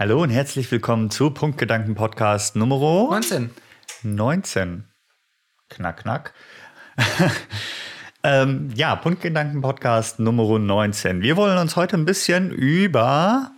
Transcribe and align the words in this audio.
Hallo 0.00 0.22
und 0.22 0.30
herzlich 0.30 0.70
willkommen 0.70 1.10
zu 1.10 1.30
Punktgedanken 1.30 1.94
Podcast 1.94 2.56
Nummer 2.56 2.78
19. 2.78 3.50
19. 4.02 4.84
Knack, 5.68 5.98
knack. 5.98 6.32
ähm, 8.22 8.70
ja, 8.74 8.96
Punktgedanken 8.96 9.60
Podcast 9.60 10.18
Nummer 10.18 10.58
19. 10.58 11.20
Wir 11.20 11.36
wollen 11.36 11.58
uns 11.58 11.76
heute 11.76 11.98
ein 11.98 12.06
bisschen 12.06 12.50
über 12.50 13.50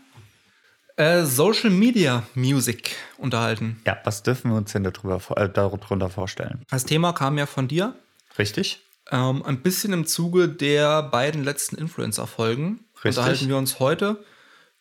Äh, 0.96 1.22
Social 1.22 1.70
Media 1.70 2.24
Music 2.34 2.96
unterhalten. 3.18 3.80
ja, 3.86 3.98
was 4.02 4.24
dürfen 4.24 4.50
wir 4.50 4.56
uns 4.56 4.72
denn 4.72 4.82
darüber, 4.82 5.20
äh, 5.36 5.48
darunter 5.48 6.10
vorstellen? 6.10 6.66
Das 6.68 6.84
Thema 6.84 7.12
kam 7.12 7.38
ja 7.38 7.46
von 7.46 7.68
dir. 7.68 7.94
Richtig? 8.36 8.80
Ähm, 9.12 9.44
ein 9.44 9.62
bisschen 9.62 9.92
im 9.92 10.06
Zuge 10.06 10.48
der 10.48 11.04
beiden 11.04 11.44
letzten 11.44 11.76
Influencer-Folgen 11.76 12.80
unterhalten 13.04 13.46
wir 13.48 13.56
uns 13.56 13.78
heute 13.78 14.24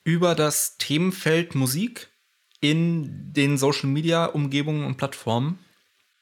über 0.04 0.36
das 0.36 0.78
Themenfeld 0.78 1.56
Musik 1.56 2.10
in 2.60 3.34
den 3.34 3.58
Social 3.58 3.90
Media 3.90 4.26
Umgebungen 4.26 4.86
und 4.86 4.98
Plattformen. 4.98 5.60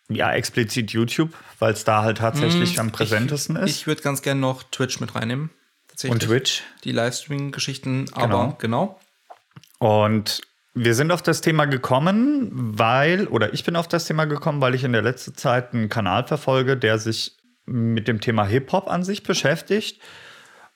Ja, 0.10 0.34
explizit 0.34 0.92
YouTube, 0.92 1.34
weil 1.60 1.74
es 1.74 1.84
da 1.84 2.02
halt 2.02 2.18
tatsächlich 2.18 2.80
am 2.80 2.92
präsentesten 2.92 3.58
ich, 3.58 3.64
ist. 3.64 3.70
Ich 3.78 3.88
würde 3.88 4.02
ganz 4.02 4.22
gerne 4.22 4.42
noch 4.42 4.64
Twitch 4.64 5.00
mit 5.00 5.14
reinnehmen. 5.14 5.52
Und 6.08 6.24
Twitch. 6.24 6.64
Die 6.86 6.94
Livestreaming-Geschichten, 6.94 8.06
aber 8.14 8.56
genau. 8.58 9.00
Und 9.80 10.42
wir 10.74 10.96
sind 10.96 11.12
auf 11.12 11.22
das 11.22 11.42
Thema 11.42 11.66
gekommen, 11.66 12.50
weil, 12.54 13.28
oder 13.28 13.54
ich 13.54 13.66
bin 13.66 13.76
auf 13.76 13.88
das 13.88 14.06
Thema 14.06 14.26
gekommen, 14.26 14.62
weil 14.62 14.76
ich 14.76 14.84
in 14.84 14.94
der 14.94 15.02
letzten 15.02 15.36
Zeit 15.36 15.74
einen 15.74 15.90
Kanal 15.90 16.26
verfolge, 16.26 16.78
der 16.78 17.00
sich 17.00 17.36
mit 17.66 18.08
dem 18.08 18.22
Thema 18.22 18.46
Hip-Hop 18.46 18.88
an 18.90 19.04
sich 19.04 19.24
beschäftigt. 19.24 20.02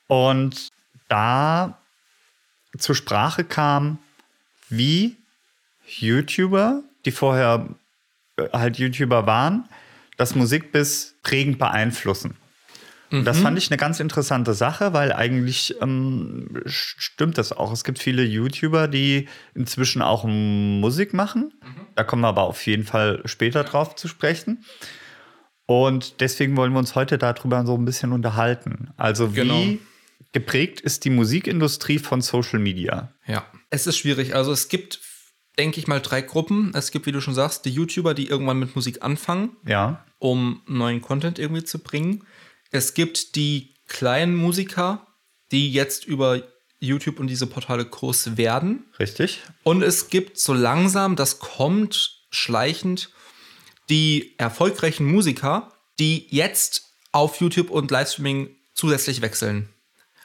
Und 0.07 0.69
da 1.07 1.79
zur 2.77 2.95
Sprache 2.95 3.43
kam, 3.43 3.99
wie 4.69 5.17
YouTuber, 5.87 6.83
die 7.05 7.11
vorher 7.11 7.67
äh, 8.37 8.49
halt 8.51 8.77
YouTuber 8.77 9.25
waren, 9.25 9.67
das 10.17 10.35
Musikbiss 10.35 11.15
prägend 11.23 11.59
beeinflussen. 11.59 12.35
Und 13.11 13.25
das 13.25 13.39
fand 13.41 13.59
ich 13.59 13.69
eine 13.69 13.77
ganz 13.77 13.99
interessante 13.99 14.55
Sache, 14.55 14.93
weil 14.93 15.13
eigentlich 15.13 15.75
ähm, 15.81 16.63
stimmt 16.65 17.37
das 17.37 17.51
auch. 17.51 17.71
Es 17.71 17.83
gibt 17.83 17.99
viele 17.99 18.23
YouTuber, 18.23 18.87
die 18.87 19.27
inzwischen 19.53 20.01
auch 20.01 20.23
Musik 20.25 21.13
machen. 21.13 21.53
Da 21.93 22.03
kommen 22.03 22.23
wir 22.23 22.29
aber 22.29 22.41
auf 22.41 22.65
jeden 22.65 22.85
Fall 22.85 23.21
später 23.25 23.63
drauf 23.63 23.95
zu 23.95 24.07
sprechen. 24.07 24.65
Und 25.67 26.21
deswegen 26.21 26.57
wollen 26.57 26.73
wir 26.73 26.79
uns 26.79 26.95
heute 26.95 27.19
darüber 27.19 27.63
so 27.67 27.75
ein 27.75 27.85
bisschen 27.85 28.13
unterhalten. 28.13 28.89
Also 28.97 29.29
Genau. 29.29 29.63
Geprägt 30.33 30.81
ist 30.81 31.05
die 31.05 31.09
Musikindustrie 31.09 31.99
von 31.99 32.21
Social 32.21 32.59
Media? 32.59 33.13
Ja. 33.25 33.45
Es 33.69 33.87
ist 33.87 33.97
schwierig. 33.97 34.35
Also 34.35 34.51
es 34.51 34.67
gibt, 34.67 34.99
denke 35.57 35.79
ich 35.79 35.87
mal, 35.87 36.01
drei 36.01 36.21
Gruppen. 36.21 36.71
Es 36.75 36.91
gibt, 36.91 37.05
wie 37.05 37.11
du 37.11 37.21
schon 37.21 37.33
sagst, 37.33 37.65
die 37.65 37.69
YouTuber, 37.71 38.13
die 38.13 38.27
irgendwann 38.27 38.59
mit 38.59 38.75
Musik 38.75 39.01
anfangen, 39.03 39.55
Ja, 39.65 40.05
um 40.19 40.61
neuen 40.67 41.01
Content 41.01 41.39
irgendwie 41.39 41.63
zu 41.63 41.79
bringen. 41.79 42.25
Es 42.71 42.93
gibt 42.93 43.35
die 43.35 43.73
kleinen 43.87 44.35
Musiker, 44.35 45.07
die 45.51 45.71
jetzt 45.71 46.05
über 46.05 46.41
YouTube 46.79 47.19
und 47.19 47.27
diese 47.27 47.47
Portale 47.47 47.85
groß 47.85 48.37
werden. 48.37 48.85
richtig? 48.99 49.41
Und 49.63 49.81
es 49.83 50.09
gibt 50.09 50.37
so 50.37 50.53
langsam, 50.53 51.15
das 51.15 51.39
kommt 51.39 52.23
schleichend, 52.29 53.09
die 53.89 54.33
erfolgreichen 54.37 55.05
Musiker, 55.05 55.71
die 55.99 56.27
jetzt 56.29 56.93
auf 57.11 57.39
YouTube 57.39 57.69
und 57.69 57.91
Livestreaming 57.91 58.49
zusätzlich 58.73 59.21
wechseln. 59.21 59.69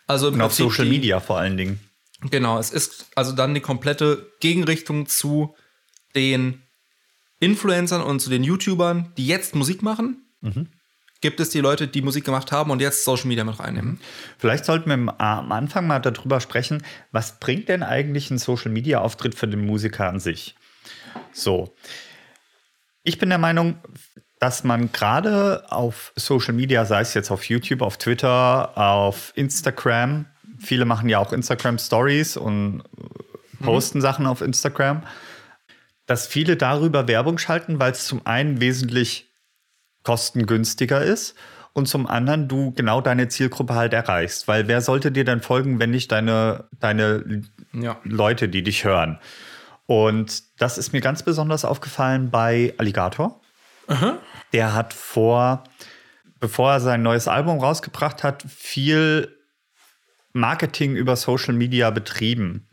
Also 0.08 0.28
Und 0.28 0.40
auf 0.40 0.52
Social 0.54 0.84
die- 0.86 0.90
Media 0.90 1.20
vor 1.20 1.38
allen 1.38 1.56
Dingen. 1.56 1.78
Genau, 2.22 2.58
es 2.58 2.70
ist 2.70 3.06
also 3.14 3.30
dann 3.32 3.54
die 3.54 3.60
komplette 3.60 4.32
Gegenrichtung 4.40 5.06
zu 5.06 5.54
den 6.16 6.62
Influencern 7.38 8.02
und 8.02 8.18
zu 8.18 8.28
den 8.30 8.42
YouTubern, 8.42 9.12
die 9.16 9.26
jetzt 9.28 9.54
Musik 9.54 9.82
machen. 9.82 10.24
Gibt 11.20 11.38
es 11.40 11.50
die 11.50 11.60
Leute, 11.60 11.86
die 11.86 12.02
Musik 12.02 12.24
gemacht 12.24 12.50
haben 12.50 12.70
und 12.72 12.80
jetzt 12.80 13.04
Social 13.04 13.26
Media 13.28 13.44
mit 13.44 13.60
reinnehmen? 13.60 14.00
Vielleicht 14.38 14.64
sollten 14.64 14.88
wir 14.90 15.20
am- 15.20 15.52
Anfang 15.52 15.86
mal 15.86 16.00
darüber 16.00 16.40
sprechen, 16.40 16.82
was 17.12 17.38
bringt 17.38 17.68
denn 17.68 17.82
eigentlich 17.84 18.30
ein 18.32 18.38
Social-Media-Auftritt 18.38 19.36
für 19.36 19.46
den 19.46 19.64
Musiker 19.64 20.08
an 20.08 20.18
sich? 20.18 20.56
So, 21.32 21.74
ich 23.04 23.18
bin 23.18 23.28
der 23.28 23.38
Meinung, 23.38 23.78
dass 24.40 24.64
man 24.64 24.92
gerade 24.92 25.64
auf 25.70 26.12
Social 26.16 26.54
Media, 26.54 26.84
sei 26.84 27.00
es 27.00 27.14
jetzt 27.14 27.30
auf 27.30 27.44
YouTube, 27.44 27.82
auf 27.82 27.96
Twitter, 27.96 28.76
auf 28.76 29.32
Instagram, 29.34 30.26
viele 30.58 30.84
machen 30.84 31.08
ja 31.08 31.18
auch 31.18 31.32
Instagram 31.32 31.78
Stories 31.78 32.36
und 32.36 32.82
posten 33.62 34.00
Sachen 34.00 34.26
auf 34.26 34.40
Instagram, 34.40 35.02
dass 36.06 36.26
viele 36.26 36.56
darüber 36.56 37.08
Werbung 37.08 37.38
schalten, 37.38 37.80
weil 37.80 37.92
es 37.92 38.06
zum 38.06 38.26
einen 38.26 38.60
wesentlich 38.60 39.26
kostengünstiger 40.04 41.02
ist 41.02 41.34
und 41.72 41.86
zum 41.86 42.06
anderen 42.06 42.48
du 42.48 42.72
genau 42.72 43.00
deine 43.00 43.28
Zielgruppe 43.28 43.74
halt 43.74 43.92
erreichst. 43.92 44.48
Weil 44.48 44.68
wer 44.68 44.80
sollte 44.80 45.12
dir 45.12 45.24
dann 45.24 45.42
folgen, 45.42 45.78
wenn 45.78 45.90
nicht 45.90 46.10
deine, 46.12 46.64
deine 46.80 47.42
Ja. 47.72 47.98
Leute, 48.04 48.48
die 48.48 48.62
dich 48.62 48.84
hören? 48.84 49.18
Und 49.86 50.42
das 50.60 50.78
ist 50.78 50.92
mir 50.92 51.00
ganz 51.00 51.22
besonders 51.22 51.64
aufgefallen 51.64 52.30
bei 52.30 52.74
Alligator. 52.78 53.40
Der 54.52 54.74
hat 54.74 54.94
vor, 54.94 55.64
bevor 56.40 56.72
er 56.72 56.80
sein 56.80 57.02
neues 57.02 57.28
Album 57.28 57.58
rausgebracht 57.58 58.22
hat, 58.22 58.42
viel 58.48 59.34
Marketing 60.32 60.94
über 60.96 61.16
Social 61.16 61.54
Media 61.54 61.90
betrieben. 61.90 62.68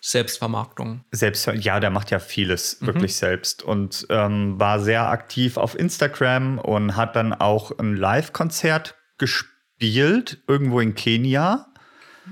Selbstvermarktung. 0.00 1.04
Selbst, 1.10 1.46
ja, 1.46 1.80
der 1.80 1.90
macht 1.90 2.10
ja 2.10 2.18
vieles 2.18 2.78
wirklich 2.82 3.16
selbst 3.16 3.62
und 3.62 4.06
ähm, 4.10 4.60
war 4.60 4.80
sehr 4.80 5.08
aktiv 5.08 5.56
auf 5.56 5.78
Instagram 5.78 6.58
und 6.58 6.96
hat 6.96 7.16
dann 7.16 7.32
auch 7.32 7.78
ein 7.78 7.96
Live-Konzert 7.96 8.96
gespielt, 9.18 10.42
irgendwo 10.46 10.80
in 10.80 10.94
Kenia, 10.94 11.66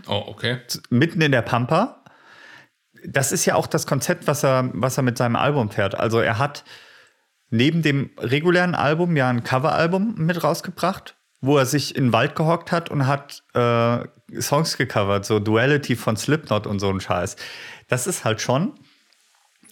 Oh, 0.07 0.25
okay. 0.27 0.59
mitten 0.91 1.21
in 1.21 1.33
der 1.33 1.43
Pampa. 1.43 2.05
Das 3.07 3.33
ist 3.33 3.45
ja 3.47 3.55
auch 3.55 3.67
das 3.67 3.87
Konzept, 3.87 4.27
was 4.27 4.45
er, 4.45 4.71
was 4.75 4.97
er 4.97 5.03
mit 5.03 5.19
seinem 5.19 5.37
Album 5.37 5.71
fährt. 5.71 5.95
Also 5.95 6.21
er 6.21 6.39
hat 6.39 6.65
neben 7.53 7.83
dem 7.83 8.11
regulären 8.19 8.75
Album 8.75 9.15
ja 9.15 9.29
ein 9.29 9.45
Coveralbum 9.45 10.15
mit 10.17 10.43
rausgebracht, 10.43 11.17
wo 11.43 11.59
er 11.59 11.67
sich 11.67 11.95
in 11.95 12.07
den 12.07 12.13
Wald 12.13 12.35
gehockt 12.35 12.73
hat 12.73 12.91
und 12.91 13.07
hat 13.07 13.43
äh, 13.55 14.41
Songs 14.41 14.79
gecovert, 14.79 15.27
so 15.27 15.39
Duality 15.39 15.95
von 15.95 16.17
Slipknot 16.17 16.67
und 16.67 16.81
so 16.81 16.89
ein 16.89 17.01
Scheiß. 17.01 17.37
Das 17.89 18.07
ist 18.07 18.25
halt 18.25 18.41
schon 18.41 18.73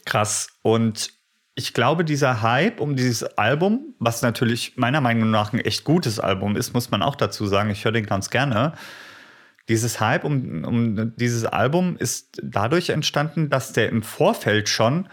krass. 0.04 0.48
Und 0.60 1.10
ich 1.54 1.72
glaube, 1.72 2.04
dieser 2.04 2.42
Hype 2.42 2.80
um 2.80 2.96
dieses 2.96 3.24
Album, 3.38 3.94
was 3.98 4.20
natürlich 4.20 4.76
meiner 4.76 5.00
Meinung 5.00 5.30
nach 5.30 5.54
ein 5.54 5.60
echt 5.60 5.84
gutes 5.84 6.20
Album 6.20 6.56
ist, 6.56 6.74
muss 6.74 6.90
man 6.90 7.02
auch 7.02 7.16
dazu 7.16 7.46
sagen, 7.46 7.70
ich 7.70 7.84
höre 7.86 7.92
den 7.92 8.06
ganz 8.06 8.28
gerne. 8.28 8.74
Dieses 9.68 10.00
Hype 10.00 10.24
um, 10.24 10.64
um 10.64 11.16
dieses 11.16 11.46
Album 11.46 11.96
ist 11.96 12.40
dadurch 12.42 12.90
entstanden, 12.90 13.48
dass 13.48 13.72
der 13.72 13.88
im 13.88 14.02
Vorfeld 14.02 14.68
schon 14.68 15.08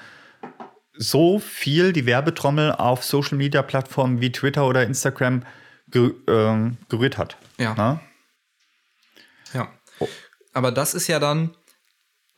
so 0.98 1.40
viel 1.40 1.94
die 1.94 2.06
Werbetrommel 2.06 2.72
auf 2.72 3.04
Social 3.04 3.38
Media 3.38 3.62
Plattformen 3.62 4.22
wie 4.22 4.32
Twitter 4.32 4.66
oder 4.68 4.84
Instagram 4.84 5.44
ge 5.90 6.12
ähm, 6.28 6.78
gerührt 6.90 7.18
hat. 7.18 7.38
Ja. 7.58 7.74
Na? 7.78 8.02
Ja. 9.54 9.72
Aber 10.54 10.72
das 10.72 10.94
ist 10.94 11.08
ja 11.08 11.20
dann 11.20 11.52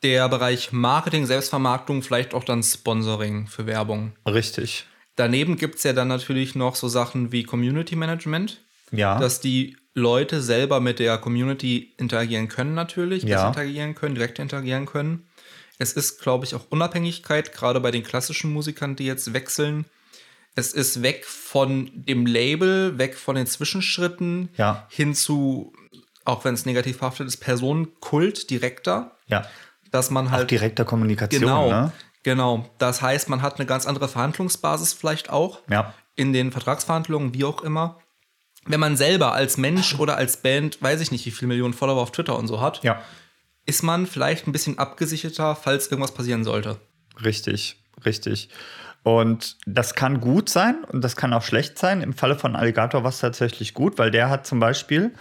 der 0.04 0.30
Bereich 0.30 0.72
Marketing, 0.72 1.26
Selbstvermarktung, 1.26 2.04
vielleicht 2.04 2.34
auch 2.34 2.44
dann 2.44 2.64
Sponsoring 2.64 3.48
für 3.48 3.66
Werbung. 3.66 4.14
Richtig. 4.26 4.86
Daneben 5.16 5.58
gibt 5.58 5.76
es 5.76 5.84
ja 5.84 5.94
dann 5.94 6.08
natürlich 6.08 6.56
noch 6.56 6.76
so 6.76 6.88
Sachen 6.88 7.32
wie 7.32 7.44
Community 7.44 7.96
Management, 7.96 8.62
Ja. 8.92 9.20
dass 9.20 9.42
die 9.42 9.76
Leute 9.94 10.42
selber 10.42 10.80
mit 10.80 11.00
der 11.00 11.18
Community 11.18 11.94
interagieren 11.98 12.48
können 12.48 12.74
natürlich, 12.74 13.24
Ja. 13.24 13.48
interagieren 13.50 13.96
können, 13.96 14.16
direkt 14.16 14.40
interagieren 14.40 14.86
können. 14.86 15.28
Es 15.80 15.94
ist, 15.94 16.22
glaube 16.22 16.46
ich, 16.46 16.54
auch 16.54 16.66
Unabhängigkeit, 16.70 17.54
gerade 17.54 17.80
bei 17.80 17.90
den 17.90 18.04
klassischen 18.04 18.52
Musikern, 18.54 18.96
die 18.96 19.06
jetzt 19.06 19.34
wechseln. 19.34 19.86
Es 20.56 20.74
ist 20.74 21.02
weg 21.02 21.26
von 21.26 21.90
dem 21.94 22.26
Label, 22.26 22.98
weg 22.98 23.16
von 23.16 23.36
den 23.36 23.48
Zwischenschritten, 23.48 24.50
Ja. 24.58 24.86
hin 24.90 25.16
zu, 25.16 25.74
auch 26.26 26.44
wenn 26.44 26.54
es 26.54 26.66
negativ 26.66 26.98
verhaftet 26.98 27.28
ist, 27.28 27.38
Personenkult 27.38 28.50
direkter, 28.50 29.16
ja. 29.28 29.46
dass 29.92 30.10
man 30.12 30.28
Auch 30.28 30.32
halt 30.32 30.52
direkter 30.52 30.84
Kommunikation, 30.86 31.42
genau, 31.42 31.70
ne? 31.70 31.92
genau. 32.24 32.70
Das 32.78 33.02
heißt, 33.02 33.30
man 33.30 33.42
hat 33.42 33.56
eine 33.58 33.66
ganz 33.66 33.86
andere 33.86 34.10
Verhandlungsbasis 34.10 34.92
vielleicht 34.94 35.30
auch 35.30 35.60
Ja. 35.70 35.94
in 36.16 36.34
den 36.34 36.52
Vertragsverhandlungen, 36.52 37.34
wie 37.34 37.46
auch 37.46 37.62
immer. 37.64 38.00
Wenn 38.66 38.82
man 38.82 38.98
selber 38.98 39.34
als 39.34 39.56
Mensch 39.58 39.98
oder 39.98 40.18
als 40.18 40.38
Band, 40.42 40.82
weiß 40.82 41.00
ich 41.00 41.12
nicht, 41.12 41.26
wie 41.26 41.32
viele 41.32 41.48
Millionen 41.48 41.74
Follower 41.74 42.02
auf 42.02 42.12
Twitter 42.12 42.38
und 42.38 42.48
so 42.48 42.60
hat, 42.60 42.84
Ja. 42.84 43.02
Ist 43.70 43.84
man 43.84 44.08
vielleicht 44.08 44.48
ein 44.48 44.52
bisschen 44.52 44.80
abgesicherter, 44.80 45.56
falls 45.56 45.88
irgendwas 45.88 46.14
passieren 46.14 46.44
sollte. 46.44 46.78
Richtig, 47.24 47.82
richtig. 48.04 48.50
Und 49.04 49.58
das 49.66 49.94
kann 49.94 50.20
gut 50.20 50.50
sein 50.50 50.84
und 50.86 51.04
das 51.04 51.16
kann 51.16 51.34
auch 51.34 51.44
schlecht 51.44 51.78
sein. 51.78 52.02
Im 52.02 52.14
Falle 52.14 52.36
von 52.36 52.56
Alligator 52.56 53.04
war 53.04 53.12
es 53.12 53.20
tatsächlich 53.20 53.74
gut, 53.74 53.98
weil 53.98 54.12
der 54.12 54.30
hat 54.30 54.46
zum 54.46 54.60
Beispiel, 54.60 55.14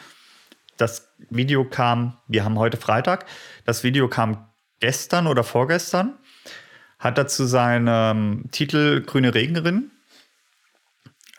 das 0.79 1.09
Video 1.31 1.65
kam, 1.65 2.17
wir 2.27 2.45
haben 2.45 2.59
heute 2.59 2.79
Freitag, 2.79 3.27
das 3.67 3.85
Video 3.85 4.09
kam 4.09 4.49
gestern 4.81 5.27
oder 5.27 5.45
vorgestern 5.45 6.15
hat 6.99 7.19
er 7.19 7.29
zu 7.29 7.45
seinem 7.45 8.51
Titel 8.51 9.03
Grüne 9.03 9.35
Regenerin 9.35 9.93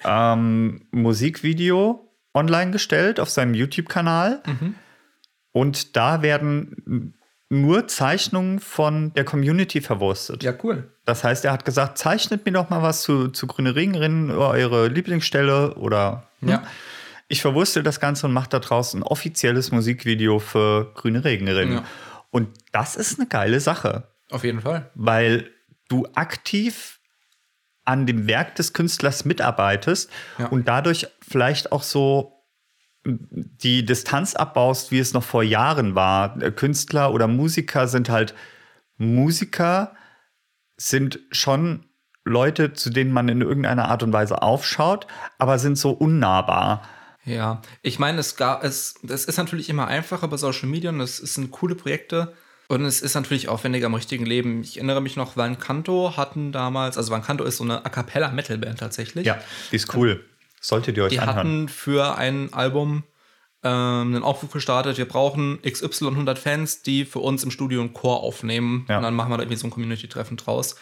ähm, 0.06 0.88
Musikvideo 0.92 2.10
online 2.34 2.72
gestellt 2.72 3.20
auf 3.20 3.30
seinem 3.30 3.54
YouTube-Kanal. 3.56 4.42
Und 5.52 5.96
da 5.96 6.22
werden 6.22 7.16
nur 7.50 7.88
Zeichnungen 7.88 8.60
von 8.60 9.12
der 9.14 9.24
Community 9.26 9.82
verwurstet. 9.82 10.44
Ja, 10.44 10.54
cool. 10.64 10.92
Das 11.06 11.24
heißt, 11.24 11.46
er 11.46 11.52
hat 11.52 11.66
gesagt, 11.66 11.98
zeichnet 11.98 12.46
mir 12.46 12.52
doch 12.52 12.70
mal 12.70 12.84
was 12.84 13.02
zu, 13.02 13.30
zu 13.30 13.48
Grüne 13.48 13.76
Regenrinnen, 13.76 14.30
eure 14.30 14.88
Lieblingsstelle 14.88 15.74
oder 15.76 16.28
ne? 16.42 16.52
Ja. 16.52 16.64
ich 17.28 17.42
verwurstel 17.42 17.82
das 17.82 18.00
Ganze 18.00 18.28
und 18.28 18.34
mache 18.34 18.50
da 18.50 18.60
draußen 18.60 19.00
ein 19.00 19.04
offizielles 19.04 19.72
Musikvideo 19.72 20.38
für 20.38 20.92
Grüne 20.94 21.24
Regenrinnen. 21.24 21.74
Ja. 21.78 21.84
Und 22.30 22.50
das 22.72 22.96
ist 22.96 23.20
eine 23.20 23.28
geile 23.28 23.60
Sache, 23.60 24.04
Auf 24.30 24.44
jeden 24.44 24.62
Fall. 24.62 24.92
weil 24.94 25.50
du 25.88 26.08
aktiv 26.14 27.00
an 27.86 28.06
dem 28.06 28.28
Werk 28.28 28.54
des 28.54 28.74
Künstlers 28.74 29.26
mitarbeitest 29.26 30.12
Ja. 30.38 30.46
und 30.50 30.68
dadurch 30.68 31.08
vielleicht 31.28 31.72
auch 31.72 31.82
so 31.82 32.39
die 33.20 33.86
Distanz 33.86 34.36
abbaust, 34.36 34.92
wie 34.92 35.00
es 35.00 35.14
noch 35.14 35.24
vor 35.24 35.44
Jahren 35.44 35.96
war. 35.96 36.38
Künstler 36.52 37.14
oder 37.14 37.28
Musiker 37.28 37.88
sind 37.88 38.10
halt 38.10 38.34
Musiker, 38.98 39.96
sind 40.78 41.20
schon 41.32 41.86
Leute, 42.26 42.74
zu 42.74 42.90
denen 42.90 43.12
man 43.12 43.30
in 43.30 43.42
irgendeiner 43.42 43.90
Art 43.90 44.04
und 44.04 44.14
Weise 44.14 44.42
aufschaut, 44.42 45.08
aber 45.38 45.58
sind 45.58 45.78
so 45.78 45.92
unnahbar. 45.92 46.88
Ja, 47.26 47.62
ich 47.82 48.00
meine, 48.00 48.20
es 48.20 48.36
gab 48.36 48.64
es, 48.64 48.96
es 49.08 49.26
ist 49.26 49.38
natürlich 49.38 49.70
immer 49.70 49.88
einfacher 49.88 50.28
bei 50.28 50.38
Social 50.38 50.70
Media 50.70 50.90
und 50.90 51.02
es 51.02 51.18
sind 51.18 51.52
coole 51.52 51.76
Projekte 51.76 52.34
und 52.68 52.86
es 52.86 53.02
ist 53.02 53.16
natürlich 53.16 53.50
aufwendiger 53.50 53.88
im 53.88 53.94
richtigen 53.94 54.26
Leben. 54.26 54.62
Ich 54.62 54.78
erinnere 54.78 55.02
mich 55.02 55.16
noch, 55.16 55.36
Van 55.36 55.60
Canto 55.60 56.16
hatten 56.18 56.52
damals, 56.52 56.98
also 56.98 57.12
Van 57.12 57.24
Canto 57.24 57.44
ist 57.44 57.58
so 57.58 57.64
eine 57.64 57.86
A 57.86 57.90
cappella 57.90 58.32
Metal 58.32 58.58
Band 58.58 58.80
tatsächlich. 58.80 59.26
Ja, 59.26 59.40
die 59.72 59.76
ist 59.76 59.94
cool. 59.96 60.24
Solltet 60.62 60.98
ihr 60.98 61.04
euch 61.04 61.12
Die 61.12 61.20
anhören. 61.20 61.38
hatten 61.38 61.70
für 61.70 62.18
ein 62.18 62.54
Album 62.54 63.04
ähm, 63.64 63.72
einen 64.16 64.24
Aufruf 64.24 64.52
gestartet, 64.52 64.98
wir 64.98 65.08
brauchen 65.08 65.60
XY 65.62 66.08
100 66.08 66.40
Fans, 66.40 66.82
die 66.82 67.04
für 67.06 67.20
uns 67.20 67.44
im 67.44 67.52
Studio 67.52 67.82
einen 67.82 67.94
Chor 67.94 68.22
aufnehmen. 68.24 68.86
Ja. 68.88 68.98
Und 68.98 69.04
dann 69.04 69.14
machen 69.16 69.32
wir 69.32 69.38
da 69.38 69.44
irgendwie 69.44 69.58
so 69.58 69.68
ein 69.68 69.72
Community-Treffen 69.72 70.38
draus. 70.38 70.76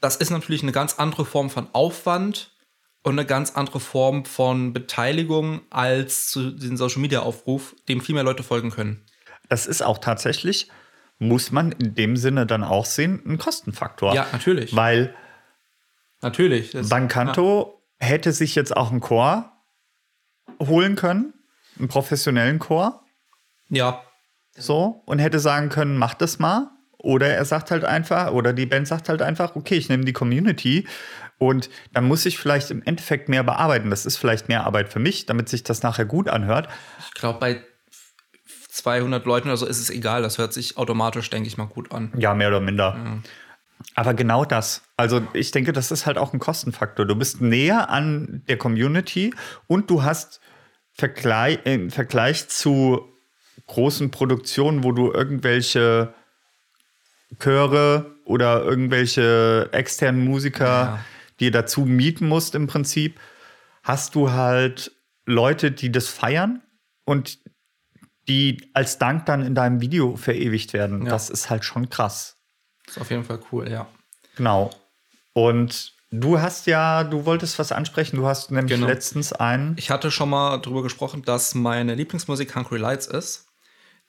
Das 0.00 0.16
ist 0.16 0.30
natürlich 0.30 0.62
eine 0.62 0.72
ganz 0.72 0.94
andere 0.98 1.24
Form 1.24 1.48
von 1.50 1.68
Aufwand 1.72 2.52
und 3.04 3.12
eine 3.12 3.24
ganz 3.26 3.52
andere 3.52 3.78
Form 3.80 4.24
von 4.24 4.72
Beteiligung 4.72 5.60
als 5.70 6.28
zu 6.30 6.50
diesem 6.50 6.76
Social-Media-Aufruf, 6.76 7.74
dem 7.88 8.00
viel 8.00 8.14
mehr 8.16 8.24
Leute 8.24 8.42
folgen 8.42 8.70
können. 8.70 9.04
Das 9.48 9.66
ist 9.66 9.82
auch 9.82 9.98
tatsächlich, 9.98 10.68
muss 11.18 11.52
man 11.52 11.72
in 11.72 11.94
dem 11.94 12.16
Sinne 12.16 12.46
dann 12.46 12.64
auch 12.64 12.84
sehen, 12.84 13.22
ein 13.26 13.38
Kostenfaktor. 13.38 14.14
Ja, 14.14 14.26
natürlich. 14.32 14.74
Weil 14.74 15.14
Natürlich. 16.20 16.72
Das- 16.72 16.88
Bancanto 16.88 17.77
hätte 17.98 18.32
sich 18.32 18.54
jetzt 18.54 18.76
auch 18.76 18.90
einen 18.90 19.00
Chor 19.00 19.52
holen 20.60 20.96
können, 20.96 21.34
einen 21.78 21.88
professionellen 21.88 22.58
Chor, 22.58 23.02
Ja, 23.68 24.02
so, 24.56 25.02
und 25.06 25.20
hätte 25.20 25.38
sagen 25.38 25.68
können, 25.68 25.96
mach 25.96 26.14
das 26.14 26.38
mal. 26.38 26.70
Oder 27.00 27.28
er 27.28 27.44
sagt 27.44 27.70
halt 27.70 27.84
einfach, 27.84 28.32
oder 28.32 28.52
die 28.52 28.66
Band 28.66 28.88
sagt 28.88 29.08
halt 29.08 29.22
einfach, 29.22 29.54
okay, 29.54 29.76
ich 29.76 29.88
nehme 29.88 30.04
die 30.04 30.12
Community 30.12 30.88
und 31.38 31.70
dann 31.92 32.04
muss 32.04 32.26
ich 32.26 32.38
vielleicht 32.38 32.72
im 32.72 32.82
Endeffekt 32.82 33.28
mehr 33.28 33.44
bearbeiten. 33.44 33.90
Das 33.90 34.04
ist 34.04 34.16
vielleicht 34.16 34.48
mehr 34.48 34.64
Arbeit 34.64 34.92
für 34.92 34.98
mich, 34.98 35.24
damit 35.26 35.48
sich 35.48 35.62
das 35.62 35.84
nachher 35.84 36.04
gut 36.04 36.28
anhört. 36.28 36.68
ich 36.98 37.14
glaube, 37.14 37.38
bei 37.38 37.62
200 38.68 39.24
Leuten 39.26 39.48
oder 39.48 39.56
so 39.56 39.66
ist 39.66 39.78
es 39.78 39.90
egal. 39.90 40.22
Das 40.22 40.38
hört 40.38 40.52
sich 40.52 40.76
automatisch, 40.76 41.30
denke 41.30 41.46
ich 41.46 41.56
mal, 41.56 41.66
gut 41.66 41.92
an. 41.92 42.12
Ja, 42.18 42.34
mehr 42.34 42.48
oder 42.48 42.60
minder. 42.60 43.20
Aber 43.94 44.14
genau 44.14 44.44
das. 44.44 44.82
Also 44.96 45.22
ich 45.32 45.50
denke, 45.50 45.72
das 45.72 45.90
ist 45.90 46.06
halt 46.06 46.18
auch 46.18 46.32
ein 46.32 46.38
Kostenfaktor. 46.38 47.06
Du 47.06 47.14
bist 47.14 47.40
näher 47.40 47.90
an 47.90 48.42
der 48.48 48.58
Community 48.58 49.34
und 49.66 49.90
du 49.90 50.02
hast 50.02 50.40
Vergleich, 50.92 51.60
im 51.64 51.90
Vergleich 51.90 52.48
zu 52.48 53.08
großen 53.66 54.10
Produktionen, 54.10 54.82
wo 54.82 54.92
du 54.92 55.12
irgendwelche 55.12 56.12
Chöre 57.38 58.16
oder 58.24 58.64
irgendwelche 58.64 59.68
externen 59.72 60.24
Musiker 60.24 60.64
Ja. 60.64 61.04
dir 61.38 61.50
dazu 61.52 61.82
mieten 61.82 62.26
musst 62.26 62.54
im 62.54 62.66
Prinzip, 62.66 63.20
hast 63.84 64.14
du 64.14 64.32
halt 64.32 64.92
Leute, 65.24 65.70
die 65.70 65.92
das 65.92 66.08
feiern 66.08 66.62
und 67.04 67.38
die 68.26 68.70
als 68.74 68.98
Dank 68.98 69.26
dann 69.26 69.42
in 69.42 69.54
deinem 69.54 69.80
Video 69.80 70.16
verewigt 70.16 70.72
werden. 70.72 71.04
Ja. 71.04 71.10
Das 71.10 71.30
ist 71.30 71.48
halt 71.48 71.64
schon 71.64 71.90
krass. 71.90 72.37
Ist 72.88 72.98
auf 73.00 73.10
jeden 73.10 73.24
Fall 73.24 73.40
cool, 73.52 73.70
ja. 73.70 73.86
Genau. 74.36 74.70
Und 75.32 75.92
du 76.10 76.40
hast 76.40 76.66
ja, 76.66 77.04
du 77.04 77.24
wolltest 77.26 77.58
was 77.58 77.70
ansprechen. 77.72 78.16
Du 78.16 78.26
hast 78.26 78.50
nämlich 78.50 78.74
Genau. 78.74 78.86
letztens 78.86 79.32
einen. 79.32 79.76
Ich 79.78 79.90
hatte 79.90 80.10
schon 80.10 80.30
mal 80.30 80.58
darüber 80.58 80.82
gesprochen, 80.82 81.22
dass 81.22 81.54
meine 81.54 81.94
Lieblingsmusik 81.94 82.54
Hungry 82.56 82.78
Lights 82.78 83.06
ist. 83.06 83.46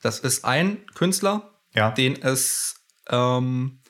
Das 0.02 0.18
ist 0.18 0.44
ein 0.44 0.84
Künstler, 0.94 1.50
Ja. 1.74 1.90
den 1.90 2.20
es 2.22 2.76
ähm, 3.10 3.80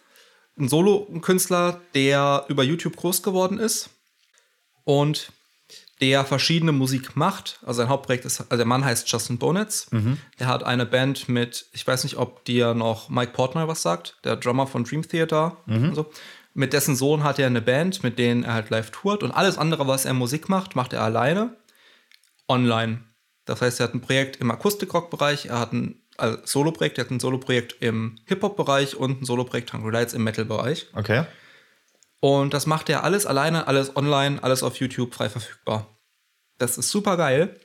ein 0.59 0.69
Solo-Künstler, 0.69 1.81
der 1.95 2.45
über 2.49 2.63
YouTube 2.65 2.97
groß 2.97 3.23
geworden 3.23 3.59
ist 3.59 3.91
und 4.85 5.33
der 6.01 6.25
verschiedene 6.25 6.73
Musik 6.73 7.17
macht. 7.17 7.59
Also 7.63 7.79
sein 7.79 7.89
Hauptprojekt 7.89 8.25
ist, 8.25 8.41
also 8.41 8.57
der 8.57 8.67
Mann 8.67 8.85
heißt 8.85 9.11
Justin 9.11 9.39
Bonitz. 9.39 9.89
Der 10.39 10.47
hat 10.47 10.63
eine 10.65 10.87
Band 10.87 11.29
mit, 11.29 11.67
ich 11.73 11.87
weiß 11.87 12.05
nicht, 12.05 12.17
ob 12.17 12.45
dir 12.45 12.75
noch 12.75 13.09
Mike 13.09 13.33
Portnoy 13.33 13.69
was 13.69 13.83
sagt, 13.83 14.19
der 14.25 14.37
Drummer 14.37 14.67
von 14.67 14.85
Dream 14.85 15.07
Theater 15.07 15.59
und 15.67 15.95
so. 15.95 16.11
Mit 16.53 16.73
dessen 16.73 16.97
Sohn 16.97 17.23
hat 17.23 17.39
er 17.39 17.47
eine 17.47 17.63
Band, 17.63 18.03
mit 18.03 18.19
denen 18.19 18.43
er 18.43 18.55
halt 18.55 18.71
live 18.71 18.91
tourt 18.91 19.23
und 19.23 19.31
alles 19.31 19.57
andere, 19.57 19.87
was 19.87 20.05
er 20.05 20.15
Musik 20.15 20.49
macht, 20.49 20.75
macht 20.75 20.93
er 20.93 21.03
alleine 21.03 21.57
online. 22.49 23.03
Das 23.45 23.63
heißt, 23.63 23.81
er 23.81 23.85
hat 23.85 23.95
ein 23.95 24.01
Projekt 24.01 24.37
im 24.37 24.51
Akustikrock-Bereich, 24.51 25.47
er 25.47 25.61
hat 25.61 25.73
ein 25.73 26.03
also 26.17 26.39
Solo-Projekt, 26.45 26.99
er 26.99 27.05
hat 27.05 27.11
ein 27.11 27.21
Solo-Projekt 27.21 27.77
im 27.81 28.17
Hip-Hop-Bereich 28.27 28.97
und 28.97 29.23
ein 29.23 29.25
Solo-Projekt 29.25 29.73
Hungry 29.73 29.93
Lights 29.93 30.13
im 30.13 30.25
Metal-Bereich. 30.25 30.89
Okay. 30.95 31.25
Und 32.21 32.53
das 32.55 32.67
macht 32.67 32.89
er 32.91 33.03
alles 33.05 33.25
alleine, 33.27 33.67
alles 33.67 33.97
online, 33.97 34.43
alles 34.43 34.63
auf 34.63 34.77
YouTube 34.77 35.15
frei 35.15 35.29
verfügbar. 35.31 35.87
Das 36.59 36.77
ist 36.79 36.91
super 36.91 37.17
geil. 37.17 37.59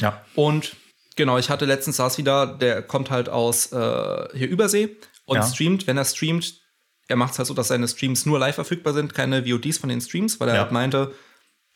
Ja. 0.00 0.24
Und 0.34 0.74
genau, 1.16 1.38
ich 1.38 1.48
hatte 1.50 1.64
letztens 1.64 1.96
saß 1.96 2.18
wieder, 2.18 2.46
der 2.46 2.82
kommt 2.82 3.10
halt 3.10 3.28
aus 3.28 3.72
äh, 3.72 4.28
hier 4.36 4.48
Übersee 4.48 4.96
und 5.26 5.36
Ja. 5.36 5.42
streamt. 5.46 5.86
Wenn 5.86 5.96
er 5.96 6.04
streamt, 6.04 6.60
er 7.06 7.16
macht 7.16 7.32
es 7.32 7.38
halt 7.38 7.46
so, 7.46 7.54
dass 7.54 7.68
seine 7.68 7.86
Streams 7.88 8.26
nur 8.26 8.38
live 8.40 8.56
verfügbar 8.56 8.92
sind, 8.94 9.14
keine 9.14 9.46
VODs 9.46 9.78
von 9.78 9.88
den 9.88 10.00
Streams, 10.00 10.40
weil 10.40 10.48
er 10.48 10.56
Ja. 10.56 10.60
halt 10.62 10.72
meinte, 10.72 11.14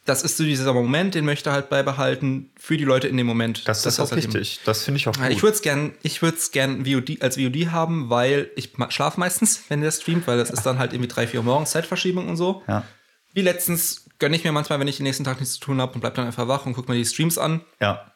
das 0.04 0.22
ist 0.22 0.36
so 0.36 0.44
dieser 0.44 0.72
Moment, 0.72 1.14
den 1.14 1.24
möchte 1.24 1.50
er 1.50 1.52
halt 1.52 1.68
beibehalten 1.68 2.50
für 2.58 2.76
die 2.76 2.84
Leute 2.84 3.06
in 3.06 3.16
dem 3.16 3.26
Moment. 3.26 3.68
Das, 3.68 3.78
ist 3.78 3.86
Dass 3.86 4.00
auch 4.00 4.10
halt 4.10 4.24
eben-. 4.24 4.46
Das 4.64 4.82
finde 4.82 4.98
ich 4.98 5.08
auch 5.08 5.16
ja, 5.16 5.28
gut. 5.28 5.36
Ich 5.36 5.42
würde 5.42 5.54
es 5.54 5.62
gern, 5.62 5.94
ich 6.02 6.22
würde 6.22 6.36
es 6.36 6.50
gern 6.50 6.84
VOD, 6.84 7.22
als 7.22 7.36
VOD 7.36 7.70
haben, 7.70 8.10
weil 8.10 8.50
ich 8.56 8.72
schlafe 8.88 9.20
meistens, 9.20 9.62
wenn 9.68 9.80
der 9.80 9.92
streamt, 9.92 10.26
weil 10.26 10.38
das 10.38 10.50
ist 10.50 10.64
dann 10.64 10.78
halt 10.78 10.92
irgendwie 10.92 11.08
drei, 11.08 11.26
vier 11.26 11.40
Uhr 11.40 11.44
morgens 11.44 11.70
Zeitverschiebung 11.70 12.28
und 12.28 12.36
so. 12.36 12.62
ja. 12.68 12.84
Wie 13.34 13.40
letztens 13.40 14.10
gönne 14.18 14.36
ich 14.36 14.44
mir 14.44 14.52
manchmal, 14.52 14.78
wenn 14.78 14.88
ich 14.88 14.98
den 14.98 15.04
nächsten 15.04 15.24
Tag 15.24 15.40
nichts 15.40 15.54
zu 15.54 15.60
tun 15.60 15.80
habe 15.80 15.94
und 15.94 16.00
bleib 16.00 16.14
dann 16.16 16.26
einfach 16.26 16.48
wach 16.48 16.66
und 16.66 16.74
guck 16.74 16.86
mir 16.88 16.96
die 16.96 17.04
Streams 17.06 17.38
an. 17.38 17.62
Ja. 17.80 18.12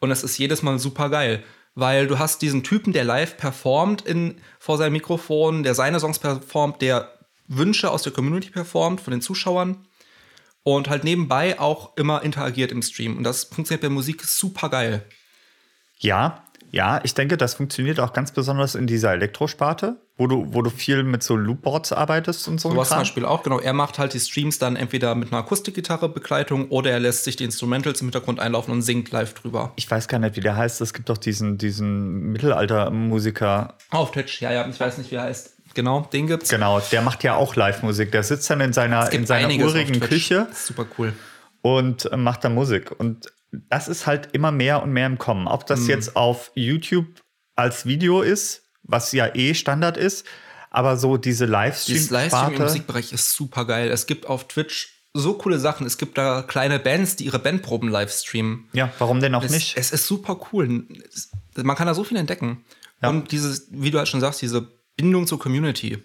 Und 0.00 0.10
es 0.10 0.22
ist 0.22 0.36
jedes 0.36 0.62
Mal 0.62 0.78
super 0.78 1.08
geil, 1.08 1.42
weil 1.74 2.06
du 2.06 2.18
hast 2.18 2.42
diesen 2.42 2.62
Typen, 2.62 2.92
der 2.92 3.04
live 3.04 3.38
performt 3.38 4.02
in, 4.02 4.38
vor 4.58 4.76
seinem 4.76 4.92
Mikrofon, 4.92 5.62
der 5.62 5.74
seine 5.74 5.98
Songs 5.98 6.18
performt, 6.18 6.82
der 6.82 7.10
Wünsche 7.48 7.90
aus 7.90 8.02
der 8.02 8.12
Community 8.12 8.50
performt 8.50 9.00
von 9.00 9.12
den 9.12 9.22
Zuschauern 9.22 9.86
und 10.62 10.88
halt 10.88 11.04
nebenbei 11.04 11.58
auch 11.58 11.96
immer 11.96 12.22
interagiert 12.22 12.72
im 12.72 12.82
Stream. 12.82 13.16
Und 13.16 13.24
das 13.24 13.44
funktioniert 13.44 13.82
bei 13.82 13.88
Musik 13.88 14.24
super 14.24 14.68
geil. 14.68 15.04
Ja. 15.98 16.44
Ja, 16.72 17.00
ich 17.02 17.14
denke, 17.14 17.36
das 17.36 17.54
funktioniert 17.54 17.98
auch 17.98 18.12
ganz 18.12 18.30
besonders 18.30 18.76
in 18.76 18.86
dieser 18.86 19.12
Elektrosparte, 19.12 19.96
wo 20.16 20.28
du, 20.28 20.54
wo 20.54 20.62
du 20.62 20.70
viel 20.70 21.02
mit 21.02 21.24
so 21.24 21.34
Loopboards 21.34 21.92
arbeitest 21.92 22.46
und 22.46 22.60
so. 22.60 22.68
ein 22.68 22.74
Sowas 22.74 22.90
zum. 22.90 22.98
Beispiel 22.98 23.24
auch, 23.24 23.42
genau. 23.42 23.58
Er 23.58 23.72
macht 23.72 23.98
halt 23.98 24.14
die 24.14 24.20
Streams 24.20 24.60
dann 24.60 24.76
entweder 24.76 25.16
mit 25.16 25.32
einer 25.32 25.38
Akustikgitarre 25.38 26.08
Begleitung 26.08 26.68
oder 26.68 26.92
er 26.92 27.00
lässt 27.00 27.24
sich 27.24 27.34
die 27.34 27.42
Instrumentals 27.42 28.02
im 28.02 28.06
Hintergrund 28.06 28.38
einlaufen 28.38 28.72
und 28.72 28.82
singt 28.82 29.10
live 29.10 29.34
drüber. 29.34 29.72
Ich 29.74 29.90
weiß 29.90 30.06
gar 30.06 30.20
nicht, 30.20 30.36
wie 30.36 30.40
der 30.40 30.54
heißt. 30.56 30.80
Es 30.80 30.94
gibt 30.94 31.08
doch 31.08 31.18
diesen, 31.18 31.58
diesen 31.58 32.30
Mittelalter-Musiker. 32.30 33.74
Auf 33.90 34.12
Twitch, 34.12 34.40
ja, 34.40 34.52
ja, 34.52 34.68
ich 34.68 34.78
weiß 34.78 34.98
nicht, 34.98 35.10
wie 35.10 35.16
er 35.16 35.22
heißt. 35.22 35.56
Genau, 35.74 36.08
den 36.12 36.26
gibt's. 36.26 36.48
Genau, 36.50 36.80
der 36.80 37.02
macht 37.02 37.22
ja 37.24 37.34
auch 37.36 37.54
Live-Musik. 37.56 38.12
Der 38.12 38.22
sitzt 38.22 38.48
dann 38.50 38.60
in 38.60 38.72
seiner, 38.72 39.12
in 39.12 39.26
seiner 39.26 39.48
urigen. 39.64 40.00
Küche 40.00 40.46
Das 40.48 40.60
ist 40.60 40.66
super 40.66 40.86
cool. 40.98 41.12
und 41.62 42.10
äh, 42.10 42.16
macht 42.16 42.44
da 42.44 42.48
Musik. 42.48 42.90
Und 42.98 43.32
das 43.68 43.88
ist 43.88 44.06
halt 44.06 44.28
immer 44.32 44.52
mehr 44.52 44.82
und 44.82 44.92
mehr 44.92 45.06
im 45.06 45.18
Kommen. 45.18 45.46
Ob 45.46 45.62
Mhm. 45.62 45.66
das 45.68 45.86
jetzt 45.86 46.16
auf 46.16 46.50
YouTube 46.54 47.06
als 47.56 47.86
Video 47.86 48.22
ist, 48.22 48.62
was 48.82 49.12
ja 49.12 49.34
eh 49.34 49.54
Standard 49.54 49.96
ist, 49.96 50.26
aber 50.70 50.96
so 50.96 51.16
diese 51.16 51.46
Dieses 51.46 52.10
Livestream 52.10 52.54
im. 52.54 52.62
Musikbereich 52.62 53.12
ist 53.12 53.32
super 53.34 53.64
geil. 53.66 53.90
Es 53.90 54.06
gibt 54.06 54.26
auf 54.26 54.46
Twitch 54.48 54.96
so 55.12 55.34
coole 55.34 55.58
Sachen. 55.58 55.86
Es 55.86 55.98
gibt 55.98 56.16
da 56.16 56.42
kleine 56.42 56.78
Bands, 56.78 57.16
die 57.16 57.24
ihre 57.24 57.40
Bandproben 57.40 57.88
livestreamen. 57.88 58.68
Ja, 58.72 58.92
warum 59.00 59.20
denn 59.20 59.34
auch 59.34 59.42
Es, 59.42 59.50
nicht? 59.50 59.76
es 59.76 59.90
ist 59.90 60.06
super 60.06 60.38
cool. 60.52 60.84
Man 61.56 61.76
kann 61.76 61.88
da 61.88 61.94
so 61.94 62.04
viel 62.04 62.16
entdecken. 62.16 62.64
Ja. 63.02 63.08
Und 63.08 63.32
dieses, 63.32 63.66
wie 63.70 63.90
du 63.90 63.98
halt 63.98 64.06
schon 64.08 64.20
sagst, 64.20 64.40
diese 64.42 64.68
Bindung 64.96 65.26
zur 65.26 65.38
Community. 65.38 66.02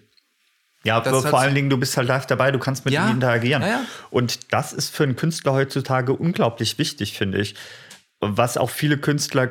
Ja, 0.84 1.00
Das 1.00 1.26
vor 1.26 1.40
allen 1.40 1.54
Dingen, 1.54 1.68
du 1.68 1.76
bist 1.78 1.96
halt 1.96 2.06
live 2.06 2.26
dabei, 2.26 2.52
du 2.52 2.58
kannst 2.60 2.84
mit 2.84 2.94
Ja, 2.94 3.08
ihm 3.08 3.14
interagieren. 3.14 3.62
ja, 3.62 3.68
ja. 3.68 3.80
Und 4.10 4.52
das 4.52 4.72
ist 4.72 4.94
für 4.94 5.02
einen 5.02 5.16
Künstler 5.16 5.52
heutzutage 5.52 6.12
unglaublich 6.12 6.78
wichtig, 6.78 7.18
finde 7.18 7.38
ich. 7.38 7.54
Was 8.20 8.56
auch 8.56 8.70
viele 8.70 8.96
Künstler 8.96 9.50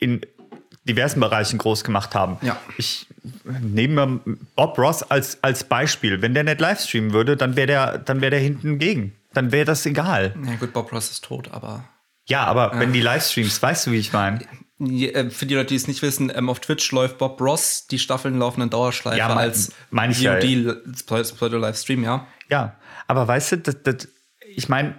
in 0.00 0.22
diversen 0.88 1.20
Bereichen 1.20 1.58
groß 1.58 1.84
gemacht 1.84 2.14
haben. 2.14 2.38
Ja. 2.42 2.56
Ich 2.78 3.06
nehme 3.44 4.20
Bob 4.56 4.76
Ross 4.78 5.02
als, 5.04 5.42
als 5.44 5.62
Beispiel. 5.64 6.20
Wenn 6.20 6.34
der 6.34 6.42
nicht 6.42 6.60
livestreamen 6.60 7.12
würde, 7.12 7.36
dann 7.36 7.54
wäre 7.54 7.66
der, 7.66 7.98
dann 7.98 8.20
wäre 8.20 8.30
der 8.30 8.40
hinten 8.40 8.78
gegen. 8.78 9.14
Dann 9.34 9.52
wäre 9.52 9.66
das 9.66 9.86
egal. 9.86 10.34
Ja, 10.44 10.56
gut, 10.56 10.72
Bob 10.72 10.90
Ross 10.92 11.10
ist 11.12 11.24
tot, 11.24 11.48
aber. 11.52 11.84
Ja, 12.26 12.44
aber 12.44 12.78
wenn 12.80 12.92
die 12.92 13.00
Livestreams, 13.02 13.62
weißt 13.62 13.86
du, 13.86 13.92
wie 13.92 13.98
ich 13.98 14.12
meine? 14.12 14.40
Ja, 14.82 15.08
äh, 15.10 15.30
Für 15.30 15.44
die 15.46 15.54
Leute, 15.54 15.66
die 15.68 15.74
es 15.76 15.86
nicht 15.88 16.00
wissen, 16.02 16.32
ähm, 16.34 16.48
auf 16.48 16.60
Twitch 16.60 16.90
läuft 16.92 17.18
Bob 17.18 17.40
Ross, 17.40 17.86
die 17.90 17.98
Staffeln 17.98 18.38
laufen 18.38 18.62
in 18.62 18.70
Dauerschleife 18.70 19.18
Ja, 19.18 19.28
mein- 19.28 19.38
als 19.38 19.72
mein 19.90 20.10
ich 20.10 20.20
ja. 20.22 20.36
VOD-Livestream, 20.40 22.02
ja. 22.02 22.26
Ja, 22.48 22.76
aber 23.06 23.28
weißt 23.28 23.52
du, 23.52 23.58
das, 23.58 23.76
das, 23.82 24.08
ich 24.54 24.68
meine, 24.68 24.94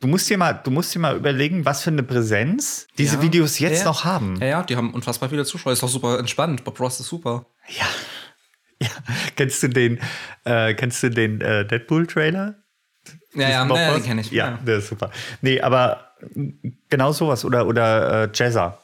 du 0.00 0.06
musst 0.08 0.30
dir 0.30 0.38
mal, 0.38 0.52
du 0.54 0.70
musst 0.70 0.94
dir 0.94 0.98
mal 0.98 1.16
überlegen, 1.16 1.64
was 1.64 1.82
für 1.82 1.90
eine 1.90 2.02
Präsenz 2.02 2.86
diese 2.98 3.16
Ja. 3.16 3.22
Videos 3.22 3.58
jetzt 3.58 3.80
ja, 3.80 3.84
noch 3.84 4.04
haben. 4.04 4.36
Ja, 4.40 4.46
ja, 4.46 4.62
die 4.62 4.76
haben 4.76 4.94
unfassbar 4.94 5.28
viele 5.28 5.44
Zuschauer. 5.44 5.72
Ist 5.72 5.82
doch 5.82 5.88
super 5.88 6.18
entspannt. 6.18 6.64
Bob 6.64 6.80
Ross 6.80 6.98
ist 7.00 7.08
super. 7.08 7.46
Ja. 7.68 7.84
ja. 8.80 8.88
Kennst 9.36 9.62
du 9.62 9.68
den, 9.68 10.00
äh, 10.44 10.74
kennst 10.74 11.02
du 11.02 11.10
den 11.10 11.40
äh, 11.40 11.66
Deadpool-Trailer? 11.66 12.54
Ja, 13.34 13.48
ja, 13.48 13.64
Bob 13.64 13.76
ja, 13.76 13.88
Ross? 13.88 13.96
den 13.98 14.04
kenne 14.04 14.20
ich. 14.20 14.30
Ja, 14.30 14.58
der 14.66 14.78
ist 14.78 14.88
super. 14.88 15.10
Nee, 15.40 15.60
aber 15.60 16.12
genau 16.88 17.12
sowas. 17.12 17.44
Oder, 17.44 17.66
oder 17.66 18.24
äh, 18.24 18.28
Jazzer. 18.32 18.78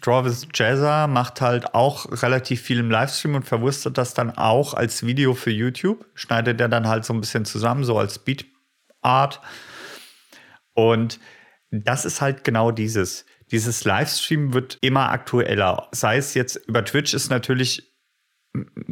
Travis 0.00 0.46
Jazzer 0.54 1.06
macht 1.06 1.40
halt 1.40 1.74
auch 1.74 2.22
relativ 2.22 2.60
viel 2.60 2.78
im 2.78 2.90
Livestream 2.90 3.34
und 3.34 3.44
verwurstet 3.44 3.98
das 3.98 4.14
dann 4.14 4.36
auch 4.36 4.74
als 4.74 5.06
Video 5.06 5.34
für 5.34 5.50
YouTube. 5.50 6.06
Schneidet 6.14 6.60
er 6.60 6.68
dann 6.68 6.86
halt 6.86 7.04
so 7.04 7.12
ein 7.12 7.20
bisschen 7.20 7.44
zusammen, 7.44 7.84
so 7.84 7.98
als 7.98 8.18
Beat-Art. 8.18 9.40
Und 10.74 11.18
das 11.70 12.04
ist 12.04 12.20
halt 12.20 12.44
genau 12.44 12.70
dieses. 12.70 13.24
Dieses 13.50 13.84
Livestream 13.84 14.52
wird 14.52 14.78
immer 14.80 15.10
aktueller. 15.10 15.88
Sei 15.92 16.16
es 16.16 16.34
jetzt 16.34 16.56
über 16.66 16.84
Twitch 16.84 17.14
ist 17.14 17.30
natürlich 17.30 17.94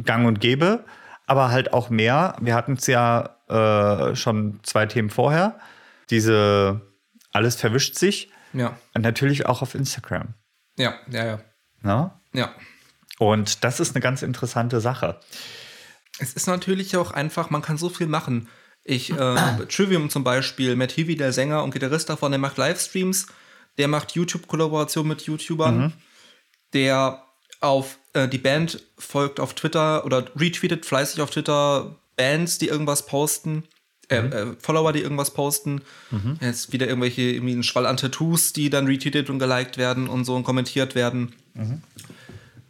gang 0.03 0.25
und 0.27 0.39
gäbe, 0.39 0.85
aber 1.27 1.49
halt 1.49 1.73
auch 1.73 1.89
mehr. 1.89 2.35
Wir 2.39 2.55
hatten 2.55 2.73
es 2.73 2.87
ja 2.87 3.37
äh, 3.47 4.15
schon 4.15 4.59
zwei 4.63 4.85
Themen 4.85 5.09
vorher. 5.09 5.59
Diese 6.09 6.81
alles 7.31 7.55
verwischt 7.55 7.95
sich. 7.95 8.31
Ja, 8.53 8.77
Und 8.93 9.01
natürlich 9.01 9.45
auch 9.45 9.61
auf 9.61 9.75
Instagram. 9.75 10.33
Ja, 10.77 10.95
ja, 11.09 11.25
ja. 11.25 11.39
Ne? 11.81 12.11
Ja. 12.33 12.55
Und 13.19 13.63
das 13.63 13.79
ist 13.79 13.95
eine 13.95 14.01
ganz 14.01 14.21
interessante 14.21 14.81
Sache. 14.81 15.19
Es 16.19 16.33
ist 16.33 16.47
natürlich 16.47 16.97
auch 16.97 17.11
einfach, 17.11 17.49
man 17.49 17.61
kann 17.61 17.77
so 17.77 17.89
viel 17.89 18.07
machen. 18.07 18.49
Ich, 18.83 19.11
äh, 19.11 19.65
Trivium 19.69 20.09
zum 20.09 20.23
Beispiel, 20.23 20.75
Matt 20.75 20.97
Heavy, 20.97 21.15
der 21.15 21.33
Sänger 21.33 21.63
und 21.63 21.71
Gitarrist 21.71 22.09
davon, 22.09 22.31
der 22.31 22.39
macht 22.39 22.57
Livestreams, 22.57 23.27
der 23.77 23.87
macht 23.87 24.13
YouTube-Kollaboration 24.13 25.07
mit 25.07 25.23
YouTubern, 25.23 25.93
der 26.73 27.23
auf 27.61 27.97
äh, 28.13 28.27
die 28.27 28.37
Band 28.37 28.83
folgt 28.97 29.39
auf 29.39 29.53
Twitter 29.53 30.05
oder 30.05 30.25
retweetet 30.35 30.85
fleißig 30.85 31.21
auf 31.21 31.31
Twitter 31.31 31.95
Bands, 32.15 32.57
die 32.57 32.67
irgendwas 32.67 33.05
posten, 33.05 33.63
äh, 34.09 34.17
äh, 34.17 34.55
Follower, 34.59 34.93
die 34.93 34.99
irgendwas 35.01 35.31
posten. 35.31 35.81
Jetzt 36.41 36.71
wieder 36.73 36.87
irgendwelche, 36.87 37.21
irgendwie 37.21 37.53
ein 37.55 37.63
Schwall 37.63 37.85
an 37.85 37.97
Tattoos, 37.97 38.53
die 38.53 38.69
dann 38.69 38.85
retweetet 38.87 39.29
und 39.29 39.39
geliked 39.39 39.77
werden 39.77 40.07
und 40.07 40.25
so 40.25 40.35
und 40.35 40.43
kommentiert 40.43 40.95
werden. 40.95 41.33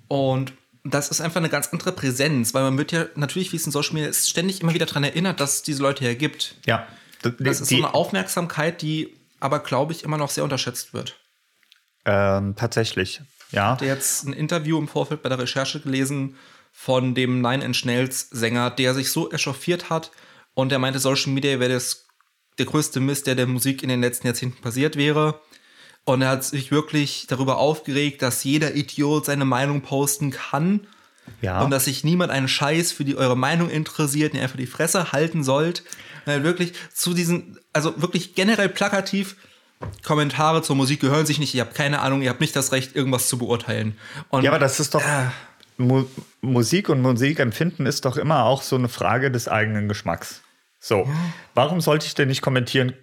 Und 0.07 0.53
das 0.83 1.09
ist 1.09 1.21
einfach 1.21 1.37
eine 1.37 1.49
ganz 1.49 1.69
andere 1.71 1.91
Präsenz, 1.91 2.53
weil 2.53 2.63
man 2.63 2.77
wird 2.77 2.91
ja 2.91 3.05
natürlich, 3.15 3.51
wie 3.51 3.57
es 3.57 3.65
in 3.65 3.71
Social 3.71 3.93
Media 3.93 4.09
ist, 4.09 4.29
ständig 4.29 4.61
immer 4.61 4.73
wieder 4.73 4.85
daran 4.85 5.03
erinnert, 5.03 5.39
dass 5.39 5.55
es 5.55 5.61
diese 5.63 5.81
Leute 5.81 6.03
hier 6.05 6.15
gibt. 6.15 6.55
Ja. 6.65 6.87
D- 7.23 7.31
Das 7.39 7.59
ist 7.61 7.71
die, 7.71 7.77
so 7.77 7.85
eine 7.85 7.93
Aufmerksamkeit, 7.95 8.81
die 8.81 9.13
aber, 9.39 9.59
glaube 9.59 9.93
ich, 9.93 10.03
immer 10.03 10.17
noch 10.17 10.29
sehr 10.29 10.43
unterschätzt 10.43 10.93
wird. 10.93 11.19
ähm, 12.05 12.55
tatsächlich. 12.55 13.21
Ja. 13.51 13.69
Ich 13.69 13.71
hatte 13.73 13.85
jetzt 13.85 14.25
ein 14.27 14.33
Interview 14.33 14.77
im 14.77 14.87
Vorfeld 14.87 15.23
bei 15.23 15.29
der 15.29 15.39
Recherche 15.39 15.79
gelesen 15.79 16.35
von 16.71 17.15
dem 17.15 17.41
Nine 17.41 17.63
Inch 17.65 17.83
Nails 17.85 18.29
Sänger, 18.29 18.69
der 18.69 18.93
sich 18.93 19.11
so 19.11 19.31
echauffiert 19.31 19.89
hat 19.89 20.11
und 20.55 20.69
der 20.71 20.79
meinte, 20.79 20.97
Social 20.99 21.31
Media 21.31 21.59
wäre 21.59 21.73
das 21.73 22.07
der 22.57 22.65
größte 22.65 22.99
Mist, 22.99 23.27
der 23.27 23.35
der 23.35 23.45
Musik 23.47 23.83
in 23.83 23.89
den 23.89 24.01
letzten 24.01 24.25
Jahrzehnten 24.27 24.61
passiert 24.61 24.95
wäre. 24.95 25.39
Und 26.05 26.21
er 26.21 26.29
hat 26.29 26.43
sich 26.43 26.71
wirklich 26.71 27.25
darüber 27.27 27.57
aufgeregt, 27.57 28.21
dass 28.21 28.43
jeder 28.43 28.75
Idiot 28.75 29.25
seine 29.25 29.45
Meinung 29.45 29.81
posten 29.81 30.31
kann 30.31 30.87
Ja. 31.41 31.61
und 31.61 31.71
dass 31.71 31.85
sich 31.85 32.03
niemand 32.03 32.31
einen 32.31 32.47
Scheiß 32.47 32.91
für 32.91 33.03
die 33.03 33.17
eure 33.17 33.35
Meinung 33.35 33.69
interessiert, 33.69 34.31
und 34.33 34.37
ihr 34.37 34.43
einfach 34.43 34.57
die 34.57 34.67
Fresse 34.67 35.11
halten 35.11 35.43
sollt. 35.43 35.83
Äh, 36.25 36.43
wirklich 36.43 36.73
zu 36.93 37.13
diesen, 37.13 37.59
also 37.73 38.01
wirklich 38.01 38.35
generell 38.35 38.69
plakativ, 38.69 39.35
Kommentare 40.05 40.61
zur 40.61 40.75
Musik 40.75 41.01
gehören 41.01 41.25
sich 41.25 41.39
nicht, 41.39 41.53
ihr 41.53 41.61
habt 41.61 41.75
keine 41.75 41.99
Ahnung, 41.99 42.21
ihr 42.21 42.29
habt 42.29 42.39
nicht 42.41 42.55
das 42.55 42.71
Recht, 42.71 42.95
irgendwas 42.95 43.27
zu 43.27 43.37
beurteilen. 43.37 43.97
Und 44.29 44.43
Ja, 44.43 44.51
aber 44.51 44.59
das 44.59 44.79
ist 44.79 44.95
doch. 44.95 45.01
Äh. 45.01 45.25
Mu 45.77 46.05
Musik 46.41 46.87
und 46.87 47.01
Musikempfinden 47.01 47.85
ist 47.85 48.05
doch 48.05 48.15
immer 48.15 48.45
auch 48.45 48.61
so 48.61 48.77
eine 48.77 48.87
Frage 48.87 49.29
des 49.29 49.49
eigenen 49.49 49.89
Geschmacks. 49.89 50.41
So, 50.85 51.09
warum 51.55 51.81
sollte 51.81 52.05
ich 52.05 52.13
denn 52.13 52.27
nicht 52.27 52.43
kommentieren 52.43 52.93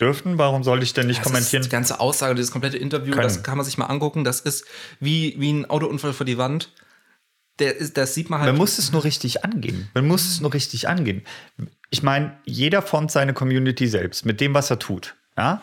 dürfen? 0.00 0.38
Warum 0.38 0.64
sollte 0.64 0.82
ich 0.82 0.92
denn 0.92 1.06
nicht 1.06 1.20
das 1.20 1.26
ist 1.26 1.32
kommentieren? 1.32 1.62
die 1.62 1.68
ganze 1.68 2.00
Aussage, 2.00 2.34
dieses 2.34 2.50
komplette 2.50 2.78
Interview, 2.78 3.12
Können. 3.12 3.22
das 3.22 3.44
kann 3.44 3.56
man 3.56 3.64
sich 3.64 3.78
mal 3.78 3.86
angucken. 3.86 4.24
Das 4.24 4.40
ist 4.40 4.64
wie, 4.98 5.36
wie 5.38 5.52
ein 5.52 5.70
Autounfall 5.70 6.14
vor 6.14 6.26
die 6.26 6.36
Wand. 6.36 6.72
Der 7.60 7.76
ist, 7.76 7.96
das 7.96 8.14
sieht 8.14 8.28
man 8.28 8.40
halt. 8.40 8.48
Man 8.48 8.56
muss 8.58 8.76
es 8.76 8.90
nur 8.90 9.04
richtig 9.04 9.44
angehen. 9.44 9.88
Man 9.94 10.08
muss 10.08 10.26
es 10.26 10.40
nur 10.40 10.52
richtig 10.52 10.88
angehen. 10.88 11.22
Ich 11.90 12.02
meine, 12.02 12.36
jeder 12.44 12.82
formt 12.82 13.12
seine 13.12 13.34
Community 13.34 13.86
selbst 13.86 14.26
mit 14.26 14.40
dem, 14.40 14.52
was 14.52 14.68
er 14.70 14.80
tut. 14.80 15.14
Ja? 15.36 15.62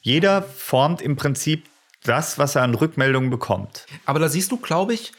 Jeder 0.00 0.42
formt 0.42 1.02
im 1.02 1.16
Prinzip 1.16 1.66
das, 2.04 2.38
was 2.38 2.54
er 2.54 2.62
an 2.62 2.76
Rückmeldungen 2.76 3.30
bekommt. 3.30 3.86
Aber 4.04 4.20
da 4.20 4.28
siehst 4.28 4.52
du, 4.52 4.58
glaube 4.58 4.94
ich, 4.94 5.10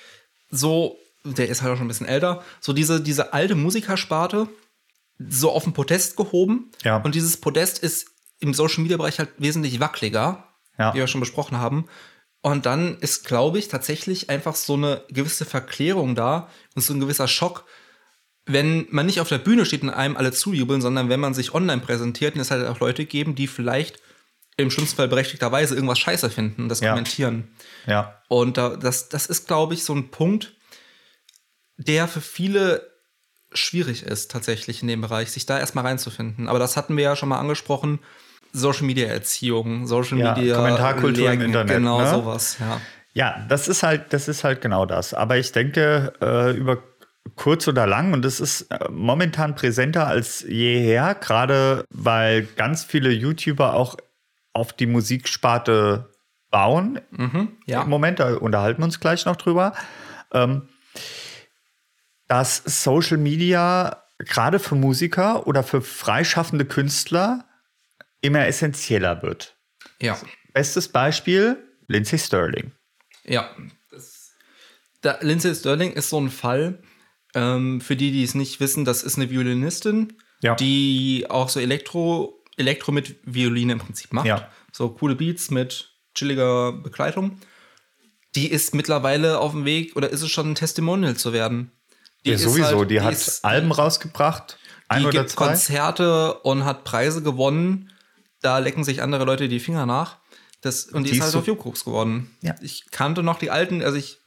so, 0.49 0.97
der 1.25 1.49
ist 1.49 1.63
halt 1.63 1.73
auch 1.73 1.77
schon 1.77 1.85
ein 1.85 1.89
bisschen 1.89 2.07
älter, 2.07 2.41
so 2.61 2.71
diese, 2.71 3.01
diese 3.01 3.33
alte 3.33 3.55
Musikersparte 3.55 4.47
so 5.29 5.51
auf 5.51 5.63
den 5.63 5.73
Podest 5.73 6.17
gehoben. 6.17 6.71
Ja. 6.83 6.97
Und 6.97 7.15
dieses 7.15 7.37
Podest 7.37 7.79
ist 7.79 8.07
im 8.39 8.53
Social 8.53 8.81
Media 8.81 8.97
Bereich 8.97 9.19
halt 9.19 9.29
wesentlich 9.37 9.79
wackeliger, 9.79 10.47
Ja. 10.77 10.93
wie 10.93 10.97
wir 10.99 11.07
schon 11.07 11.21
besprochen 11.21 11.57
haben. 11.59 11.85
Und 12.41 12.65
dann 12.65 12.97
ist, 12.99 13.25
glaube 13.25 13.57
ich, 13.59 13.69
tatsächlich 13.69 14.29
einfach 14.29 14.55
so 14.55 14.73
eine 14.73 15.03
gewisse 15.09 15.45
Verklärung 15.45 16.13
da 16.15 16.49
und 16.75 16.81
so 16.81 16.93
ein 16.93 16.99
gewisser 16.99 17.27
Schock, 17.27 17.65
wenn 18.45 18.85
man 18.89 19.05
nicht 19.05 19.21
auf 19.21 19.29
der 19.29 19.37
Bühne 19.37 19.65
steht 19.65 19.83
und 19.83 19.89
einem 19.89 20.17
alle 20.17 20.33
zujubeln, 20.33 20.81
sondern 20.81 21.07
wenn 21.07 21.21
man 21.21 21.33
sich 21.33 21.53
online 21.53 21.81
präsentiert 21.81 22.35
und 22.35 22.41
es 22.41 22.51
halt 22.51 22.67
auch 22.67 22.81
Leute 22.81 23.05
geben, 23.05 23.35
die 23.35 23.47
vielleicht 23.47 24.01
im 24.57 24.69
schlimmsten 24.69 24.97
Fall 24.97 25.07
berechtigterweise 25.07 25.73
irgendwas 25.73 25.99
scheiße 25.99 26.29
finden 26.29 26.63
und 26.63 26.69
das 26.69 26.81
Ja. 26.81 26.89
kommentieren. 26.91 27.55
Ja. 27.87 28.21
Und 28.27 28.57
da, 28.57 28.75
das, 28.75 29.07
das 29.07 29.25
ist, 29.27 29.47
glaube 29.47 29.73
ich, 29.73 29.85
so 29.85 29.93
ein 29.95 30.11
Punkt, 30.11 30.53
der 31.77 32.07
für 32.09 32.21
viele 32.21 32.91
schwierig 33.53 34.03
ist, 34.03 34.31
tatsächlich 34.31 34.81
in 34.81 34.87
dem 34.87 35.01
Bereich, 35.01 35.31
sich 35.31 35.45
da 35.45 35.59
erstmal 35.59 35.85
reinzufinden. 35.85 36.47
Aber 36.47 36.59
das 36.59 36.77
hatten 36.77 36.97
wir 36.97 37.03
ja 37.03 37.15
schon 37.15 37.29
mal 37.29 37.39
angesprochen. 37.39 37.99
Social 38.51 38.83
Media 38.83 39.07
Erziehung, 39.07 39.87
Social 39.87 40.19
Ja, 40.19 40.35
Media 40.35 40.55
Kommentarkultur 40.55 41.09
im 41.09 41.15
Lehrgänge, 41.15 41.45
Internet, 41.45 41.77
Genau 41.77 42.01
ne? 42.01 42.09
sowas, 42.09 42.57
ja. 42.59 42.79
Ja, 43.15 43.45
das 43.47 43.67
ist 43.67 43.83
halt, 43.83 44.11
das 44.11 44.27
ist 44.27 44.43
halt 44.43 44.61
genau 44.61 44.85
das. 44.85 45.13
Aber 45.13 45.37
ich 45.37 45.51
denke, 45.51 46.13
äh, 46.21 46.51
über 46.55 46.79
kurz 47.35 47.67
oder 47.67 47.85
lang, 47.87 48.13
und 48.13 48.23
das 48.23 48.39
ist 48.39 48.63
äh, 48.71 48.89
momentan 48.89 49.55
präsenter 49.55 50.07
als 50.07 50.41
jeher, 50.47 51.15
gerade 51.15 51.85
weil 51.91 52.43
ganz 52.55 52.83
viele 52.83 53.11
YouTuber 53.11 53.73
auch 53.73 53.97
auf 54.53 54.73
die 54.73 54.87
Musiksparte 54.87 56.09
bauen. 56.51 56.99
Ja. 57.65 57.81
Im 57.81 57.89
Moment, 57.89 58.19
da 58.19 58.35
unterhalten 58.35 58.81
wir 58.81 58.85
uns 58.85 58.99
gleich 58.99 59.25
noch 59.25 59.35
drüber. 59.35 59.73
Ähm, 60.31 60.69
dass 62.27 62.63
Social 62.65 63.17
Media 63.17 64.03
gerade 64.19 64.59
für 64.59 64.75
Musiker 64.75 65.47
oder 65.47 65.63
für 65.63 65.81
freischaffende 65.81 66.65
Künstler 66.65 67.45
immer 68.21 68.45
essentieller 68.47 69.21
wird. 69.21 69.57
Ja. 70.01 70.17
Bestes 70.53 70.87
Beispiel, 70.87 71.57
Lindsay 71.87 72.17
Sterling. 72.19 72.71
Ja. 73.25 73.49
Das, 73.91 74.33
da, 75.01 75.17
Lindsay 75.21 75.53
Sterling 75.55 75.91
ist 75.93 76.09
so 76.09 76.19
ein 76.19 76.29
Fall, 76.29 76.81
ähm, 77.35 77.81
für 77.81 77.95
die, 77.95 78.11
die 78.11 78.23
es 78.23 78.35
nicht 78.35 78.59
wissen, 78.59 78.85
das 78.85 79.03
ist 79.03 79.17
eine 79.17 79.29
Violinistin, 79.29 80.13
Ja. 80.41 80.55
die 80.55 81.25
auch 81.29 81.49
so 81.49 81.59
Elektro, 81.59 82.43
Elektro 82.57 82.91
mit 82.91 83.15
Violine 83.23 83.73
im 83.73 83.79
Prinzip 83.79 84.13
macht. 84.13 84.27
Ja. 84.27 84.49
So 84.71 84.89
coole 84.89 85.15
Beats 85.15 85.49
mit 85.49 85.91
chilliger 86.15 86.71
Begleitung. 86.71 87.39
Die 88.35 88.49
ist 88.49 88.73
mittlerweile 88.73 89.39
auf 89.39 89.51
dem 89.51 89.65
Weg, 89.65 89.95
oder 89.95 90.09
ist 90.09 90.21
es 90.21 90.31
schon 90.31 90.51
ein 90.51 90.55
Testimonial 90.55 91.15
zu 91.17 91.33
werden? 91.33 91.71
Die 92.25 92.31
Ja, 92.31 92.37
sowieso. 92.37 92.79
halt- 92.79 92.91
die, 92.91 93.01
hat 93.01 93.13
ist- 93.13 93.43
Alben 93.45 93.71
rausgebracht. 93.71 94.57
Ein 94.87 95.01
die 95.01 95.07
oder 95.07 95.19
gibt 95.19 95.31
zwei. 95.31 95.47
Konzerte 95.47 96.33
und 96.41 96.65
hat 96.65 96.83
Preise 96.83 97.21
gewonnen. 97.23 97.91
Da 98.41 98.59
lecken 98.59 98.83
sich 98.83 99.01
andere 99.01 99.23
Leute 99.25 99.47
die 99.47 99.59
Finger 99.59 99.85
nach. 99.85 100.17
Das, 100.61 100.85
und 100.85 101.03
die, 101.03 101.11
Die 101.11 101.17
ist 101.17 101.23
halt 101.23 101.31
so- 101.33 101.39
auf 101.39 101.47
Jukux 101.47 101.83
geworden. 101.85 102.35
Ja. 102.41 102.55
Ich 102.61 102.89
kannte 102.91 103.23
noch 103.23 103.39
die 103.39 103.49
alten, 103.51 103.81
also 103.83 103.97
ich 103.97 104.19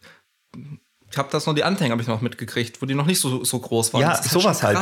Ich 1.11 1.19
habe 1.19 1.29
das 1.31 1.47
noch, 1.47 1.55
die 1.55 1.63
Anfänge 1.65 1.93
habe 1.93 2.03
ich 2.03 2.09
noch 2.09 2.21
mitgekriegt, 2.21 2.83
wo 2.83 2.87
die 2.87 2.95
noch 2.95 3.07
nicht 3.07 3.21
so, 3.21 3.45
so 3.45 3.59
groß 3.61 3.95
waren. 3.95 4.03
Ja, 4.03 4.13
ist 4.13 4.29
sowas 4.31 4.63
halt. 4.63 4.77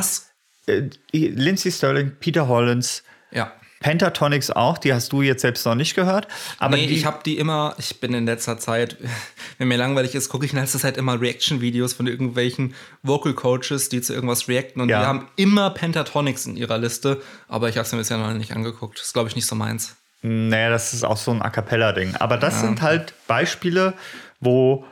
Äh, 0.66 0.88
Lindsay 1.12 1.71
Sterling, 1.71 2.16
Peter 2.18 2.49
Hollins, 2.49 3.02
Ja. 3.30 3.52
Pentatonics 3.85 4.50
auch, 4.50 4.79
die 4.79 4.95
hast 4.95 5.12
du 5.12 5.21
jetzt 5.21 5.43
selbst 5.43 5.67
noch 5.67 5.75
nicht 5.75 5.95
gehört. 5.95 6.26
Aber 6.59 6.75
nee, 6.75 6.87
ich 6.87 7.05
habe 7.05 7.19
die 7.23 7.37
immer, 7.37 7.75
ich 7.76 8.00
bin 8.00 8.14
in 8.14 8.25
letzter 8.25 8.57
Zeit, 8.59 8.97
wenn 9.59 9.69
mir 9.69 9.76
langweilig 9.76 10.14
ist, 10.14 10.31
gucke 10.31 10.47
ich 10.47 10.55
in 10.55 10.59
letzter 10.59 10.79
Zeit 10.79 10.97
immer 10.97 11.21
Reaction-Videos 11.21 11.93
von 11.93 12.07
irgendwelchen 12.07 12.75
Vocal 13.03 13.35
Coaches, 13.35 13.91
die 13.91 14.00
zu 14.00 14.14
irgendwas 14.14 14.49
reacten 14.49 14.81
und 14.81 14.88
Ja. 14.88 15.00
die 15.00 15.07
haben 15.07 15.29
immer 15.37 15.69
Pentatonics 15.69 16.47
in 16.47 16.57
ihrer 16.57 16.79
Liste, 16.79 17.21
aber 17.47 17.69
ich 17.69 17.76
habe 17.76 17.85
es 17.85 17.93
mir 17.93 17.99
bisher 17.99 18.17
noch 18.17 18.33
nicht 18.33 18.53
angeguckt. 18.57 18.99
Das 18.99 19.09
ist, 19.09 19.12
glaube 19.12 19.29
ich, 19.29 19.37
nicht 19.37 19.47
so 19.47 19.55
meins. 19.55 19.97
Naja, 20.23 20.71
das 20.71 20.95
ist 20.95 21.05
auch 21.05 21.19
so 21.19 21.33
ein 21.33 21.43
A 21.43 21.50
Cappella-Ding. 21.50 22.17
Aber 22.17 22.38
das 22.38 22.61
sind 22.62 22.81
halt 22.81 23.12
Beispiele, 23.26 23.93
wo 24.41 24.87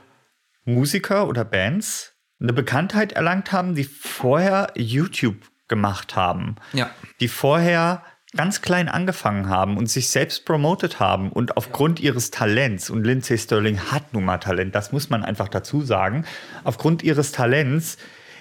Musiker 0.67 1.29
oder 1.29 1.47
Bands 1.47 2.13
eine 2.43 2.53
Bekanntheit 2.53 3.13
erlangt 3.13 3.53
haben, 3.53 3.75
die 3.75 3.85
vorher 3.85 4.71
YouTube 4.77 5.39
gemacht 5.69 6.15
haben. 6.15 6.57
Ja. 6.75 6.91
Die 7.21 7.29
vorher 7.29 8.03
ganz 8.35 8.63
klein 8.63 8.89
angefangen 8.89 9.49
haben 9.49 9.77
und 9.77 9.87
sich 9.91 10.09
selbst 10.09 10.45
promotet 10.47 11.01
haben 11.01 11.31
und 11.31 11.57
aufgrund 11.57 12.01
ihres 12.01 12.31
Talents, 12.31 12.89
und 12.91 13.05
Lindsay 13.05 13.37
Sterling 13.39 13.79
hat 13.91 14.15
nun 14.15 14.25
mal 14.25 14.39
Talent, 14.39 14.75
das 14.75 14.91
muss 14.93 15.11
man 15.11 15.23
einfach 15.25 15.49
dazu 15.49 15.83
sagen, 15.83 16.25
aufgrund 16.65 17.03
ihres 17.03 17.33
Talents 17.33 17.99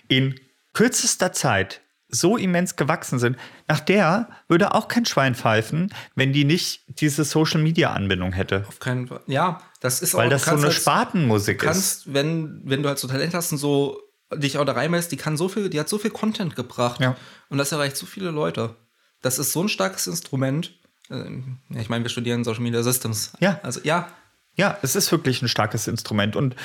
in 0.07 0.39
kürzester 0.73 1.33
Zeit 1.33 1.81
so 2.13 2.35
immens 2.37 2.75
gewachsen 2.75 3.19
sind. 3.19 3.37
Nach 3.69 3.79
der 3.79 4.27
würde 4.49 4.73
auch 4.73 4.87
kein 4.89 5.05
Schwein 5.05 5.33
pfeifen, 5.35 5.93
wenn 6.15 6.33
die 6.33 6.43
nicht 6.43 6.83
diese 6.99 7.23
Social-Media-Anbindung 7.23 8.33
hätte. 8.33 8.65
Auf 8.67 8.79
keinen 8.79 9.07
Fall. 9.07 9.21
Ja, 9.27 9.61
das 9.79 10.01
ist 10.01 10.13
Weil 10.13 10.27
auch, 10.27 10.31
das 10.31 10.43
so 10.45 10.51
eine 10.51 10.65
als- 10.65 10.75
Spartenmusik 10.75 11.59
Du 11.59 11.65
ist. 11.65 11.71
kannst, 11.71 12.13
wenn, 12.13 12.61
wenn 12.65 12.83
du 12.83 12.89
halt 12.89 12.99
so 12.99 13.07
Talent 13.07 13.33
hast 13.33 13.53
und 13.53 13.57
so 13.59 13.97
dich 14.35 14.57
auch 14.57 14.65
da 14.65 14.73
reinmesst, 14.73 15.11
die 15.11 15.17
kann 15.17 15.37
so 15.37 15.47
viel, 15.49 15.69
die 15.69 15.79
hat 15.79 15.87
so 15.89 15.97
viel 15.97 16.11
Content 16.11 16.55
gebracht. 16.55 16.99
Ja. 16.99 17.15
Und 17.49 17.57
das 17.57 17.71
erreicht 17.71 17.95
so 17.97 18.05
viele 18.05 18.31
Leute. 18.31 18.75
Das 19.21 19.39
ist 19.39 19.53
so 19.53 19.63
ein 19.63 19.69
starkes 19.69 20.07
Instrument. 20.07 20.73
Ähm, 21.09 21.57
Ja, 21.69 21.81
ich 21.81 21.89
meine, 21.89 22.03
wir 22.03 22.09
studieren 22.09 22.43
Social 22.43 22.61
Media 22.61 22.83
Systems. 22.83 23.33
Ja. 23.39 23.59
Also 23.63 23.81
ja, 23.83 24.07
Ja, 24.55 24.77
es 24.81 24.95
ist 24.95 25.11
wirklich 25.11 25.41
ein 25.41 25.47
starkes 25.47 25.87
Instrument 25.87 26.35
und 26.35 26.55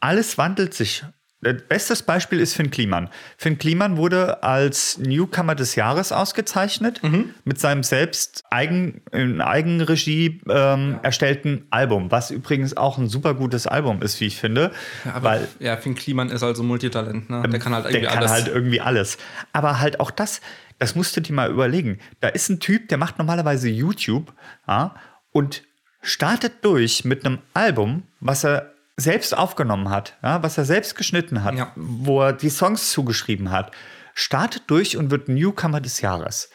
alles 0.00 0.38
wandelt 0.38 0.74
sich. 0.74 1.04
Das 1.40 1.62
Bestes 1.68 2.02
Beispiel 2.02 2.40
ist 2.40 2.54
Finn 2.54 2.72
Kliman. 2.72 3.10
Finn 3.36 3.58
Kliman 3.58 3.96
wurde 3.96 4.42
als 4.42 4.98
Newcomer 4.98 5.54
des 5.54 5.76
Jahres 5.76 6.10
ausgezeichnet 6.10 7.00
mit 7.44 7.60
seinem 7.60 7.84
selbst 7.84 8.42
eigen, 8.50 9.02
in 9.12 9.40
Eigenregie 9.40 10.40
ähm, 10.50 10.98
erstellten 11.04 11.68
Album, 11.70 12.10
was 12.10 12.32
übrigens 12.32 12.76
auch 12.76 12.98
ein 12.98 13.08
super 13.08 13.34
gutes 13.34 13.68
Album 13.68 14.02
ist, 14.02 14.20
wie 14.20 14.26
ich 14.26 14.36
finde, 14.40 14.72
aber 15.04 15.22
weil 15.22 15.48
ja, 15.60 15.76
Finn 15.76 15.94
Kliman 15.94 16.30
ist 16.30 16.42
also 16.42 16.64
Multitalent, 16.64 17.30
ne? 17.30 17.42
Der 17.48 17.60
kann 17.60 17.72
halt 17.72 17.84
irgendwie 17.84 18.00
der 18.00 18.10
kann 18.10 18.18
alles. 18.18 18.32
halt 18.32 18.48
irgendwie 18.48 18.80
alles. 18.80 19.16
Aber 19.52 19.78
halt 19.78 20.00
auch 20.00 20.10
das, 20.10 20.40
das 20.78 20.94
musst 20.94 21.16
du 21.16 21.20
dir 21.20 21.32
mal 21.32 21.50
überlegen. 21.50 21.98
Da 22.20 22.28
ist 22.28 22.48
ein 22.48 22.60
Typ, 22.60 22.88
der 22.88 22.98
macht 22.98 23.18
normalerweise 23.18 23.68
YouTube 23.68 24.32
ja, 24.66 24.94
und 25.32 25.64
startet 26.02 26.64
durch 26.64 27.04
mit 27.04 27.24
einem 27.24 27.38
Album, 27.54 28.04
was 28.20 28.44
er 28.44 28.72
selbst 28.96 29.36
aufgenommen 29.36 29.90
hat, 29.90 30.16
ja, 30.22 30.42
was 30.42 30.58
er 30.58 30.64
selbst 30.64 30.96
geschnitten 30.96 31.44
hat, 31.44 31.54
Ja. 31.54 31.72
wo 31.76 32.22
er 32.22 32.32
die 32.32 32.50
Songs 32.50 32.90
zugeschrieben 32.92 33.50
hat, 33.50 33.72
startet 34.14 34.64
durch 34.68 34.96
und 34.96 35.10
wird 35.10 35.28
Newcomer 35.28 35.80
des 35.80 36.00
Jahres. 36.00 36.50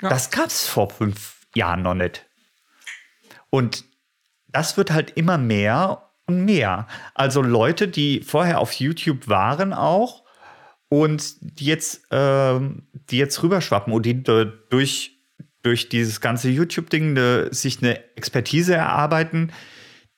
Ja. 0.00 0.08
Das 0.08 0.30
gab 0.30 0.46
es 0.46 0.66
vor 0.66 0.90
fünf 0.90 1.36
Jahren 1.54 1.82
noch 1.82 1.94
nicht. 1.94 2.26
Und 3.50 3.84
das 4.48 4.76
wird 4.76 4.90
halt 4.92 5.10
immer 5.16 5.38
mehr 5.38 6.10
und 6.26 6.44
mehr. 6.44 6.86
Also 7.14 7.42
Leute, 7.42 7.88
die 7.88 8.22
vorher 8.22 8.60
auf 8.60 8.72
YouTube 8.74 9.28
waren 9.28 9.72
auch 9.72 10.22
und 10.90 11.36
die 11.40 11.66
jetzt, 11.66 12.02
ähm, 12.10 12.82
die 13.10 13.16
jetzt 13.16 13.42
rüberschwappen 13.42 13.92
und 13.92 14.04
die 14.04 14.22
durch, 14.22 15.12
durch 15.62 15.88
dieses 15.88 16.20
ganze 16.20 16.50
YouTube-Ding 16.50 17.14
ne, 17.14 17.48
sich 17.52 17.80
eine 17.80 17.98
Expertise 18.16 18.74
erarbeiten, 18.74 19.52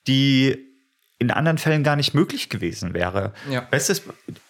die 0.07 0.57
in 1.19 1.31
anderen 1.31 1.59
Fällen 1.59 1.83
gar 1.83 1.95
nicht 1.95 2.13
möglich 2.13 2.49
gewesen 2.49 2.93
wäre. 2.93 3.33
Ja. 3.49 3.61
Bestes 3.61 4.01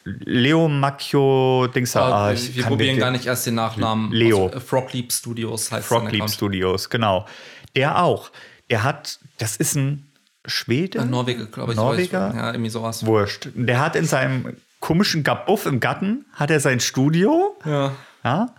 Leo 0.06 0.68
Macchio 0.70 1.68
Dings 1.68 1.96
Aber 1.96 2.16
ah, 2.16 2.34
wir 2.36 2.64
probieren 2.64 2.98
gar 2.98 3.12
nicht 3.12 3.26
erst 3.26 3.46
den 3.46 3.56
Nachnamen. 3.56 4.12
Leo. 4.12 4.46
Also, 4.46 4.58
äh, 4.58 4.60
Frog 4.62 4.94
Leap 4.94 5.12
Studios 5.12 5.72
heißt 5.72 5.86
Frog 5.86 6.12
Leap. 6.12 6.30
Studios, 6.30 6.90
genau. 6.90 7.28
Der 7.76 8.02
auch. 8.02 8.32
Der 8.70 8.84
hat, 8.84 9.20
das 9.38 9.58
ist 9.58 9.76
ein 9.76 10.10
Schwede? 10.46 11.00
Äh, 11.00 11.06
Norweger, 11.06 11.46
glaube 11.46 11.74
ich. 11.74 11.78
Norweger? 11.78 12.34
Ja, 12.34 12.52
irgendwie 12.52 12.70
sowas. 12.70 13.06
Wurscht. 13.06 13.50
Der 13.54 13.80
hat 13.82 13.96
in 13.98 14.06
seinem 14.06 14.56
komischen 14.84 15.24
Gabuff 15.24 15.66
im 15.66 15.80
Garten, 15.80 16.26
hat 16.34 16.52
er 16.52 16.60
sein 16.60 16.82
Studio, 16.82 17.56
Ja. 17.64 17.94
ja, 18.26 18.54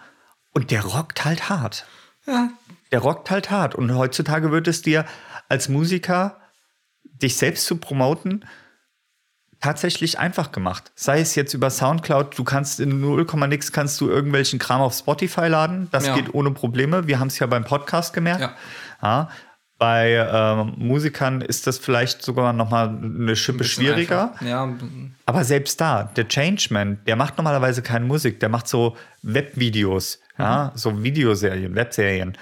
und 0.54 0.70
der 0.70 0.82
rockt 0.82 1.22
halt 1.26 1.50
hart. 1.50 1.84
Ja. 2.26 2.48
Der 2.92 3.00
rockt 3.00 3.30
halt 3.30 3.50
hart. 3.50 3.74
Und 3.74 3.94
heutzutage 3.94 4.50
wird 4.50 4.66
es 4.66 4.80
dir 4.80 5.04
als 5.50 5.68
Musiker, 5.68 6.40
dich 7.04 7.36
selbst 7.36 7.66
zu 7.66 7.76
promoten, 7.76 8.46
tatsächlich 9.60 10.18
einfach 10.18 10.50
gemacht. 10.50 10.92
Sei 10.94 11.20
es 11.20 11.34
jetzt 11.34 11.52
über 11.52 11.68
Soundcloud, 11.68 12.38
du 12.38 12.44
kannst 12.44 12.80
in 12.80 13.00
0, 13.02 13.26
nix 13.46 13.70
kannst 13.72 14.00
du 14.00 14.08
irgendwelchen 14.08 14.58
Kram 14.58 14.80
auf 14.80 14.94
Spotify 14.94 15.48
laden. 15.48 15.88
Das 15.90 16.06
Ja. 16.06 16.14
geht 16.14 16.32
ohne 16.32 16.52
Probleme. 16.52 17.06
Wir 17.06 17.20
haben 17.20 17.28
es 17.28 17.38
ja 17.38 17.46
beim 17.46 17.64
Podcast 17.64 18.14
gemerkt. 18.14 18.40
Ja. 18.40 18.54
Ja. 19.02 19.28
Bei 19.78 20.12
ähm, 20.12 20.74
Musikern 20.76 21.40
ist 21.40 21.66
das 21.66 21.78
vielleicht 21.78 22.22
sogar 22.22 22.52
noch 22.52 22.70
mal 22.70 22.88
eine 22.88 23.34
Schippe 23.34 23.58
Bisschen 23.58 23.84
schwieriger. 23.84 24.34
Ja, 24.40 24.72
Aber 25.26 25.44
selbst 25.44 25.80
da, 25.80 26.04
der 26.04 26.28
Changeman, 26.28 27.00
der 27.06 27.16
macht 27.16 27.36
normalerweise 27.38 27.82
keine 27.82 28.04
Musik, 28.04 28.38
der 28.38 28.48
macht 28.48 28.68
so 28.68 28.96
Webvideos, 29.22 30.20
ja, 30.38 30.70
so 30.76 31.02
Videoserien, 31.02 31.74
Webserien. 31.74 32.38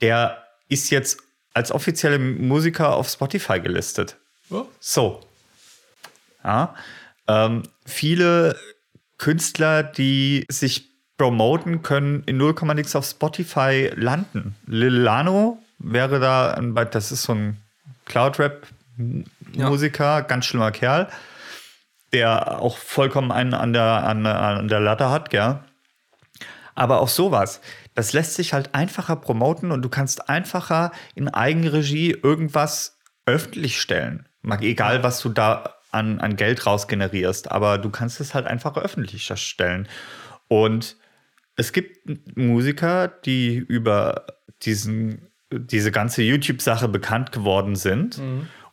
Der 0.00 0.42
ist 0.68 0.90
jetzt 0.90 1.18
als 1.52 1.70
offizielle 1.72 2.18
Musiker 2.18 2.94
auf 2.94 3.08
Spotify 3.08 3.60
gelistet. 3.60 4.16
Oh. 4.50 4.66
So. 4.80 5.20
Ja. 6.42 6.74
Ähm, 7.28 7.64
viele 7.84 8.56
Künstler, 9.18 9.82
die 9.82 10.46
sich 10.48 10.90
promoten, 11.18 11.82
können 11.82 12.22
in 12.26 12.36
0, 12.36 12.54
nix 12.74 12.94
auf 12.94 13.06
Spotify 13.06 13.90
landen. 13.94 14.54
Lil 14.66 14.92
Lano 14.92 15.58
wäre 15.92 16.20
da, 16.20 16.52
ein, 16.52 16.74
das 16.74 17.12
ist 17.12 17.22
so 17.22 17.34
ein 17.34 17.62
Cloud-Rap-Musiker, 18.06 20.22
ganz 20.22 20.46
schlimmer 20.46 20.70
Kerl, 20.70 21.08
der 22.12 22.60
auch 22.60 22.78
vollkommen 22.78 23.32
einen 23.32 23.54
an 23.54 23.72
der, 23.72 24.04
an, 24.04 24.26
an 24.26 24.68
der 24.68 24.80
Latte 24.80 25.10
hat, 25.10 25.30
gell? 25.30 25.58
Aber 26.74 27.00
auch 27.00 27.08
sowas, 27.08 27.60
das 27.94 28.12
lässt 28.12 28.34
sich 28.34 28.52
halt 28.52 28.74
einfacher 28.74 29.16
promoten 29.16 29.72
und 29.72 29.82
du 29.82 29.88
kannst 29.88 30.28
einfacher 30.28 30.92
in 31.14 31.28
Eigenregie 31.28 32.10
irgendwas 32.10 32.98
öffentlich 33.24 33.80
stellen. 33.80 34.28
Mag 34.42 34.62
egal, 34.62 35.02
was 35.02 35.20
du 35.20 35.30
da 35.30 35.76
an, 35.90 36.20
an 36.20 36.36
Geld 36.36 36.66
raus 36.66 36.88
generierst, 36.88 37.50
aber 37.50 37.78
du 37.78 37.90
kannst 37.90 38.20
es 38.20 38.34
halt 38.34 38.46
einfacher 38.46 38.82
öffentlich 38.82 39.32
stellen. 39.34 39.88
Und 40.48 40.96
es 41.56 41.72
gibt 41.72 42.36
Musiker, 42.36 43.08
die 43.08 43.56
über 43.56 44.26
diesen, 44.62 45.28
diese 45.50 45.92
ganze 45.92 46.22
YouTube-Sache 46.22 46.88
bekannt 46.88 47.32
geworden 47.32 47.76
sind 47.76 48.20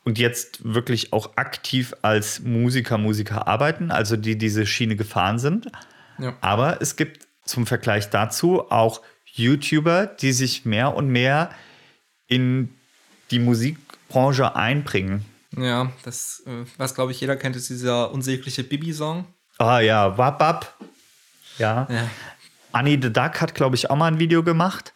und 0.04 0.18
jetzt 0.18 0.60
wirklich 0.64 1.12
auch 1.12 1.36
aktiv 1.36 1.94
als 2.02 2.40
Musiker, 2.40 2.98
Musiker 2.98 3.48
arbeiten, 3.48 3.90
also 3.90 4.16
die 4.16 4.36
diese 4.36 4.66
Schiene 4.66 4.96
gefahren 4.96 5.38
sind. 5.38 5.70
Ja. 6.18 6.36
Aber 6.40 6.80
es 6.80 6.96
gibt 6.96 7.26
zum 7.44 7.66
Vergleich 7.66 8.10
dazu 8.10 8.70
auch 8.70 9.00
YouTuber, 9.26 10.06
die 10.06 10.32
sich 10.32 10.64
mehr 10.64 10.94
und 10.94 11.08
mehr 11.08 11.50
in 12.26 12.74
die 13.30 13.38
Musikbranche 13.38 14.54
einbringen. 14.54 15.24
ja, 15.56 15.90
das, 16.04 16.42
äh, 16.46 16.64
was 16.76 16.94
glaube 16.94 17.12
ich 17.12 17.20
jeder 17.20 17.36
kennt, 17.36 17.56
ist 17.56 17.70
dieser 17.70 18.12
unsägliche 18.12 18.62
Bibi-Song. 18.62 19.26
Ah 19.58 19.80
ja, 19.80 20.16
Wap 20.18 20.40
Wap. 20.40 20.74
Ja. 21.58 21.86
Ja. 21.90 22.10
Annie 22.72 22.98
the 23.00 23.12
Duck 23.12 23.40
hat, 23.40 23.54
glaube 23.54 23.76
ich, 23.76 23.90
auch 23.90 23.96
mal 23.96 24.08
ein 24.08 24.18
Video 24.18 24.42
gemacht. 24.42 24.93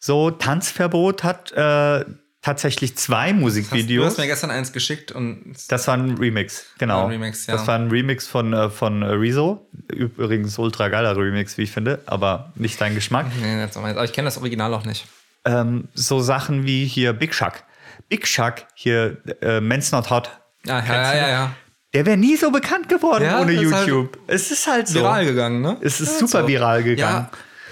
So, 0.00 0.30
Tanzverbot 0.30 1.22
hat 1.24 1.52
äh, 1.52 2.04
tatsächlich 2.42 2.96
zwei 2.96 3.28
Du 3.32 3.34
hast 3.36 3.40
Musikvideos. 3.40 4.16
mir 4.16 4.26
gestern 4.26 4.50
eins 4.50 4.72
geschickt 4.72 5.12
und 5.12 5.54
Das 5.68 5.86
war 5.88 5.94
ein 5.98 6.16
Remix, 6.16 6.64
genau. 6.78 7.04
Ein 7.04 7.10
Remix, 7.10 7.46
ja. 7.46 7.54
Das 7.54 7.66
war 7.66 7.74
ein 7.78 7.90
Remix 7.90 8.26
von, 8.26 8.52
äh, 8.54 8.70
von 8.70 9.02
äh, 9.02 9.06
Rezo. 9.10 9.68
Übrigens 9.92 10.58
ultra 10.58 10.88
geiler 10.88 11.14
Remix, 11.16 11.58
wie 11.58 11.62
ich 11.64 11.70
finde, 11.70 12.00
aber 12.06 12.50
nicht 12.54 12.80
dein 12.80 12.94
Geschmack. 12.94 13.26
nee, 13.42 13.56
meins. 13.56 13.76
aber 13.76 14.02
ich 14.04 14.12
kenne 14.14 14.24
das 14.26 14.38
Original 14.38 14.72
auch 14.72 14.84
nicht. 14.86 15.06
ähm, 15.44 15.88
so 15.94 16.20
Sachen 16.20 16.64
wie 16.64 16.86
hier 16.86 17.12
Big 17.12 17.34
Shark. 17.34 17.64
Big 18.08 18.26
Shark, 18.26 18.66
hier 18.74 19.18
äh, 19.42 19.60
Men's 19.60 19.92
Not 19.92 20.08
Hot. 20.08 20.30
Ja, 20.64 20.78
ja, 20.84 20.94
ja, 20.94 21.14
ja, 21.14 21.28
ja. 21.28 21.54
Der 21.92 22.06
wäre 22.06 22.16
nie 22.16 22.36
so 22.36 22.50
bekannt 22.50 22.88
geworden 22.88 23.24
Ja, 23.24 23.40
ohne 23.40 23.54
das 23.54 23.72
halt 23.72 23.86
YouTube. 23.88 24.18
es 24.28 24.50
ist 24.50 24.66
halt 24.66 24.88
so. 24.88 25.00
Viral 25.00 25.24
gegangen, 25.26 25.60
ne? 25.60 25.76
Es 25.82 26.00
ist 26.00 26.12
Ja, 26.14 26.18
super 26.26 26.42
so. 26.42 26.48
viral 26.48 26.82
gegangen. 26.84 27.26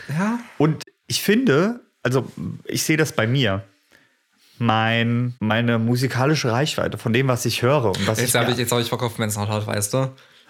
Ja. 0.08 0.38
Und 0.58 0.84
ich 1.06 1.22
finde, 1.22 1.80
also 2.02 2.30
ich 2.64 2.82
sehe 2.82 2.96
das 2.96 3.12
bei 3.12 3.26
mir. 3.26 3.62
mein, 4.58 5.34
meine 5.40 5.78
musikalische 5.78 6.50
Reichweite 6.50 6.98
von 6.98 7.12
dem, 7.12 7.28
was 7.28 7.44
ich 7.46 7.62
höre. 7.62 7.84
Und 7.87 8.06
was 8.08 8.18
Jetzt 8.20 8.30
ich, 8.30 8.34
habe 8.40 8.50
ich, 8.50 8.58
jetzt 8.58 8.72
hab 8.72 8.80
ich 8.80 8.90
Bock 8.90 9.02
auf 9.02 9.18
Men's 9.18 9.37
Not 9.37 9.48
Hot, 9.48 9.66
weißt 9.66 9.94
du? 9.94 9.98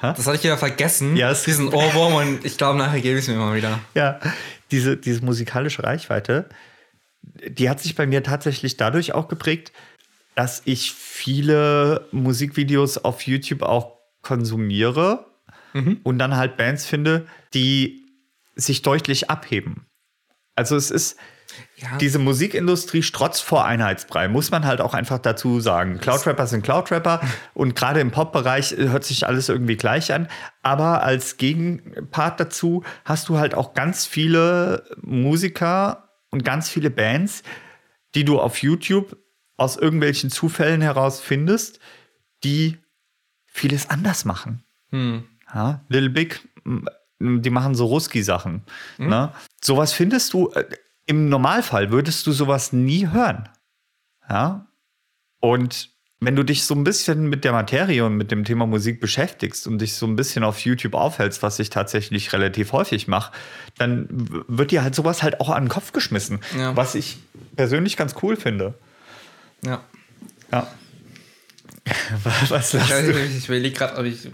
Hä? 0.01 0.13
Das 0.17 0.27
hatte 0.27 0.37
ich 0.37 0.45
wieder 0.45 0.57
vergessen. 0.57 1.17
Ja, 1.17 1.31
es- 1.31 1.43
diesen 1.45 1.69
Ohrwurm 1.69 2.15
und 2.15 2.45
ich 2.45 2.57
glaube, 2.57 2.79
nachher 2.79 3.01
gebe 3.01 3.19
ich 3.19 3.25
es 3.25 3.29
mir 3.29 3.37
mal 3.37 3.55
wieder. 3.55 3.79
ja, 3.95 4.19
diese, 4.71 4.97
diese 4.97 5.25
musikalische 5.25 5.83
Reichweite, 5.83 6.49
die 7.49 7.69
hat 7.69 7.81
sich 7.81 7.95
bei 7.97 8.07
mir 8.07 8.23
tatsächlich 8.23 8.77
dadurch 8.77 9.13
auch 9.15 9.29
geprägt, 9.29 9.73
dass 10.35 10.63
ich 10.67 10.93
viele 10.93 12.07
Musikvideos 12.13 12.99
auf 12.99 13.23
YouTube 13.23 13.63
auch 13.63 13.97
konsumiere 14.23 15.27
und 16.03 16.19
dann 16.19 16.37
halt 16.37 16.57
Bands 16.57 16.87
finde, 16.87 17.27
die 17.55 18.03
sich 18.57 18.83
deutlich 18.83 19.31
abheben. 19.31 19.87
Also 20.57 20.77
es 20.77 20.91
ist, 20.91 21.17
Ja. 21.77 21.97
diese 21.99 22.19
Musikindustrie 22.19 23.03
strotzt 23.03 23.43
vor 23.43 23.65
Einheitsbrei, 23.65 24.29
muss 24.29 24.51
man 24.51 24.65
halt 24.67 24.81
auch 24.81 24.95
einfach 24.95 25.19
dazu 25.19 25.61
sagen. 25.61 25.99
Cloudrapper 26.01 26.47
sind 26.47 26.63
Cloudrapper 26.63 27.21
und 27.55 27.77
gerade 27.77 28.01
im 28.01 28.11
Pop-Bereich 28.11 28.77
hört 28.77 29.05
sich 29.05 29.27
alles 29.27 29.49
irgendwie 29.49 29.77
gleich 29.77 30.13
an. 30.13 30.29
Aber 30.63 31.03
als 31.03 31.37
Gegenpart 31.37 32.41
dazu 32.41 32.83
hast 33.05 33.29
du 33.29 33.39
halt 33.39 33.55
auch 33.55 33.75
ganz 33.75 34.07
viele 34.07 34.85
Musiker 35.03 36.09
und 36.31 36.45
ganz 36.45 36.69
viele 36.69 36.91
Bands, 36.91 37.43
die 38.15 38.25
du 38.25 38.41
auf 38.41 38.59
YouTube 38.59 39.17
aus 39.57 39.77
irgendwelchen 39.77 40.31
Zufällen 40.31 40.81
heraus 40.81 41.21
findest, 41.21 41.81
die 42.45 42.79
vieles 43.47 43.91
anders 43.91 44.25
machen. 44.25 44.65
Ja, 45.55 45.85
Little 45.89 46.11
Big, 46.11 46.41
die 47.21 47.51
machen 47.51 47.75
so 47.75 47.87
Ruski-Sachen. 47.87 48.63
Ne? 48.99 49.33
Sowas 49.61 49.93
findest 49.93 50.33
du, 50.33 50.51
äh, 50.53 50.65
im 51.09 51.29
Normalfall 51.29 51.91
würdest 51.91 52.27
du 52.27 52.33
sowas 52.33 52.73
nie 52.73 53.09
hören. 53.09 53.49
Ja. 54.29 54.67
Und 55.41 55.91
wenn 56.21 56.37
du 56.37 56.43
dich 56.43 56.65
so 56.65 56.75
ein 56.75 56.85
bisschen 56.85 57.29
mit 57.29 57.45
der 57.45 57.53
Materie 57.53 58.05
und 58.05 58.17
mit 58.17 58.31
dem 58.31 58.45
Thema 58.45 58.67
Musik 58.67 59.01
beschäftigst 59.01 59.67
und 59.67 59.79
dich 59.79 59.95
so 59.95 60.07
ein 60.07 60.17
bisschen 60.17 60.45
auf 60.45 60.59
YouTube 60.61 60.95
aufhältst, 60.95 61.43
was 61.43 61.59
ich 61.61 61.71
tatsächlich 61.71 62.33
relativ 62.33 62.73
häufig 62.73 63.09
mache, 63.09 63.33
dann 63.79 64.07
wird 64.11 64.71
dir 64.71 64.83
halt 64.83 64.95
sowas 64.95 65.23
halt 65.23 65.41
auch 65.41 65.49
an 65.49 65.65
den 65.65 65.69
Kopf 65.71 65.93
geschmissen. 65.93 66.41
Ja. 66.59 66.77
Was 66.77 66.95
ich 66.95 67.19
persönlich 67.57 67.97
ganz 67.97 68.15
cool 68.23 68.37
finde. 68.37 68.75
Ja. 69.65 69.83
Ja. 70.53 70.67
Was 72.49 72.75
Ich, 72.75 72.81
lachst 72.81 73.09
du? 73.09 73.11
ich, 73.25 73.37
ich 73.39 73.45
überlege 73.47 73.75
gerade, 73.75 73.97
ob 73.97 74.05
ich. 74.05 74.29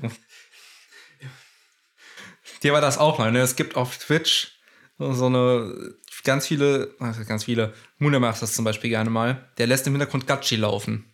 Dir 2.62 2.72
war 2.72 2.80
das 2.80 2.98
auch 2.98 3.18
mal, 3.18 3.30
ne? 3.30 3.40
Es 3.40 3.54
gibt 3.56 3.76
auf 3.76 3.96
Twitch 3.98 4.58
so 4.98 5.26
eine 5.26 5.94
ganz 6.24 6.46
viele, 6.46 6.94
also 6.98 7.24
ganz 7.24 7.44
viele, 7.44 7.74
Mune 7.98 8.18
macht 8.20 8.42
das 8.42 8.54
zum 8.54 8.64
Beispiel 8.64 8.90
gerne 8.90 9.10
mal. 9.10 9.48
Der 9.58 9.66
lässt 9.66 9.86
im 9.86 9.92
Hintergrund 9.92 10.26
Gachi 10.26 10.56
laufen. 10.56 11.04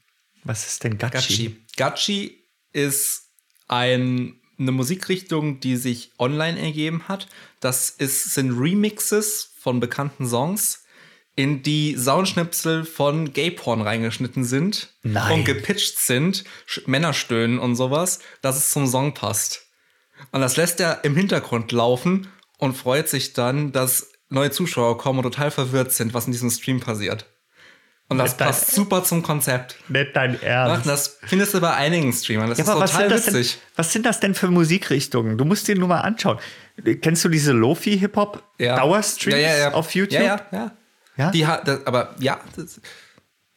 Was 0.45 0.67
ist 0.67 0.85
denn 0.85 0.97
Gachi? 0.99 1.17
Gachi. 1.17 1.57
Gachi 1.77 2.45
ist 2.73 3.25
ein, 3.69 4.41
eine 4.59 4.73
Musikrichtung, 4.73 5.61
die 5.61 5.77
sich 5.77 6.13
online 6.19 6.59
ergeben 6.59 7.09
hat. 7.09 7.29
Das 7.61 7.91
ist, 7.91 8.35
sind 8.35 8.53
Remixes 8.59 9.53
von 9.59 9.81
bekannten 9.81 10.27
Songs, 10.29 10.85
in 11.37 11.63
die 11.63 11.97
Soundschnipsel 11.97 12.85
von 12.85 13.33
Gay-Porn 13.33 13.81
reingeschnitten 13.81 14.45
sind 14.45 14.93
Nein. 15.03 15.33
und 15.41 15.45
gepitcht 15.45 15.99
sind, 15.99 16.45
Sch- 16.69 16.83
Männerstöhnen 16.87 17.59
und 17.59 17.77
sowas, 17.77 18.19
dass 18.43 18.57
es 18.57 18.71
zum 18.71 18.87
Song 18.87 19.15
passt. 19.15 19.67
Und 20.33 20.41
das 20.43 20.57
lässt 20.57 20.81
er 20.81 21.05
im 21.05 21.17
Hintergrund 21.17 21.73
laufen 21.73 22.29
und 22.59 22.77
freut 22.77 23.09
sich 23.09 23.33
dann, 23.33 23.73
dass 23.73 24.10
neue 24.31 24.51
Zuschauer 24.51 24.97
kommen 24.99 25.19
und 25.19 25.25
total 25.25 25.51
verwirrt 25.51 25.93
sind, 25.93 26.15
was 26.15 26.27
in 26.27 26.33
diesem 26.33 26.51
Stream 26.51 26.81
passiert. 26.81 27.27
Und 28.09 28.19
das 28.19 28.33
Mit 28.33 28.39
passt 28.39 28.73
super 28.73 29.05
zum 29.05 29.23
Konzept. 29.23 29.77
Nicht 29.89 30.17
dein 30.17 30.37
Ach, 30.39 30.43
Ernst. 30.43 30.87
das 30.87 31.19
findest 31.23 31.55
du 31.55 31.61
bei 31.61 31.73
einigen 31.75 32.13
Streamern. 32.13 32.49
Das 32.49 32.59
Ja, 32.59 32.65
ist 32.65 32.71
total 32.71 33.09
das 33.09 33.25
denn, 33.27 33.35
witzig. 33.35 33.59
was 33.77 33.93
sind 33.93 34.05
das 34.05 34.19
denn 34.19 34.35
für 34.35 34.49
Musikrichtungen? 34.49 35.39
Du 35.39 35.45
musst 35.45 35.69
dir 35.69 35.77
nur 35.77 35.87
mal 35.87 36.01
anschauen. 36.01 36.39
Kennst 37.03 37.25
du 37.25 37.29
diese 37.29 37.53
Lofi-Hip-Hop-Dauerstreams 37.53 39.37
ja, 39.37 39.41
ja, 39.51 39.57
ja. 39.59 39.73
auf 39.75 39.95
YouTube? 39.95 40.21
Ja, 40.21 40.23
ja, 40.23 40.47
ja. 40.53 40.71
Ja? 41.17 41.31
Die 41.31 41.47
hat, 41.47 41.69
das, 41.69 41.87
aber 41.87 42.15
ja, 42.19 42.41
das, 42.57 42.81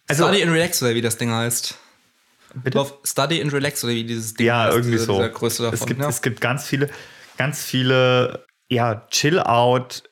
Also- 0.08 0.26
Study 0.26 0.44
and 0.44 0.52
Relax 0.52 0.84
oder 0.84 0.94
wie 0.94 1.02
das 1.02 1.18
Ding 1.18 1.32
heißt. 1.32 1.76
Bitte? 2.56 2.80
Auf 2.80 3.00
Study 3.04 3.42
and 3.42 3.52
Relax 3.54 3.84
oder 3.84 3.94
wie 3.94 4.04
dieses 4.04 4.34
Ding 4.36 4.46
Ja, 4.46 4.66
heißt. 4.66 4.74
irgendwie 4.76 4.92
dieser, 4.92 5.06
so. 5.06 5.20
Davon. 5.22 5.74
es, 5.74 5.86
gibt, 5.86 6.02
ja. 6.02 6.10
es 6.10 6.22
gibt 6.22 6.42
ganz 6.42 6.66
viele, 6.66 6.90
ganz 7.38 7.64
viele 7.64 8.46
ja, 8.70 9.08
Chill-Out 9.10 10.04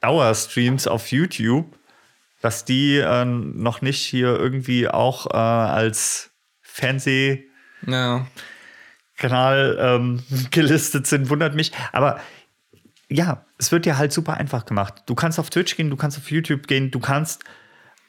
Dauerstreams 0.00 0.86
auf 0.86 1.10
YouTube, 1.10 1.76
dass 2.40 2.64
die 2.64 2.96
äh, 2.98 3.24
noch 3.24 3.82
nicht 3.82 4.00
hier 4.00 4.28
irgendwie 4.28 4.88
auch 4.88 5.26
äh, 5.26 5.36
als 5.36 6.30
Fernsehkanal 6.60 7.46
ja. 9.16 9.96
ähm, 9.96 10.22
gelistet 10.50 11.06
sind, 11.06 11.30
wundert 11.30 11.54
mich. 11.54 11.72
Aber 11.92 12.20
ja, 13.08 13.44
es 13.58 13.72
wird 13.72 13.86
dir 13.86 13.98
halt 13.98 14.12
super 14.12 14.34
einfach 14.34 14.66
gemacht. 14.66 15.02
Du 15.06 15.14
kannst 15.14 15.38
auf 15.38 15.50
Twitch 15.50 15.76
gehen, 15.76 15.90
du 15.90 15.96
kannst 15.96 16.18
auf 16.18 16.30
YouTube 16.30 16.66
gehen, 16.66 16.90
du 16.90 17.00
kannst 17.00 17.42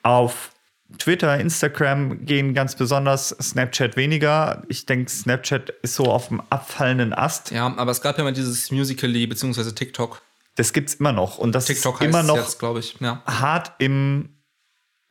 auf 0.03 0.51
Twitter, 0.97 1.39
Instagram 1.39 2.25
gehen, 2.25 2.53
ganz 2.53 2.75
besonders, 2.75 3.29
Snapchat 3.29 3.95
weniger. 3.95 4.63
Ich 4.69 4.85
denke, 4.85 5.09
Snapchat 5.09 5.69
ist 5.83 5.95
so 5.95 6.05
auf 6.05 6.29
dem 6.29 6.41
abfallenden 6.49 7.13
Ast. 7.13 7.51
ja, 7.51 7.67
aber 7.77 7.91
es 7.91 8.01
gab 8.01 8.17
ja 8.17 8.23
mal 8.23 8.33
dieses 8.33 8.71
Musical.ly 8.71 9.27
beziehungsweise 9.27 9.75
TikTok. 9.75 10.21
Das 10.59 10.73
gibt's 10.73 10.95
immer 10.95 11.13
noch. 11.13 11.37
Und 11.37 11.53
das 11.55 11.67
TikTok 11.67 12.01
ist 12.01 12.07
immer 12.07 12.19
es 12.19 12.27
noch 12.27 12.35
jetzt, 12.35 12.59
glaube 12.59 12.81
ich. 12.81 12.97
Ja. 12.99 13.23
hart 13.25 13.71
im, 13.77 14.27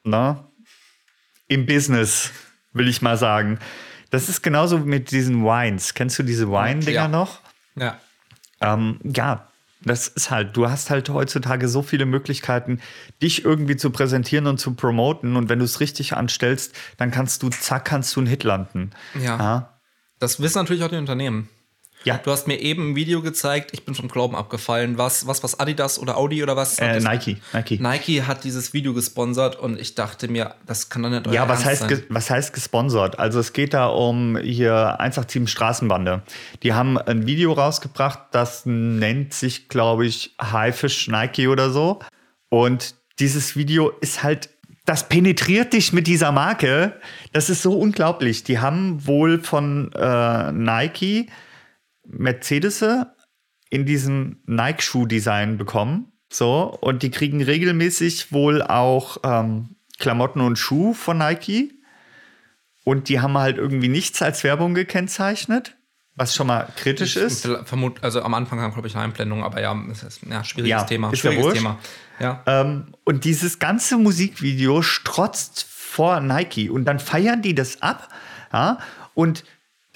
na, 0.05 0.47
im 1.47 1.65
Business, 1.65 2.33
will 2.75 2.87
ich 2.87 3.01
mal 3.01 3.17
sagen. 3.17 3.59
Das 4.11 4.29
ist 4.29 4.43
genauso 4.43 4.77
mit 4.77 5.11
diesen 5.11 5.43
Wines. 5.45 5.95
Kennst 5.95 6.19
du 6.19 6.23
diese 6.23 6.51
Wine-Dinger 6.51 6.93
Ja. 6.93 7.09
noch? 7.09 7.41
ja. 7.77 7.99
Ähm, 8.61 9.01
ja, 9.05 9.49
das 9.81 10.09
ist 10.09 10.31
halt, 10.31 10.55
du 10.55 10.69
hast 10.69 10.91
halt 10.91 11.09
heutzutage 11.09 11.67
so 11.69 11.81
viele 11.81 12.05
Möglichkeiten, 12.05 12.83
dich 13.23 13.47
irgendwie 13.47 13.77
zu 13.77 13.89
präsentieren 13.89 14.49
und 14.49 14.59
zu 14.59 14.75
promoten. 14.75 15.35
Und 15.35 15.49
wenn 15.49 15.61
du 15.61 15.65
es 15.65 15.81
richtig 15.81 16.15
anstellst, 16.15 16.75
dann 16.99 17.11
kannst 17.11 17.43
du, 17.43 17.49
zack, 17.49 17.87
kannst 17.87 18.15
du 18.15 18.21
einen 18.21 18.27
Hit 18.27 18.45
landen. 18.45 18.91
Ja. 19.15 19.39
Ja. 19.39 19.79
Das 20.19 20.43
wissen 20.43 20.59
natürlich 20.59 20.83
auch 20.85 20.91
die 20.91 20.97
Unternehmen. 20.97 21.49
Ja. 22.09 22.21
Du 22.25 22.31
hast 22.31 22.49
mir 22.49 22.59
eben 22.59 22.93
ein 22.93 22.97
Video 22.97 23.21
gezeigt, 23.21 23.71
ich 23.73 23.85
bin 23.85 23.95
vom 23.95 24.09
Glauben 24.09 24.35
abgefallen. 24.35 24.97
Was, 24.97 25.27
was, 25.27 25.43
was 25.43 25.61
Adidas 25.61 25.99
oder 25.99 26.17
Audi 26.17 26.43
oder 26.43 26.57
was? 26.57 26.79
Äh, 26.79 27.01
Nike, 27.01 27.37
Nike. 27.53 27.79
Nike 27.81 28.23
hat 28.23 28.45
dieses 28.45 28.73
Video 28.73 28.95
gesponsert 28.95 29.57
und 29.57 29.79
ich 29.79 29.95
dachte 29.95 30.29
mir, 30.29 30.55
das 30.67 30.89
kann 30.89 31.03
doch 31.03 31.11
nicht 31.11 31.27
euer 31.27 31.35
Ja, 31.35 31.49
was 31.49 31.65
Ernst 31.65 31.83
heißt, 31.83 31.91
sein. 31.91 32.05
was 32.09 32.31
heißt 32.31 32.53
gesponsert? 32.55 33.19
Also 33.19 33.41
es 33.41 33.53
geht 33.53 33.75
da 33.75 33.87
um 33.89 34.39
hier 34.39 34.99
187 34.99 35.49
Straßenbande. 35.51 36.23
Die 36.63 36.73
haben 36.73 36.97
ein 36.97 37.27
Video 37.27 37.53
rausgebracht, 37.53 38.21
das 38.31 38.63
nennt 38.65 39.35
sich, 39.35 39.69
glaube 39.69 40.07
ich, 40.07 40.35
Haifisch 40.41 41.09
Nike 41.09 41.49
oder 41.49 41.71
so. 41.71 41.99
Und 42.49 42.95
dieses 43.19 43.55
Video 43.57 43.91
ist 44.01 44.23
halt, 44.23 44.49
das 44.87 45.07
penetriert 45.07 45.75
dich 45.75 45.93
mit 45.93 46.07
dieser 46.07 46.33
Marke. 46.33 46.95
Das 47.35 47.51
ist 47.51 47.61
so 47.61 47.79
unglaublich. 47.79 48.45
Die 48.45 48.59
haben 48.59 49.07
wohl 49.07 49.41
von 49.43 49.93
äh, 49.93 50.53
Nike 50.53 51.29
Mercedes 52.09 52.85
in 53.71 53.87
diesem 53.87 54.41
Nike-Schuh-Design 54.47 55.59
bekommen. 55.59 56.13
So, 56.31 56.77
und 56.81 57.03
die 57.03 57.11
kriegen 57.11 57.43
regelmäßig 57.43 58.33
wohl 58.33 58.63
auch 58.63 59.19
ähm, 59.25 59.77
Klamotten 59.99 60.41
und 60.41 60.59
Schuh 60.59 60.93
von 60.95 61.19
Nike. 61.19 61.73
Und 62.85 63.09
die 63.09 63.21
haben 63.21 63.37
halt 63.37 63.59
irgendwie 63.59 63.89
nichts 63.89 64.23
als 64.23 64.45
Werbung 64.45 64.75
gekennzeichnet, 64.75 65.77
was 66.15 66.35
schon 66.35 66.47
mal 66.47 66.69
kritisch 66.77 67.17
ist. 67.17 67.47
Vermut, 67.65 68.03
also 68.03 68.23
am 68.23 68.33
Anfang 68.35 68.59
kam, 68.59 68.73
glaube 68.73 68.89
ich, 68.89 68.95
eine 68.95 69.05
Einblendung, 69.05 69.45
aber 69.45 69.61
ja, 69.61 69.77
es 69.91 70.03
ist 70.03 70.21
ja 70.29 70.43
schwieriges 70.45 70.71
Ja, 70.71 70.85
Thema. 70.85 71.11
ist 71.13 71.19
Schwieriges. 71.19 71.53
Thema. 71.55 71.79
Ja. 72.19 72.43
Ähm, 72.47 72.95
und 73.05 73.25
dieses 73.25 73.59
ganze 73.59 73.99
Musikvideo 73.99 74.81
strotzt 74.83 75.65
vor 75.65 76.21
Nike 76.21 76.71
und 76.71 76.85
dann 76.87 76.99
feiern 76.99 77.43
die 77.43 77.55
das 77.55 77.83
ab. 77.83 78.09
Ja? 78.53 78.79
Und 79.15 79.45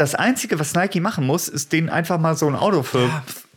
das 0.02 0.16
Einzige, 0.16 0.58
was 0.58 0.74
Nike 0.74 0.98
machen 0.98 1.24
muss, 1.24 1.46
ist 1.48 1.72
denen 1.72 1.88
einfach 1.88 2.18
mal 2.18 2.36
so 2.36 2.48
ein 2.48 2.56
Auto 2.56 2.82
für 2.82 3.08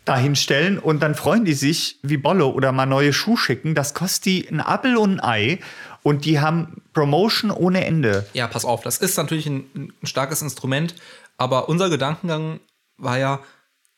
dahinstellen 0.06 0.78
und 0.78 1.00
dann 1.00 1.16
freuen 1.16 1.44
die 1.44 1.56
sich 1.56 1.98
wie 2.04 2.18
Bolle 2.18 2.46
oder 2.46 2.72
mal 2.72 2.86
neue 2.86 3.14
Schuhe 3.14 3.36
schicken. 3.36 3.74
Das 3.74 3.96
kostet 3.96 4.26
die 4.26 4.48
ein 4.48 4.60
Appel 4.62 4.96
und 4.96 5.20
ein 5.20 5.24
Ei 5.24 5.60
und 6.04 6.24
die 6.24 6.40
haben 6.40 6.84
Promotion 6.94 7.50
ohne 7.50 7.84
Ende. 7.84 8.28
ja, 8.34 8.46
pass 8.46 8.64
auf, 8.64 8.84
das 8.84 9.00
ist 9.00 9.18
natürlich 9.18 9.48
ein, 9.48 9.66
ein 9.74 10.06
starkes 10.06 10.44
Instrument, 10.44 10.94
aber 11.38 11.68
unser 11.68 11.90
Gedankengang 11.90 12.60
war 12.98 13.18
ja, 13.18 13.40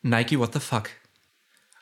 Nike, 0.01 0.39
what 0.39 0.53
the 0.53 0.61
fuck? 0.61 0.89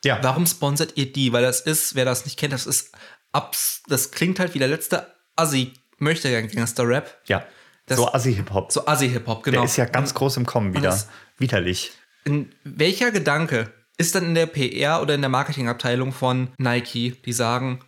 Ja, 0.04 0.18
Warum 0.24 0.48
sponsert 0.48 0.94
ihr 0.96 1.12
die? 1.12 1.32
Weil 1.32 1.44
das 1.44 1.62
ist, 1.62 1.94
wer 1.94 2.06
das 2.06 2.26
nicht 2.26 2.40
kennt, 2.40 2.54
das 2.54 2.66
ist 2.66 2.92
abs, 3.32 3.84
das 3.88 4.10
klingt 4.10 4.40
halt 4.40 4.56
wie 4.56 4.60
der 4.60 4.68
letzte 4.68 5.14
Assi 5.36 5.74
möchte 6.00 6.32
Gangster-Rap. 6.48 7.22
ja. 7.28 7.46
Das- 7.88 7.98
so 7.98 8.12
Assi-Hip-Hop. 8.12 8.72
So 8.72 8.86
Assi-Hip-Hop, 8.88 9.44
genau. 9.44 9.58
Der 9.58 9.66
ist 9.66 9.78
ja 9.78 9.86
ganz 9.86 10.14
groß 10.14 10.38
im 10.38 10.46
Kommen 10.46 10.74
wieder. 10.74 10.90
das- 10.90 11.08
Widerlich. 11.38 11.92
In 12.24 12.54
welcher 12.64 13.12
Gedanke 13.12 13.72
ist 13.98 14.16
dann 14.16 14.24
in 14.26 14.36
der 14.36 14.46
PR 14.48 15.02
oder 15.02 15.14
in 15.16 15.22
der 15.22 15.30
Marketingabteilung 15.30 16.12
von 16.12 16.50
Nike, 16.58 17.12
die 17.26 17.34
sagen, 17.34 17.82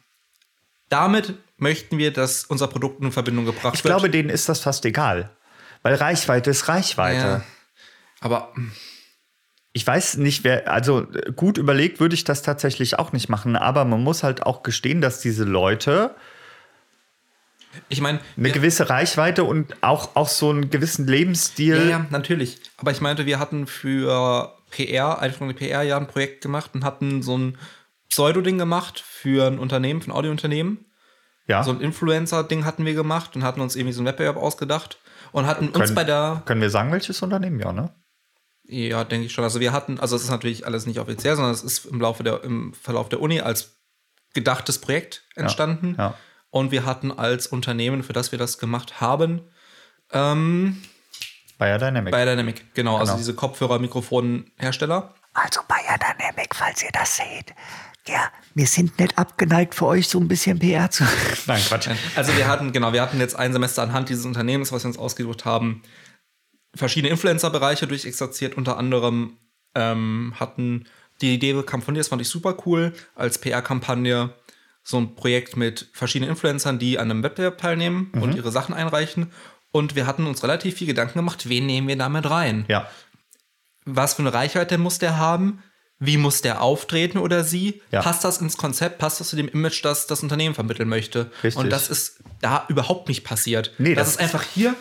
damit 0.89 1.33
möchten 1.57 1.97
wir, 1.97 2.11
dass 2.13 2.43
unser 2.45 2.67
Produkt 2.67 3.01
in 3.01 3.11
Verbindung 3.11 3.45
gebracht 3.45 3.75
Ich 3.75 3.83
wird? 3.83 3.91
glaube, 3.93 4.09
denen 4.09 4.29
ist 4.29 4.47
das 4.47 4.59
fast 4.59 4.85
egal. 4.85 5.31
Weil 5.81 5.95
Reichweite 5.95 6.49
ist 6.51 6.67
Reichweite. 6.67 7.19
ja. 7.19 7.43
Aber 8.19 8.53
Ich 9.73 9.85
weiß 9.85 10.17
nicht, 10.17 10.43
wer, 10.43 10.71
also 10.71 11.05
gut 11.35 11.57
überlegt 11.59 11.99
würde 11.99 12.15
ich 12.15 12.23
das 12.23 12.41
tatsächlich 12.41 12.97
auch 12.97 13.11
nicht 13.11 13.29
machen, 13.29 13.55
aber 13.55 13.85
man 13.85 14.01
muss 14.01 14.23
halt 14.23 14.43
auch 14.43 14.63
gestehen, 14.63 15.01
dass 15.01 15.19
diese 15.19 15.43
Leute 15.43 16.15
ich 17.89 18.01
meine, 18.01 18.19
eine 18.37 18.51
gewisse 18.51 18.89
Reichweite 18.89 19.43
und 19.43 19.75
auch, 19.81 20.15
auch 20.15 20.27
so 20.27 20.49
einen 20.49 20.69
gewissen 20.69 21.07
Lebensstil. 21.07 21.77
Ja, 21.77 21.83
ja, 21.83 22.05
natürlich. 22.09 22.59
Aber 22.77 22.91
ich 22.91 23.01
meinte, 23.01 23.25
wir 23.25 23.39
hatten 23.39 23.67
für 23.67 24.53
PR, 24.71 25.19
Einführung 25.19 25.49
der 25.49 25.55
PR, 25.55 25.83
ja 25.83 25.97
ein 25.97 26.07
Projekt 26.07 26.41
gemacht 26.41 26.71
und 26.73 26.83
hatten 26.83 27.21
so 27.21 27.37
ein 27.37 27.57
Pseudo-Ding 28.09 28.57
gemacht 28.57 28.99
für 28.99 29.47
ein 29.47 29.59
Unternehmen, 29.59 30.01
für 30.01 30.11
ein 30.11 30.15
Audiounternehmen. 30.15 30.85
Ja. 31.47 31.63
So 31.63 31.71
ein 31.71 31.81
Influencer-Ding 31.81 32.65
hatten 32.65 32.85
wir 32.85 32.93
gemacht 32.93 33.35
und 33.35 33.43
hatten 33.43 33.61
uns 33.61 33.75
irgendwie 33.75 33.93
so 33.93 34.01
einen 34.01 34.07
Wettbewerb 34.07 34.37
ausgedacht 34.37 34.97
und 35.31 35.47
hatten 35.47 35.67
uns 35.67 35.77
können, 35.77 35.95
bei 35.95 36.03
der, 36.03 36.41
können 36.45 36.61
wir 36.61 36.69
sagen, 36.69 36.91
welches 36.91 37.21
Unternehmen? 37.21 37.59
Ja, 37.59 37.71
ne? 37.71 37.93
ja, 38.67 39.03
denke 39.03 39.27
ich 39.27 39.33
schon. 39.33 39.43
Also 39.43 39.59
wir 39.59 39.71
hatten, 39.71 39.99
also 39.99 40.15
es 40.15 40.23
ist 40.23 40.29
natürlich 40.29 40.65
alles 40.65 40.85
nicht 40.85 40.99
offiziell, 40.99 41.35
sondern 41.35 41.53
es 41.53 41.63
ist 41.63 41.85
im 41.85 42.01
Laufe 42.01 42.23
der, 42.23 42.43
im 42.43 42.73
Verlauf 42.73 43.09
der 43.09 43.21
Uni 43.21 43.39
als 43.39 43.77
gedachtes 44.33 44.79
Projekt 44.79 45.23
entstanden. 45.35 45.95
Ja. 45.97 46.15
Und 46.57 46.71
wir 46.71 46.85
hatten 46.85 47.11
als 47.11 47.47
Unternehmen, 47.47 48.03
für 48.03 48.13
das 48.13 48.31
wir 48.31 48.39
das 48.39 48.57
gemacht 48.57 48.99
haben, 48.99 49.41
ähm, 50.11 50.81
Bayer 51.57 51.79
Dynamic. 51.79 52.13
Biodynamic, 52.13 52.73
genau, 52.75 52.97
also 52.97 53.11
Genau. 53.13 53.17
diese 53.17 53.33
Kopfhörer-Mikrofonen-Hersteller. 53.33 55.13
Also 55.33 55.61
Bayer 55.67 55.97
Dynamic, 55.97 56.53
falls 56.53 56.83
ihr 56.83 56.91
das 56.93 57.17
seht. 57.17 57.53
Ja, 58.07 58.31
wir 58.53 58.67
sind 58.67 58.97
nicht 58.99 59.17
abgeneigt 59.17 59.75
für 59.75 59.85
euch 59.87 60.07
so 60.07 60.19
ein 60.19 60.27
bisschen 60.27 60.59
PR 60.59 60.89
zu. 60.89 61.03
Nein, 61.47 61.61
Quatsch. 61.67 61.89
Also 62.15 62.35
wir 62.37 62.47
hatten, 62.47 62.71
genau, 62.71 62.93
wir 62.93 63.01
hatten 63.01 63.19
jetzt 63.19 63.35
ein 63.35 63.53
Semester 63.53 63.81
anhand 63.83 64.09
dieses 64.09 64.25
Unternehmens, 64.25 64.71
was 64.71 64.83
wir 64.83 64.87
uns 64.89 64.97
ausgesucht 64.97 65.45
haben, 65.45 65.81
verschiedene 66.73 67.11
Influencer-Bereiche 67.11 67.87
durchexerziert. 67.87 68.55
Unter 68.55 68.77
anderem 68.77 69.37
ähm, 69.75 70.33
hatten 70.39 70.85
die 71.21 71.33
Idee 71.33 71.61
kam 71.63 71.81
von 71.81 71.95
dir, 71.95 71.99
das 71.99 72.07
fand 72.09 72.21
ich 72.21 72.29
super 72.29 72.55
cool, 72.65 72.93
als 73.15 73.39
PR-Kampagne 73.39 74.33
so 74.87 74.97
ein 74.97 75.15
Projekt 75.15 75.57
mit 75.57 75.89
verschiedenen 75.91 76.31
Influencern, 76.31 76.79
die 76.79 76.97
an 76.97 77.11
einem 77.11 77.21
Wettbewerb 77.21 77.57
teilnehmen 77.57 78.09
und 78.21 78.35
ihre 78.35 78.53
Sachen 78.53 78.73
einreichen. 78.73 79.33
Und 79.73 79.95
wir 79.97 80.07
hatten 80.07 80.25
uns 80.25 80.43
relativ 80.43 80.75
viel 80.77 80.87
Gedanken 80.87 81.19
gemacht, 81.19 81.49
wen 81.49 81.65
nehmen 81.65 81.89
wir 81.89 81.97
damit 81.97 82.29
rein? 82.29 82.63
Ja. 82.69 82.89
was 83.83 84.13
für 84.13 84.21
eine 84.21 84.33
Reichweite 84.33 84.77
muss 84.77 84.97
der 84.97 85.17
haben? 85.17 85.61
Wie 85.99 86.15
muss 86.15 86.41
der 86.41 86.61
auftreten 86.61 87.17
oder 87.17 87.43
sie? 87.43 87.81
Ja. 87.91 88.01
Passt 88.01 88.23
das 88.23 88.37
ins 88.37 88.55
Konzept? 88.55 88.97
Passt 88.97 89.19
das 89.19 89.27
zu 89.29 89.35
dem 89.35 89.49
Image, 89.49 89.83
das 89.83 90.07
das 90.07 90.23
Unternehmen 90.23 90.55
vermitteln 90.55 90.87
möchte? 90.87 91.31
Richtig. 91.43 91.61
Und 91.61 91.69
das 91.69 91.89
ist 91.89 92.19
da 92.39 92.65
überhaupt 92.69 93.09
nicht 93.09 93.25
passiert. 93.25 93.73
Nee, 93.79 93.93
das, 93.93 94.05
das 94.05 94.15
ist 94.15 94.21
einfach 94.21 94.43
hier. 94.43 94.73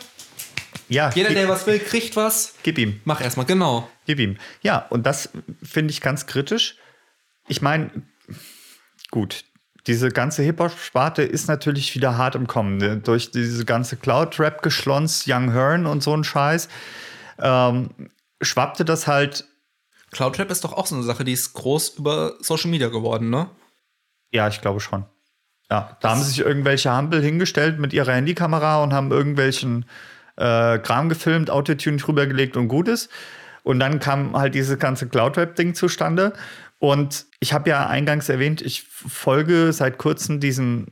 Ja, 0.89 1.11
Jeder, 1.15 1.31
gib, 1.31 1.39
der 1.39 1.49
was 1.49 1.67
will, 1.67 1.81
kriegt 1.81 2.15
was. 2.15 2.55
gib 2.63 2.79
ihm. 2.79 3.01
Mach 3.05 3.21
erstmal, 3.21 3.47
genau. 3.47 3.91
Gib 4.07 4.21
ihm. 4.21 4.37
Ja, 4.63 4.87
und 4.91 5.05
das 5.05 5.31
finde 5.65 5.91
ich 5.91 6.01
ganz 6.01 6.27
kritisch. 6.27 6.77
Ich 7.49 7.61
meine, 7.61 7.91
gut, 9.11 9.46
diese 9.87 10.11
ganze 10.11 10.43
Hip-Hop-Sparte 10.43 11.23
ist 11.23 11.49
natürlich 11.49 11.95
wieder 11.95 12.17
hart 12.17 12.35
im 12.35 12.47
Kommen. 12.47 12.79
Ne? 12.79 12.97
Durch 12.97 13.31
diese 13.31 13.65
ganze 13.65 13.97
Cloud-Rap-Geschlons, 13.97 15.25
Young 15.29 15.53
Hearn 15.53 15.87
und 15.87 16.03
so 16.03 16.17
ein 16.17 16.25
Scheiß, 16.25 16.69
ähm, 17.39 17.91
schwappte 18.41 18.85
das 18.85 19.07
halt, 19.07 19.45
Cloud-Rap 20.11 20.51
ist 20.51 20.65
doch 20.65 20.73
auch 20.73 20.87
so 20.87 20.95
eine 20.95 21.05
Sache, 21.05 21.25
die 21.25 21.33
ist 21.33 21.53
groß 21.53 21.99
über 21.99 22.35
Social 22.41 22.71
Media 22.71 22.89
geworden, 22.89 23.31
ne? 23.31 23.49
ja, 24.37 24.49
ich 24.49 24.61
glaube 24.61 24.81
schon. 24.81 25.05
Ja, 25.71 25.97
da 26.01 26.11
haben 26.11 26.23
sich 26.23 26.39
irgendwelche 26.39 26.91
Hampel 26.93 27.21
hingestellt 27.21 27.81
mit 27.81 27.93
ihrer 27.93 28.13
Handykamera 28.13 28.83
und 28.83 28.93
haben 28.93 29.11
irgendwelchen 29.11 29.85
äh, 30.37 30.79
Kram 30.79 31.09
gefilmt, 31.09 31.51
Autotune 31.51 31.97
drüber 31.97 32.27
gelegt 32.27 32.57
und 32.57 32.69
gut 32.69 32.87
ist. 32.87 33.11
Und 33.65 33.81
dann 33.81 33.99
kam 33.99 34.37
halt 34.37 34.55
dieses 34.55 34.79
ganze 34.79 35.09
Cloud-Rap-Ding 35.09 35.75
zustande. 35.75 36.35
Und 36.79 37.27
ich 37.41 37.53
habe 37.53 37.71
ja 37.71 37.87
eingangs 37.87 38.29
erwähnt, 38.29 38.61
ich 38.63 38.83
folge 38.83 39.73
seit 39.73 39.99
kurzem 39.99 40.41
diesem 40.41 40.89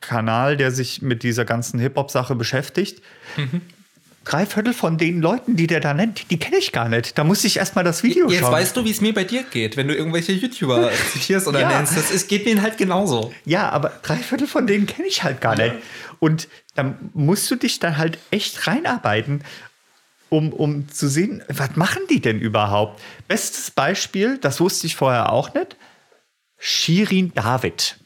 Kanal, 0.00 0.56
der 0.56 0.70
sich 0.70 1.02
mit 1.02 1.22
dieser 1.22 1.44
ganzen 1.44 1.80
Hip-Hop-Sache 1.80 2.34
beschäftigt. 2.34 3.02
Drei 4.24 4.46
Viertel 4.46 4.72
von 4.72 4.96
den 4.96 5.20
Leuten, 5.20 5.54
die 5.56 5.66
der 5.66 5.80
da 5.80 5.92
nennt, 5.92 6.30
die 6.30 6.38
kenne 6.38 6.56
ich 6.56 6.72
gar 6.72 6.88
nicht. 6.88 7.18
Da 7.18 7.24
muss 7.24 7.44
ich 7.44 7.58
erstmal 7.58 7.84
das 7.84 8.02
Video 8.02 8.30
Jetzt 8.30 8.40
schauen. 8.40 8.52
weißt 8.52 8.74
du, 8.76 8.84
wie 8.86 8.90
es 8.90 9.02
mir 9.02 9.12
bei 9.12 9.24
dir 9.24 9.42
geht, 9.42 9.76
wenn 9.76 9.86
du 9.86 9.94
irgendwelche 9.94 10.32
YouTuber 10.32 10.90
zitierst 11.12 11.46
oder 11.46 11.60
Ja. 11.60 11.68
nennst. 11.68 11.94
Das 11.96 12.10
ist, 12.10 12.28
geht 12.28 12.46
mir 12.46 12.62
halt 12.62 12.78
genauso. 12.78 13.34
Ja, 13.44 13.68
aber 13.68 13.92
drei 14.02 14.16
Viertel 14.16 14.46
von 14.46 14.66
denen 14.66 14.86
kenne 14.86 15.08
ich 15.08 15.22
halt 15.24 15.42
gar 15.42 15.56
nicht. 15.56 15.74
Und 16.20 16.48
dann 16.74 17.10
musst 17.12 17.50
du 17.50 17.56
dich 17.56 17.80
dann 17.80 17.98
halt 17.98 18.18
echt 18.30 18.66
reinarbeiten, 18.66 19.42
um, 20.34 20.52
um 20.52 20.88
zu 20.88 21.08
sehen, 21.08 21.44
was 21.48 21.76
machen 21.76 22.02
die 22.10 22.20
denn 22.20 22.40
überhaupt? 22.40 23.00
Bestes 23.28 23.70
Beispiel, 23.70 24.38
das 24.38 24.60
wusste 24.60 24.88
ich 24.88 24.96
vorher 24.96 25.32
auch 25.32 25.54
nicht, 25.54 25.76
Shirin 26.58 27.32
David. 27.34 28.00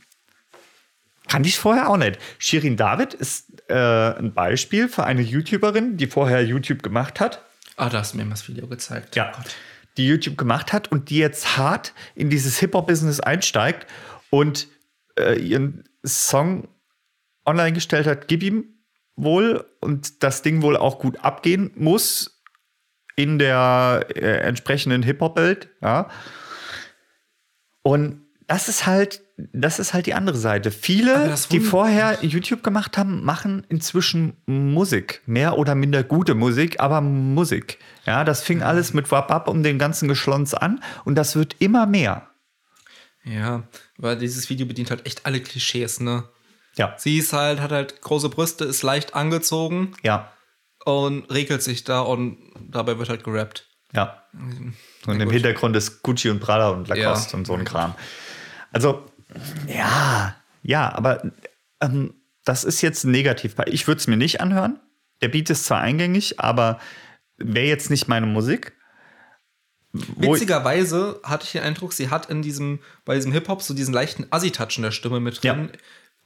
Kannte 1.26 1.48
ich 1.48 1.58
vorher 1.58 1.88
auch 1.88 1.96
nicht. 1.96 2.18
Shirin 2.38 2.76
David 2.76 3.14
ist 3.14 3.62
äh, 3.70 3.74
ein 3.74 4.34
Beispiel 4.34 4.88
für 4.88 5.04
eine 5.04 5.22
YouTuberin, 5.22 5.96
die 5.96 6.06
vorher 6.06 6.44
YouTube 6.44 6.82
gemacht 6.82 7.18
hat. 7.18 7.42
Ah, 7.76 7.88
da 7.88 8.00
hast 8.00 8.12
du 8.12 8.18
mir 8.18 8.24
mal 8.24 8.30
das 8.30 8.46
Video 8.46 8.66
gezeigt. 8.66 9.16
Ja. 9.16 9.32
Die 9.96 10.06
YouTube 10.06 10.36
gemacht 10.36 10.72
hat 10.72 10.92
und 10.92 11.08
die 11.08 11.18
jetzt 11.18 11.56
hart 11.56 11.94
in 12.14 12.28
dieses 12.28 12.58
Hip-Hop-Business 12.58 13.20
einsteigt 13.20 13.86
und 14.28 14.68
äh, 15.18 15.38
ihren 15.38 15.84
Song 16.04 16.68
online 17.46 17.72
gestellt 17.72 18.06
hat, 18.06 18.28
gib 18.28 18.42
ihm 18.42 18.77
wohl 19.18 19.64
und 19.80 20.22
das 20.22 20.42
Ding 20.42 20.62
wohl 20.62 20.76
auch 20.76 20.98
gut 20.98 21.18
abgehen 21.24 21.70
muss 21.74 22.42
in 23.16 23.38
der 23.38 24.06
äh, 24.14 24.38
entsprechenden 24.40 25.02
Hip-Hop-Welt. 25.02 25.68
Ja. 25.82 26.08
Und 27.82 28.22
das 28.46 28.68
ist 28.68 28.86
halt, 28.86 29.22
das 29.36 29.78
ist 29.78 29.92
halt 29.92 30.06
die 30.06 30.14
andere 30.14 30.38
Seite. 30.38 30.70
Viele, 30.70 31.34
die 31.50 31.60
vorher 31.60 32.18
YouTube 32.22 32.62
gemacht 32.62 32.96
haben, 32.96 33.24
machen 33.24 33.66
inzwischen 33.68 34.36
Musik. 34.46 35.20
Mehr 35.26 35.58
oder 35.58 35.74
minder 35.74 36.02
gute 36.02 36.34
Musik, 36.34 36.80
aber 36.80 37.00
Musik. 37.00 37.78
Ja, 38.06 38.24
das 38.24 38.42
fing 38.42 38.62
alles 38.62 38.94
mit 38.94 39.10
Wap 39.10 39.30
Up 39.30 39.48
um 39.48 39.62
den 39.62 39.78
ganzen 39.78 40.08
Geschlons 40.08 40.54
an 40.54 40.80
und 41.04 41.16
das 41.16 41.36
wird 41.36 41.56
immer 41.58 41.86
mehr. 41.86 42.28
Ja, 43.24 43.64
weil 43.98 44.16
dieses 44.16 44.48
Video 44.48 44.66
bedient 44.66 44.90
halt 44.90 45.04
echt 45.06 45.26
alle 45.26 45.40
Klischees, 45.40 46.00
ne? 46.00 46.24
Ja. 46.78 46.94
Sie 46.96 47.18
ist 47.18 47.32
halt, 47.32 47.60
hat 47.60 47.72
halt 47.72 48.00
große 48.00 48.28
Brüste, 48.28 48.64
ist 48.64 48.82
leicht 48.82 49.14
angezogen 49.14 49.92
Ja. 50.02 50.32
und 50.84 51.30
regelt 51.30 51.62
sich 51.62 51.84
da 51.84 52.00
und 52.00 52.38
dabei 52.70 52.98
wird 52.98 53.08
halt 53.08 53.24
gerappt. 53.24 53.66
Ja. 53.92 54.22
Und 54.32 54.74
im 55.06 55.24
gut. 55.24 55.32
Hintergrund 55.32 55.76
ist 55.76 56.02
Gucci 56.02 56.30
und 56.30 56.40
Prada 56.40 56.68
und 56.70 56.88
Lacoste 56.88 57.32
Ja. 57.32 57.38
und 57.38 57.46
so 57.46 57.54
ein 57.54 57.64
Kram. 57.64 57.94
Also, 58.72 59.04
ja, 59.66 60.34
ja, 60.62 60.92
aber 60.94 61.32
ähm, 61.80 62.14
das 62.44 62.64
ist 62.64 62.80
jetzt 62.80 63.04
negativ. 63.04 63.56
Ich 63.66 63.86
würde 63.86 63.98
es 63.98 64.06
mir 64.06 64.16
nicht 64.16 64.40
anhören. 64.40 64.78
Der 65.20 65.28
Beat 65.28 65.50
ist 65.50 65.64
zwar 65.64 65.80
eingängig, 65.80 66.38
aber 66.38 66.78
wäre 67.38 67.66
jetzt 67.66 67.90
nicht 67.90 68.08
meine 68.08 68.26
Musik. 68.26 68.72
Witzigerweise 69.92 71.20
hatte 71.24 71.44
ich 71.44 71.52
den 71.52 71.62
Eindruck, 71.62 71.92
sie 71.92 72.10
hat 72.10 72.30
in 72.30 72.42
diesem, 72.42 72.80
bei 73.04 73.14
diesem 73.14 73.32
Hip-Hop 73.32 73.62
so 73.62 73.74
diesen 73.74 73.94
leichten 73.94 74.26
Assi-Touch 74.30 74.76
in 74.76 74.82
der 74.82 74.90
Stimme 74.90 75.18
mit 75.18 75.42
drin. 75.42 75.70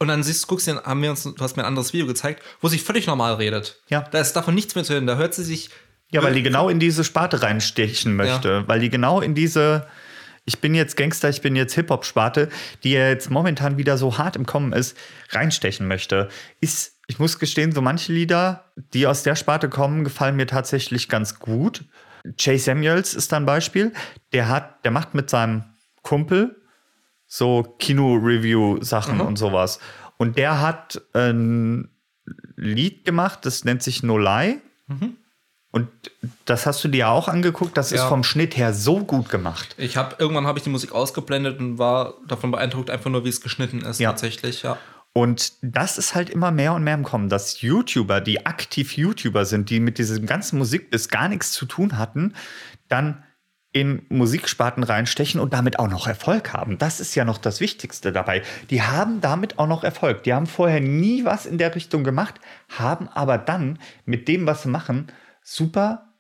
Und 0.03 0.09
dann 0.09 0.25
siehst, 0.25 0.49
guckst 0.49 0.67
du, 0.67 0.83
haben 0.83 1.01
wir 1.01 1.11
uns, 1.11 1.23
du 1.23 1.39
hast 1.39 1.57
mir 1.57 1.63
ein 1.63 1.69
anderes 1.69 1.93
Video 1.93 2.09
gezeigt, 2.09 2.43
wo 2.61 2.67
sie 2.67 2.81
völlig 2.81 3.07
normal 3.07 3.35
redet. 3.35 3.81
Ja. 3.89 4.01
Da 4.11 4.19
ist 4.19 4.33
davon 4.33 4.53
nichts 4.53 4.75
mehr 4.75 4.83
zu 4.83 4.95
hören. 4.95 5.07
Da 5.07 5.15
hört 5.15 5.33
sie 5.33 5.45
sich. 5.45 5.71
Ja, 6.11 6.25
weil 6.25 6.35
die 6.35 6.43
genau 6.43 6.69
in 6.69 6.81
diese 6.81 7.05
Sparte 7.05 7.41
reinstechen 7.41 8.17
möchte. 8.17 8.65
Weil 8.67 8.81
die 8.81 8.91
genau 8.91 9.21
in 9.21 9.37
diese, 9.37 9.87
ich 10.45 10.59
bin 10.59 10.75
jetzt 10.75 10.97
Gangster, 10.97 11.29
ich 11.29 11.41
bin 11.41 11.55
jetzt 11.55 11.75
Hip-Hop-Sparte, 11.75 12.49
die 12.83 12.91
ja 12.91 13.11
jetzt 13.11 13.31
momentan 13.31 13.79
wieder 13.79 13.97
so 13.97 14.19
hart 14.19 14.35
im 14.35 14.45
Kommen 14.45 14.73
ist, 14.73 14.97
reinstechen 15.31 15.87
möchte. 15.87 16.31
Ist, 16.61 16.97
ich 17.07 17.21
muss 17.21 17.39
gestehen, 17.39 17.71
so 17.71 17.81
manche 17.81 18.13
Lieder, 18.13 18.73
die 18.95 19.07
aus 19.07 19.23
der 19.23 19.37
Sparte 19.37 19.69
kommen, 19.69 20.03
gefallen 20.03 20.35
mir 20.35 20.49
tatsächlich 20.49 21.09
ganz 21.09 21.39
gut. 21.39 21.85
Jay 22.41 22.59
Samuels 22.59 23.15
ist 23.15 23.31
da 23.31 23.37
ein 23.37 23.47
Beispiel. 23.47 23.93
Der 24.33 24.49
hat, 24.49 24.85
der 24.85 24.91
macht 24.91 25.15
mit 25.15 25.31
seinem 25.31 25.63
Kumpel 26.03 26.57
so 27.35 27.63
Kino-Review-Sachen 27.79 29.23
und 29.23 29.37
sowas. 29.37 29.81
Und 30.19 30.37
der 30.37 30.61
hat 30.61 31.01
ein 31.15 31.89
Lied 32.57 33.07
gemacht, 33.07 33.41
das 33.47 33.65
nennt 33.65 33.83
sich 33.83 34.03
No 34.03 34.19
Lie. 34.19 34.59
Und 35.71 35.89
das 36.45 36.67
hast 36.67 36.85
du 36.85 36.89
dir 36.89 37.09
auch 37.09 37.29
angeguckt. 37.29 37.79
Das 37.79 37.91
ist 37.91 38.01
Ja. 38.01 38.09
vom 38.09 38.23
Schnitt 38.23 38.59
her 38.59 38.75
so 38.75 38.99
gut 39.03 39.31
gemacht. 39.31 39.75
Ich 39.79 39.97
habe 39.97 40.17
irgendwann 40.19 40.47
habe 40.47 40.59
ich 40.59 40.65
die 40.65 40.69
Musik 40.71 40.93
ausgeblendet 40.93 41.59
und 41.59 41.79
war 41.79 42.15
davon 42.29 42.51
beeindruckt, 42.51 42.91
einfach 42.91 43.09
nur, 43.11 43.25
wie 43.25 43.31
es 43.31 43.41
geschnitten 43.41 43.81
ist, 43.81 43.99
Ja. 43.99 44.11
tatsächlich, 44.11 44.63
ja. 44.63 44.77
Und 45.15 45.55
das 45.63 45.97
ist 45.97 46.15
halt 46.15 46.29
immer 46.29 46.51
mehr 46.51 46.75
und 46.75 46.85
mehr 46.85 46.95
im 46.95 47.03
Kommen, 47.03 47.31
dass 47.31 47.63
YouTuber, 47.63 48.21
die 48.21 48.45
aktiv 48.45 48.95
YouTuber 48.99 49.47
sind, 49.47 49.71
die 49.71 49.81
mit 49.81 49.97
diesem 49.97 50.27
ganzen 50.27 50.59
Musikbiss 50.59 51.09
gar 51.09 51.29
nichts 51.29 51.53
zu 51.53 51.65
tun 51.65 51.97
hatten, 51.97 52.35
dann 52.89 53.23
in 53.73 54.03
Musiksparten 54.11 54.83
reinstechen 54.85 55.41
und 55.41 55.55
damit 55.55 55.79
auch 55.79 55.89
noch 55.89 56.07
Erfolg 56.07 56.53
haben. 56.53 56.77
Das 56.79 57.01
ist 57.01 57.15
ja 57.15 57.25
noch 57.25 57.39
das 57.39 57.61
Wichtigste 57.61 58.13
dabei. 58.13 58.43
Die 58.71 58.83
haben 58.83 59.21
damit 59.23 59.59
auch 59.59 59.67
noch 59.67 59.83
Erfolg. 59.83 60.23
Die 60.25 60.35
haben 60.35 60.47
vorher 60.47 60.81
nie 60.81 61.25
was 61.25 61.47
in 61.47 61.57
der 61.59 61.75
Richtung 61.75 62.05
gemacht, 62.05 62.35
haben 62.69 63.09
aber 63.09 63.39
dann 63.39 63.79
mit 64.05 64.29
dem, 64.29 64.47
was 64.47 64.63
sie 64.65 64.69
machen, 64.69 65.11
super 65.43 66.13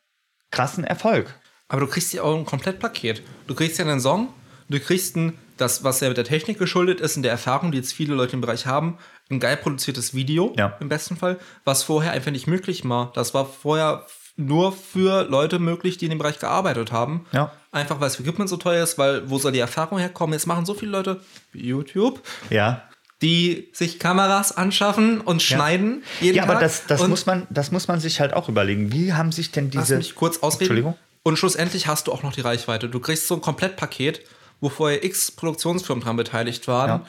krassen 0.50 0.84
Erfolg. 0.84 1.34
Aber 1.68 1.80
du 1.82 1.86
kriegst 1.86 2.12
ja 2.12 2.22
auch 2.22 2.36
ein 2.36 2.44
Komplettpaket. 2.46 3.22
Du 3.46 3.54
kriegst 3.54 3.78
ja 3.78 3.84
einen 3.84 4.00
Song, 4.00 4.28
du 4.68 4.80
kriegst 4.80 5.16
ein, 5.16 5.38
das, 5.58 5.84
was 5.84 6.00
ja 6.00 6.08
mit 6.08 6.16
der 6.16 6.24
Technik 6.24 6.58
geschuldet 6.58 7.00
ist, 7.00 7.16
in 7.16 7.22
der 7.22 7.32
Erfahrung, 7.32 7.70
die 7.72 7.78
jetzt 7.78 7.92
viele 7.92 8.14
Leute 8.14 8.32
im 8.34 8.40
Bereich 8.40 8.66
haben, 8.66 8.98
ein 9.30 9.40
geil 9.40 9.56
produziertes 9.58 10.14
Video, 10.14 10.54
Ja. 10.56 10.76
im 10.80 10.88
besten 10.88 11.16
Fall, 11.16 11.38
was 11.64 11.82
vorher 11.82 12.12
einfach 12.12 12.30
nicht 12.30 12.46
möglich 12.46 12.86
war. 12.88 13.12
Das 13.14 13.34
war 13.34 13.44
vorher 13.46 14.06
nur 14.36 14.72
für 14.72 15.24
Leute 15.28 15.58
möglich, 15.58 15.98
die 15.98 16.06
in 16.06 16.10
dem 16.10 16.18
Bereich 16.18 16.38
gearbeitet 16.38 16.90
haben. 16.92 17.26
Ja. 17.32 17.52
Einfach 17.70 18.00
weil 18.00 18.08
das 18.08 18.18
Equipment 18.20 18.48
so 18.50 18.56
teuer 18.56 18.82
ist, 18.82 18.98
weil 18.98 19.28
wo 19.30 19.38
soll 19.38 19.52
die 19.52 19.58
Erfahrung 19.58 19.98
herkommen? 19.98 20.32
Jetzt 20.32 20.46
machen 20.46 20.64
so 20.66 20.74
viele 20.74 20.90
Leute 20.92 21.20
YouTube, 21.52 22.22
Ja. 22.50 22.82
die 23.20 23.68
sich 23.72 23.98
Kameras 23.98 24.56
anschaffen 24.56 25.20
und 25.20 25.42
schneiden. 25.42 26.02
jeden 26.20 26.36
Ja, 26.36 26.42
aber 26.44 26.54
Tag. 26.54 26.62
das, 26.62 26.86
das, 26.86 27.00
Und- 27.02 27.10
muss 27.10 27.26
man, 27.26 27.46
das 27.50 27.70
muss 27.70 27.88
man 27.88 28.00
sich 28.00 28.20
halt 28.20 28.34
auch 28.34 28.48
überlegen. 28.48 28.92
Wie 28.92 29.12
haben 29.12 29.32
sich 29.32 29.50
denn 29.52 29.70
Lass 29.72 29.84
diese. 29.86 29.96
mich 29.98 30.14
kurz 30.14 30.38
ausreden. 30.38 30.62
Entschuldigung. 30.62 30.96
Und 31.22 31.36
schlussendlich 31.38 31.86
hast 31.86 32.08
du 32.08 32.12
auch 32.12 32.22
noch 32.24 32.32
die 32.32 32.40
Reichweite. 32.40 32.88
Du 32.88 32.98
kriegst 32.98 33.28
so 33.28 33.34
ein 33.36 33.40
Komplettpaket, 33.40 34.22
wo 34.60 34.68
vorher 34.70 35.04
x 35.04 35.30
Produktionsfirmen 35.30 36.02
dran 36.02 36.16
beteiligt 36.16 36.66
waren. 36.68 36.88
Ja. 36.88 37.06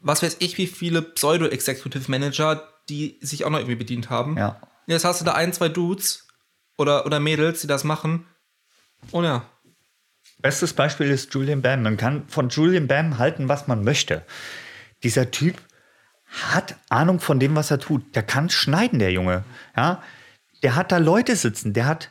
Was 0.00 0.22
weiß 0.22 0.36
ich, 0.40 0.58
wie 0.58 0.66
viele 0.66 1.00
Pseudo-Executive 1.00 2.10
Manager, 2.10 2.62
die 2.90 3.16
sich 3.22 3.44
auch 3.46 3.50
noch 3.50 3.58
irgendwie 3.58 3.76
bedient 3.76 4.10
haben. 4.10 4.36
Ja. 4.36 4.60
Jetzt 4.86 5.06
hast 5.06 5.22
du 5.22 5.24
da 5.24 5.32
ein, 5.32 5.54
zwei 5.54 5.70
Dudes 5.70 6.23
oder, 6.76 7.06
oder 7.06 7.20
Mädels, 7.20 7.60
die 7.60 7.66
das 7.66 7.84
machen. 7.84 8.26
Und 9.10 9.24
ja. 9.24 9.44
Bestes 10.38 10.72
Beispiel 10.72 11.10
ist 11.10 11.32
Julian 11.32 11.62
Bam. 11.62 11.82
Man 11.82 11.96
kann 11.96 12.28
von 12.28 12.48
Julian 12.48 12.86
Bam 12.86 13.18
halten, 13.18 13.48
was 13.48 13.66
man 13.66 13.84
möchte. 13.84 14.24
Dieser 15.02 15.30
Typ 15.30 15.56
hat 16.26 16.76
Ahnung 16.88 17.20
von 17.20 17.38
dem, 17.38 17.54
was 17.54 17.70
er 17.70 17.78
tut. 17.78 18.14
Der 18.14 18.22
kann 18.22 18.50
schneiden, 18.50 18.98
der 18.98 19.12
Junge. 19.12 19.44
Ja, 19.76 20.02
der 20.62 20.74
hat 20.74 20.92
da 20.92 20.98
Leute 20.98 21.36
sitzen. 21.36 21.72
Der 21.72 21.86
hat, 21.86 22.10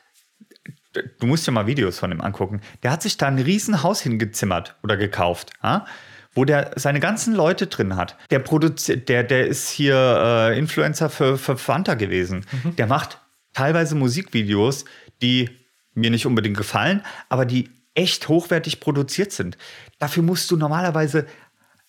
du 1.20 1.28
musst 1.28 1.46
dir 1.46 1.52
mal 1.52 1.68
Videos 1.68 2.00
von 2.00 2.12
ihm 2.12 2.22
angucken. 2.22 2.62
Der 2.82 2.92
hat 2.92 3.02
sich 3.02 3.18
da 3.18 3.28
ein 3.28 3.40
Riesenhaus 3.40 4.02
hingezimmert 4.02 4.78
oder 4.84 4.98
gekauft. 4.98 5.52
Ja? 5.62 5.86
Wo 6.34 6.46
der 6.46 6.72
seine 6.76 7.00
ganzen 7.00 7.36
Leute 7.36 7.68
drin 7.68 7.96
hat. 7.96 8.18
Der 8.32 8.40
produziert, 8.40 9.10
der, 9.10 9.24
der 9.24 9.48
ist 9.48 9.70
hier 9.70 9.96
äh, 9.96 10.58
Influencer 10.58 11.10
für, 11.10 11.38
für 11.38 11.58
Fanta 11.58 11.94
gewesen. 11.94 12.46
Der 12.78 12.88
macht 12.88 13.20
teilweise 13.54 13.96
Musikvideos, 13.96 14.86
die 15.22 15.50
mir 15.94 16.10
nicht 16.10 16.26
unbedingt 16.26 16.58
gefallen, 16.58 17.04
aber 17.30 17.46
die 17.46 17.70
echt 17.96 18.28
hochwertig 18.28 18.80
produziert 18.80 19.32
sind. 19.32 19.58
Dafür 20.00 20.24
musst 20.24 20.50
du 20.50 20.58
normalerweise 20.58 21.28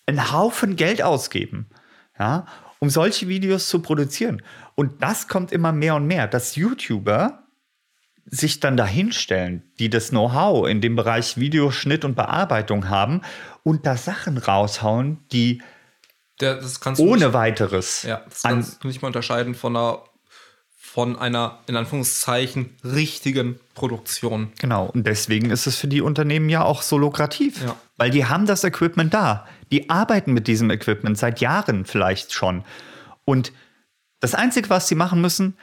einen 0.05 0.31
Haufen 0.31 0.75
Geld 0.75 1.01
ausgeben, 1.01 1.67
ja, 2.19 2.45
um 2.79 2.89
solche 2.89 3.27
Videos 3.27 3.67
zu 3.67 3.81
produzieren. 3.81 4.43
Und 4.75 5.01
das 5.01 5.27
kommt 5.27 5.51
immer 5.51 5.71
mehr 5.71 5.95
und 5.95 6.05
mehr, 6.05 6.27
dass 6.27 6.55
YouTuber 6.55 7.45
sich 8.25 8.59
dann 8.59 8.75
dahinstellen, 8.75 9.63
die 9.79 9.89
das 9.89 10.09
Know-how 10.09 10.67
in 10.67 10.81
dem 10.81 10.95
Bereich 10.95 11.37
Videoschnitt 11.37 12.05
und 12.05 12.15
Bearbeitung 12.15 12.89
haben 12.89 13.21
und 13.63 13.85
da 13.85 13.97
Sachen 13.97 14.37
raushauen, 14.37 15.19
die 15.31 15.61
du 16.39 16.47
ohne 16.97 17.25
nicht, 17.25 17.33
weiteres 17.33 18.03
ja, 18.03 18.23
das 18.27 18.43
an, 18.43 18.55
kannst 18.55 18.83
du 18.83 18.87
nicht 18.87 19.01
mal 19.01 19.07
unterscheiden 19.07 19.55
von 19.55 19.75
einer, 19.75 20.03
von 20.95 21.19
einer, 21.19 21.59
in 21.67 21.75
Anführungszeichen, 21.75 22.73
richtigen 22.81 23.59
Produktion. 23.73 24.53
Genau, 24.59 24.85
und 24.85 25.05
deswegen 25.05 25.49
ist 25.49 25.67
es 25.67 25.75
für 25.75 25.89
die 25.89 25.99
Unternehmen 25.99 26.47
ja 26.47 26.63
auch 26.63 26.81
so 26.81 26.97
lukrativ. 26.97 27.61
Ja. 27.61 27.75
Weil 27.97 28.11
die 28.11 28.27
haben 28.27 28.45
das 28.45 28.63
Equipment 28.63 29.13
da. 29.13 29.45
Die 29.73 29.89
arbeiten 29.89 30.31
mit 30.31 30.47
diesem 30.47 30.69
Equipment 30.69 31.17
seit 31.17 31.41
Jahren 31.41 31.83
vielleicht 31.83 32.31
schon. 32.31 32.63
Und 33.25 33.51
das 34.21 34.35
Einzige, 34.35 34.69
was 34.69 34.87
sie 34.87 34.95
machen 34.95 35.19
müssen, 35.19 35.57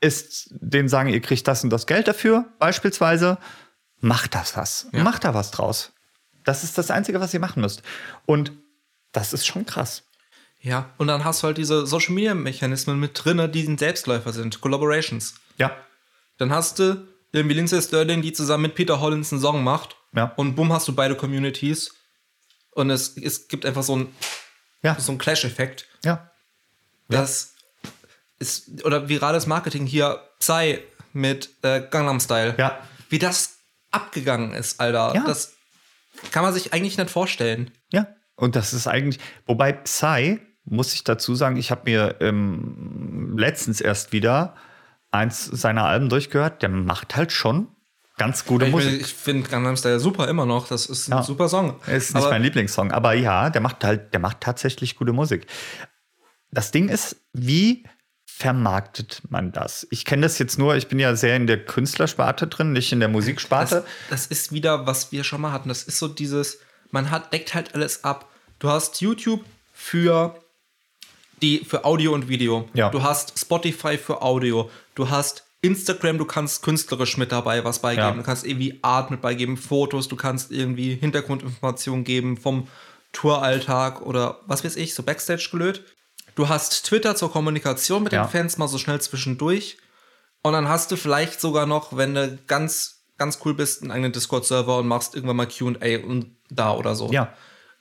ist 0.00 0.54
denen 0.58 0.88
sagen, 0.88 1.10
ihr 1.10 1.20
kriegt 1.20 1.46
das 1.46 1.62
und 1.62 1.68
das 1.68 1.86
Geld 1.86 2.08
dafür, 2.08 2.46
beispielsweise. 2.58 3.36
Macht 4.00 4.34
das 4.34 4.56
was. 4.56 4.88
Ja. 4.92 5.02
Macht 5.02 5.22
da 5.24 5.34
was 5.34 5.50
draus. 5.50 5.92
Das 6.44 6.64
ist 6.64 6.78
das 6.78 6.90
Einzige, 6.90 7.20
was 7.20 7.34
ihr 7.34 7.40
machen 7.40 7.60
müsst. 7.60 7.82
Und 8.24 8.52
das 9.12 9.34
ist 9.34 9.46
schon 9.46 9.66
krass. 9.66 10.07
Ja, 10.60 10.90
und 10.98 11.06
dann 11.06 11.24
hast 11.24 11.42
du 11.42 11.46
halt 11.46 11.58
diese 11.58 11.86
Social 11.86 12.14
Media 12.14 12.34
Mechanismen 12.34 12.98
mit 12.98 13.12
drinne, 13.14 13.48
die 13.48 13.62
ein 13.66 13.78
Selbstläufer 13.78 14.32
sind, 14.32 14.60
Collaborations. 14.60 15.34
Ja. 15.56 15.76
Dann 16.36 16.52
hast 16.52 16.78
du 16.78 17.06
irgendwie 17.32 17.54
Lindsay 17.54 17.80
Sterling, 17.80 18.22
die 18.22 18.32
zusammen 18.32 18.62
mit 18.64 18.74
Peter 18.74 19.00
Hollins 19.00 19.32
einen 19.32 19.40
Song 19.40 19.62
macht. 19.62 19.96
Ja. 20.14 20.32
Und 20.36 20.54
bumm, 20.56 20.72
hast 20.72 20.88
du 20.88 20.94
beide 20.94 21.14
Communities. 21.14 21.94
Und 22.72 22.90
es, 22.90 23.16
es 23.16 23.48
gibt 23.48 23.66
einfach 23.66 23.82
so 23.82 23.94
einen 23.94 24.14
Ja. 24.82 24.98
so 24.98 25.12
einen 25.12 25.18
Clash-Effekt. 25.18 25.86
Ja. 26.04 26.30
Das 27.08 27.54
ist, 28.38 28.84
oder 28.84 29.08
virales 29.08 29.46
Marketing 29.46 29.86
hier, 29.86 30.20
Psy 30.40 30.80
mit 31.12 31.50
äh, 31.62 31.82
Gangnam 31.90 32.20
Style. 32.20 32.54
Ja. 32.58 32.78
Wie 33.08 33.18
das 33.18 33.58
abgegangen 33.90 34.52
ist, 34.52 34.80
Alter. 34.80 35.12
Ja. 35.14 35.24
Das 35.24 35.54
kann 36.30 36.42
man 36.42 36.52
sich 36.52 36.72
eigentlich 36.72 36.98
nicht 36.98 37.10
vorstellen. 37.10 37.70
Ja, 37.92 38.06
und 38.36 38.54
das 38.56 38.72
ist 38.72 38.86
eigentlich, 38.86 39.20
wobei 39.46 39.72
Psy, 39.72 40.40
muss 40.70 40.92
ich 40.94 41.04
dazu 41.04 41.34
sagen, 41.34 41.56
ich 41.56 41.70
habe 41.70 41.82
mir 41.84 42.16
ähm, 42.20 43.36
letztens 43.38 43.80
erst 43.80 44.12
wieder 44.12 44.54
eins 45.10 45.44
seiner 45.46 45.84
Alben 45.84 46.08
durchgehört, 46.08 46.62
der 46.62 46.68
macht 46.68 47.16
halt 47.16 47.32
schon 47.32 47.68
ganz 48.18 48.44
gute 48.44 48.66
Ich, 48.66 48.72
Musik. 48.72 49.00
ich 49.00 49.14
finde 49.14 49.48
Gangnam 49.48 49.76
Style 49.76 50.00
super 50.00 50.28
immer 50.28 50.44
noch. 50.44 50.68
Das 50.68 50.86
ist 50.86 51.08
ein 51.08 51.12
Ja. 51.12 51.22
super 51.22 51.48
Song. 51.48 51.80
Ist 51.86 52.14
nicht 52.14 52.16
Aber 52.16 52.30
mein 52.30 52.42
Lieblingssong, 52.42 52.90
aber 52.92 53.14
ja, 53.14 53.48
der 53.48 53.60
macht 53.60 53.84
halt, 53.84 54.12
der 54.12 54.20
macht 54.20 54.40
tatsächlich 54.40 54.96
gute 54.96 55.12
Musik. 55.12 55.46
Das 56.50 56.70
Ding 56.70 56.88
ist, 56.88 57.16
wie 57.32 57.84
vermarktet 58.26 59.22
man 59.30 59.52
das? 59.52 59.86
Ich 59.90 60.04
kenne 60.04 60.22
das 60.22 60.38
jetzt 60.38 60.58
nur, 60.58 60.76
ich 60.76 60.88
bin 60.88 60.98
ja 60.98 61.16
sehr 61.16 61.36
in 61.36 61.46
der 61.46 61.64
Künstlersparte 61.64 62.46
drin, 62.46 62.72
nicht 62.72 62.92
in 62.92 63.00
der 63.00 63.08
Musiksparte. 63.08 63.84
Das, 64.10 64.26
das 64.26 64.26
ist 64.26 64.52
wieder, 64.52 64.86
was 64.86 65.10
wir 65.12 65.24
schon 65.24 65.40
mal 65.40 65.52
hatten. 65.52 65.68
Das 65.68 65.82
ist 65.82 65.98
so 65.98 66.08
dieses, 66.08 66.58
man 66.90 67.10
hat, 67.10 67.32
deckt 67.32 67.54
halt 67.54 67.74
alles 67.74 68.04
ab. 68.04 68.28
Du 68.58 68.68
hast 68.68 69.00
YouTube 69.00 69.44
für 69.72 70.34
die, 71.42 71.64
für 71.64 71.84
Audio 71.84 72.12
und 72.12 72.28
Video. 72.28 72.68
Ja. 72.74 72.90
Du 72.90 73.02
hast 73.02 73.38
Spotify 73.38 73.96
für 73.98 74.22
Audio. 74.22 74.70
Du 74.94 75.08
hast 75.10 75.44
Instagram, 75.60 76.18
du 76.18 76.24
kannst 76.24 76.62
künstlerisch 76.62 77.16
mit 77.16 77.32
dabei 77.32 77.64
was 77.64 77.80
beigeben. 77.80 78.08
Ja. 78.08 78.12
Du 78.14 78.22
kannst 78.22 78.46
irgendwie 78.46 78.78
Art 78.82 79.10
mit 79.10 79.20
beigeben, 79.20 79.56
Fotos, 79.56 80.06
du 80.08 80.16
kannst 80.16 80.52
irgendwie 80.52 80.94
Hintergrundinformationen 80.94 82.04
geben 82.04 82.36
vom 82.36 82.68
Touralltag 83.12 84.02
oder 84.02 84.38
was 84.46 84.64
weiß 84.64 84.76
ich, 84.76 84.94
so 84.94 85.02
Backstage 85.02 85.48
gelöt. 85.50 85.82
Du 86.34 86.48
hast 86.48 86.84
Twitter 86.86 87.16
zur 87.16 87.32
Kommunikation 87.32 88.04
mit 88.04 88.12
Ja. 88.12 88.24
den 88.24 88.30
Fans 88.30 88.58
mal 88.58 88.68
so 88.68 88.78
schnell 88.78 89.00
zwischendurch. 89.00 89.78
Und 90.42 90.52
dann 90.52 90.68
hast 90.68 90.92
du 90.92 90.96
vielleicht 90.96 91.40
sogar 91.40 91.66
noch, 91.66 91.96
wenn 91.96 92.14
du 92.14 92.38
ganz, 92.46 93.00
ganz 93.16 93.40
cool 93.44 93.54
bist, 93.54 93.82
einen 93.82 93.90
eigenen 93.90 94.12
Discord-Server 94.12 94.78
und 94.78 94.86
machst 94.86 95.16
irgendwann 95.16 95.36
mal 95.36 95.46
QA 95.46 96.04
und 96.06 96.36
da 96.48 96.72
oder 96.74 96.94
so. 96.94 97.10
Ja, 97.10 97.32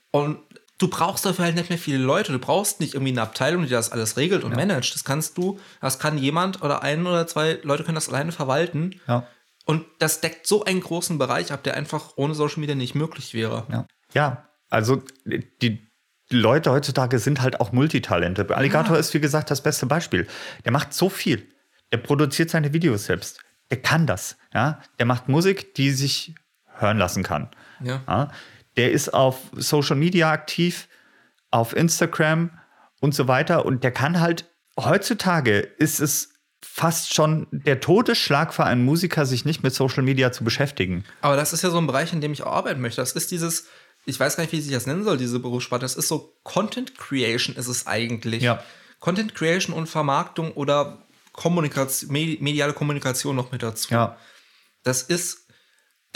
Und 0.10 0.40
du 0.78 0.88
brauchst 0.88 1.26
dafür 1.26 1.46
halt 1.46 1.56
nicht 1.56 1.70
mehr 1.70 1.80
viele 1.80 1.98
Leute. 1.98 2.32
Du 2.32 2.40
brauchst 2.40 2.80
nicht 2.80 2.94
irgendwie 2.94 3.12
eine 3.12 3.22
Abteilung, 3.22 3.64
die 3.64 3.70
das 3.70 3.92
alles 3.92 4.18
regelt 4.18 4.44
und 4.44 4.56
managt. 4.56 4.94
Das 4.94 5.04
kannst 5.04 5.38
du, 5.38 5.60
das 5.82 6.00
kann 6.00 6.18
jemand 6.18 6.62
oder 6.62 6.84
ein 6.84 7.06
oder 7.06 7.28
zwei 7.28 7.60
Leute 7.64 7.84
können 7.84 7.96
das 7.96 8.10
alleine 8.10 8.32
verwalten. 8.32 9.00
ja. 9.08 9.28
Und 9.66 9.86
das 10.00 10.22
deckt 10.22 10.48
so 10.48 10.64
einen 10.64 10.80
großen 10.80 11.18
Bereich 11.18 11.52
ab, 11.52 11.62
der 11.64 11.76
einfach 11.76 12.14
ohne 12.16 12.34
Social 12.36 12.62
Media 12.62 12.74
nicht 12.74 12.96
möglich 12.96 13.34
wäre. 13.34 13.68
Ja. 13.70 13.86
ja, 14.14 14.48
also 14.70 15.04
die 15.26 15.86
Leute 16.30 16.72
heutzutage 16.72 17.20
sind 17.20 17.42
halt 17.42 17.60
auch 17.60 17.74
Multitalente. 17.74 18.48
Alligator 18.56 18.98
ist, 18.98 19.14
wie 19.14 19.20
gesagt, 19.20 19.52
das 19.52 19.62
beste 19.62 19.86
Beispiel. 19.86 20.26
Der 20.64 20.72
macht 20.72 20.94
so 20.94 21.10
viel. 21.10 21.50
Der 21.92 21.98
produziert 21.98 22.50
seine 22.50 22.72
Videos 22.72 23.06
selbst. 23.06 23.42
Der 23.70 23.82
kann 23.82 24.08
das. 24.08 24.38
Ja? 24.54 24.82
Der 25.00 25.06
macht 25.06 25.28
Musik, 25.28 25.76
die 25.76 25.92
sich 25.92 26.34
hören 26.78 26.98
lassen 26.98 27.24
kann. 27.24 27.50
Ja. 27.82 28.02
Ja? 28.08 28.32
Der 28.78 28.92
ist 28.92 29.14
auf 29.14 29.40
Social 29.54 29.96
Media 29.96 30.32
aktiv, 30.32 30.88
auf 31.52 31.76
Instagram 31.76 32.52
und 33.00 33.14
so 33.14 33.28
weiter. 33.28 33.66
Und 33.66 33.84
der 33.84 33.92
kann 33.92 34.20
halt, 34.20 34.46
heutzutage 34.80 35.60
ist 35.60 36.00
es 36.00 36.34
fast 36.62 37.14
schon 37.14 37.48
der 37.52 37.80
Todesschlag 37.80 38.54
für 38.54 38.64
einen 38.64 38.84
Musiker, 38.84 39.26
sich 39.26 39.46
nicht 39.46 39.64
mit 39.64 39.74
Social 39.74 40.04
Media 40.04 40.32
zu 40.32 40.44
beschäftigen. 40.44 41.04
Aber 41.22 41.36
das 41.36 41.54
ist 41.54 41.64
ja 41.64 41.70
so 41.70 41.78
ein 41.78 41.88
Bereich, 41.88 42.14
in 42.14 42.22
dem 42.22 42.34
ich 42.34 42.44
auch 42.44 42.52
arbeiten 42.52 42.82
möchte. 42.82 43.02
Das 43.02 43.14
ist 43.14 43.32
dieses, 43.32 43.68
ich 44.06 44.20
weiß 44.20 44.36
gar 44.36 44.44
nicht, 44.44 44.54
wie 44.54 44.62
sich 44.62 44.74
das 44.74 44.86
nennen 44.86 45.04
soll, 45.04 45.18
diese 45.18 45.40
Berufssparte. 45.40 45.84
Das 45.84 45.96
ist 45.96 46.08
so 46.08 46.36
Content 46.44 46.98
Creation 46.98 47.56
ist 47.56 47.68
es 47.68 47.88
eigentlich. 47.88 48.44
Ja. 48.44 48.64
Content 49.00 49.36
Creation 49.36 49.76
und 49.76 49.88
Vermarktung 49.88 50.52
oder 50.52 51.06
Kommunikation, 51.32 52.12
medi- 52.12 52.42
mediale 52.42 52.74
Kommunikation 52.74 53.36
noch 53.36 53.52
mit 53.52 53.62
dazu. 53.62 53.94
Ja. 53.94 54.18
Das 54.84 55.04
ist, 55.04 55.47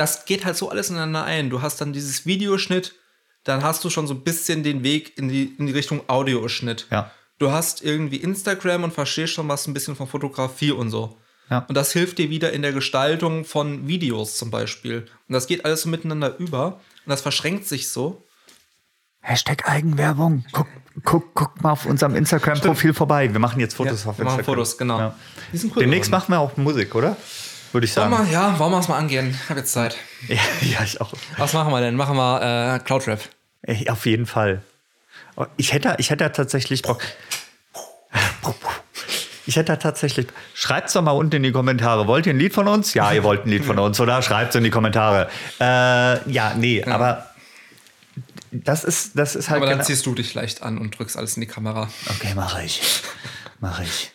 das 0.02 0.26
geht 0.26 0.46
halt 0.46 0.58
so 0.58 0.72
alles 0.72 0.90
ineinander 0.90 1.26
ein. 1.26 1.52
Du 1.52 1.62
hast 1.62 1.80
dann 1.80 1.94
dieses 1.94 2.26
Videoschnitt, 2.26 2.96
dann 3.44 3.62
hast 3.62 3.84
du 3.84 3.92
schon 3.92 4.08
so 4.08 4.16
ein 4.16 4.24
bisschen 4.24 4.64
den 4.64 4.84
Weg 4.84 5.16
in 5.16 5.30
die, 5.30 5.54
in 5.60 5.68
die 5.68 5.74
Richtung 5.74 6.02
Audioschnitt. 6.08 6.88
Ja. 6.90 7.12
Du 7.38 7.52
hast 7.52 7.84
irgendwie 7.84 8.18
Instagram 8.18 8.84
und 8.84 8.94
verstehst 8.96 9.34
schon 9.34 9.48
was 9.48 9.68
ein 9.68 9.76
bisschen 9.76 9.96
von 9.96 10.08
Fotografie 10.08 10.72
und 10.72 10.90
so. 10.90 11.18
Ja. 11.52 11.66
Und 11.68 11.78
das 11.78 11.94
hilft 11.94 12.18
dir 12.18 12.32
wieder 12.32 12.52
in 12.52 12.64
der 12.64 12.72
Gestaltung 12.72 13.46
von 13.46 13.88
Videos 13.88 14.38
zum 14.38 14.50
Beispiel. 14.50 15.06
Und 15.28 15.34
das 15.34 15.46
geht 15.46 15.66
alles 15.66 15.84
so 15.84 15.90
miteinander 15.90 16.36
über. 16.40 16.80
Und 17.06 17.10
das 17.10 17.22
verschränkt 17.22 17.68
sich 17.68 17.92
so. 17.92 18.26
Hashtag 19.20 19.70
Eigenwerbung. 19.70 20.46
Guck, 20.52 20.68
guck, 21.04 21.36
guck 21.36 21.62
mal 21.62 21.74
auf 21.74 21.86
unserem 21.86 22.16
Instagram-Profil 22.16 22.96
vorbei. 22.96 23.32
Wir 23.32 23.40
machen 23.40 23.60
jetzt 23.60 23.76
Fotos 23.76 24.08
auf 24.08 24.18
wir 24.18 24.26
machen 24.26 24.40
Instagram. 24.40 24.56
Fotos, 24.56 24.78
genau. 24.80 24.98
Ja. 24.98 25.16
Die 25.54 25.58
sind 25.58 25.76
cool 25.76 25.84
Demnächst 25.84 26.10
geworden. 26.10 26.22
machen 26.22 26.34
wir 26.34 26.40
auch 26.40 26.58
Musik, 26.58 26.96
oder? 26.96 27.18
Würde 27.72 27.86
ich 27.86 27.96
Wollen 27.96 28.12
sagen. 28.12 28.26
wir, 28.28 28.34
ja, 28.34 28.60
wollen 28.60 28.72
wir 28.72 28.80
es 28.80 28.88
mal 28.88 28.98
angehen? 28.98 29.38
Ich 29.44 29.50
habe 29.50 29.60
jetzt 29.62 29.72
Zeit. 29.74 29.96
Ja, 30.28 30.38
ja, 30.62 30.84
ich 30.84 31.00
auch. 31.02 31.12
Was 31.38 31.54
machen 31.54 31.72
wir 31.72 31.80
denn? 31.82 31.96
Machen 31.96 32.16
wir 32.18 32.76
äh, 32.76 32.80
Cloudrap. 32.80 33.20
Ey, 33.64 33.90
auf 33.90 34.06
jeden 34.06 34.26
Fall. 34.26 34.62
Oh, 35.36 35.46
Ich 35.58 35.74
hätte, 35.74 35.96
ich 35.98 36.10
hätte 36.10 36.32
tatsächlich 36.32 36.82
Bock. 36.84 37.02
Ich 39.48 39.56
hätte 39.56 39.78
tatsächlich. 39.80 40.28
Schreibt's 40.54 40.94
doch 40.94 41.02
mal 41.02 41.12
unten 41.12 41.38
in 41.38 41.44
die 41.44 41.52
Kommentare. 41.52 42.08
Wollt 42.08 42.26
ihr 42.28 42.34
ein 42.34 42.40
Lied 42.40 42.54
von 42.54 42.68
uns? 42.68 42.94
Ja, 42.94 43.12
ihr 43.12 43.24
wollt 43.24 43.46
ein 43.46 43.50
Lied 43.50 43.66
von 43.66 43.80
uns, 43.80 44.00
oder? 44.00 44.22
Schreibt's 44.22 44.56
in 44.56 44.64
die 44.64 44.70
Kommentare. 44.70 45.30
Äh, 45.60 46.32
ja, 46.32 46.54
nee, 46.56 46.84
aber 46.84 47.28
das 48.52 48.84
ist, 48.84 49.18
das 49.18 49.36
ist 49.36 49.50
halt 49.50 49.58
Aber 49.58 49.66
dann 49.66 49.78
genau- 49.80 49.88
ziehst 49.88 50.06
du 50.06 50.14
dich 50.14 50.34
leicht 50.36 50.62
an 50.62 50.78
und 50.78 50.98
drückst 50.98 51.18
alles 51.18 51.36
in 51.38 51.42
die 51.42 51.48
Kamera. 51.48 51.90
Okay, 52.10 52.34
mache 52.36 52.64
ich. 52.64 52.82
Mache 53.60 53.84
ich. 53.84 54.12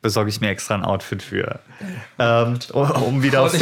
Besorge 0.00 0.30
ich 0.30 0.40
mir 0.40 0.48
extra 0.50 0.74
ein 0.74 0.84
Outfit 0.84 1.22
für. 1.22 1.58
Ähm, 2.18 2.58
um 2.72 3.22
wieder 3.22 3.42
aufs 3.42 3.60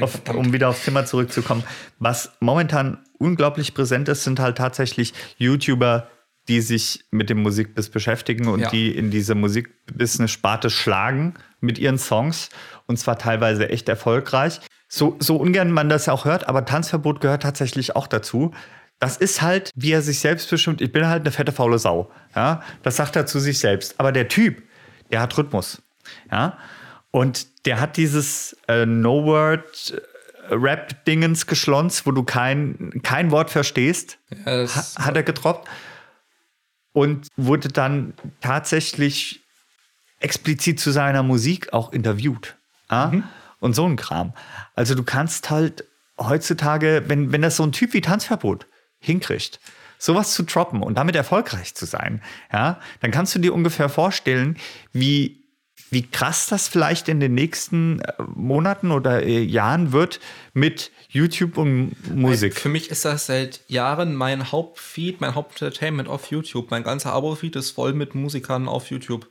auf, 0.00 0.20
um 0.34 0.52
wieder 0.52 0.68
aufs 0.68 0.84
Thema 0.84 1.04
zurückzukommen, 1.04 1.64
was 1.98 2.32
momentan 2.40 2.98
unglaublich 3.18 3.74
präsent 3.74 4.08
ist, 4.08 4.22
sind 4.24 4.38
halt 4.38 4.58
tatsächlich 4.58 5.12
YouTuber, 5.38 6.08
die 6.46 6.60
sich 6.60 7.04
mit 7.10 7.30
dem 7.30 7.42
Musikbiss 7.42 7.90
beschäftigen 7.90 8.46
und 8.48 8.60
Ja. 8.60 8.70
die 8.70 8.96
in 8.96 9.10
diese 9.10 9.34
Musikbusiness-Sparte 9.34 10.70
schlagen 10.70 11.34
mit 11.60 11.78
ihren 11.78 11.98
Songs 11.98 12.48
und 12.86 12.98
zwar 12.98 13.18
teilweise 13.18 13.68
echt 13.68 13.88
erfolgreich. 13.88 14.60
So, 14.88 15.16
so 15.18 15.36
ungern 15.36 15.70
man 15.70 15.88
das 15.88 16.08
auch 16.08 16.24
hört, 16.24 16.48
aber 16.48 16.64
Tanzverbot 16.64 17.20
gehört 17.20 17.42
tatsächlich 17.42 17.96
auch 17.96 18.06
dazu. 18.06 18.52
Das 19.00 19.16
ist 19.16 19.42
halt, 19.42 19.70
wie 19.74 19.92
er 19.92 20.02
sich 20.02 20.20
selbst 20.20 20.48
bestimmt, 20.50 20.80
ich 20.80 20.90
bin 20.90 21.06
halt 21.06 21.22
eine 21.22 21.30
fette 21.30 21.52
faule 21.52 21.78
Sau. 21.78 22.10
Ja? 22.34 22.62
Das 22.82 22.96
sagt 22.96 23.14
er 23.16 23.26
zu 23.26 23.38
sich 23.38 23.58
selbst. 23.58 23.94
Aber 23.98 24.10
der 24.12 24.28
Typ, 24.28 24.62
der 25.10 25.20
hat 25.20 25.36
Rhythmus. 25.36 25.82
Ja? 26.30 26.56
Und 27.10 27.66
der 27.66 27.80
hat 27.80 27.96
dieses 27.96 28.56
äh, 28.68 28.86
No-Word-Rap-Dingens 28.86 31.46
geschlonzt, 31.46 32.06
wo 32.06 32.12
du 32.12 32.22
kein, 32.22 33.00
kein 33.02 33.30
Wort 33.30 33.50
verstehst, 33.50 34.18
Ja, 34.30 34.66
ha 34.66 35.04
hat 35.04 35.16
er 35.16 35.22
getroppt 35.22 35.68
und 36.92 37.28
wurde 37.36 37.68
dann 37.68 38.14
tatsächlich 38.40 39.42
explizit 40.20 40.80
zu 40.80 40.90
seiner 40.90 41.22
Musik 41.22 41.72
auch 41.72 41.92
interviewt. 41.92 42.56
Ja? 42.90 43.12
Und 43.60 43.74
so 43.74 43.86
ein 43.86 43.96
Kram. 43.96 44.32
Also 44.74 44.94
du 44.94 45.02
kannst 45.02 45.50
halt 45.50 45.84
heutzutage, 46.18 47.04
wenn, 47.06 47.32
wenn 47.32 47.42
das 47.42 47.56
so 47.56 47.62
ein 47.62 47.72
Typ 47.72 47.92
wie 47.92 48.00
Tanzverbot 48.00 48.66
hinkriegt, 49.00 49.60
sowas 49.98 50.32
zu 50.32 50.44
droppen 50.44 50.82
und 50.82 50.96
damit 50.96 51.16
erfolgreich 51.16 51.74
zu 51.74 51.86
sein, 51.86 52.22
ja, 52.52 52.80
dann 53.00 53.10
kannst 53.10 53.34
du 53.34 53.38
dir 53.38 53.54
ungefähr 53.54 53.88
vorstellen, 53.88 54.56
wie, 54.92 55.44
wie 55.90 56.02
krass 56.02 56.46
das 56.46 56.68
vielleicht 56.68 57.08
in 57.08 57.20
den 57.20 57.34
nächsten 57.34 58.00
äh, 58.00 58.12
Monaten 58.34 58.90
oder 58.90 59.22
äh, 59.22 59.40
Jahren 59.40 59.92
wird 59.92 60.20
mit 60.54 60.90
YouTube 61.08 61.56
und 61.58 61.92
Musik. 62.14 62.54
Für 62.54 62.68
mich 62.68 62.90
ist 62.90 63.04
das 63.04 63.26
seit 63.26 63.60
Jahren 63.68 64.14
mein 64.14 64.52
Hauptfeed, 64.52 65.20
mein 65.20 65.34
Hauptentertainment 65.34 66.08
auf 66.08 66.30
YouTube. 66.30 66.70
Mein 66.70 66.84
ganzer 66.84 67.12
Abo-Feed 67.12 67.56
ist 67.56 67.70
voll 67.70 67.94
mit 67.94 68.14
Musikern 68.14 68.68
auf 68.68 68.90
YouTube. 68.90 69.28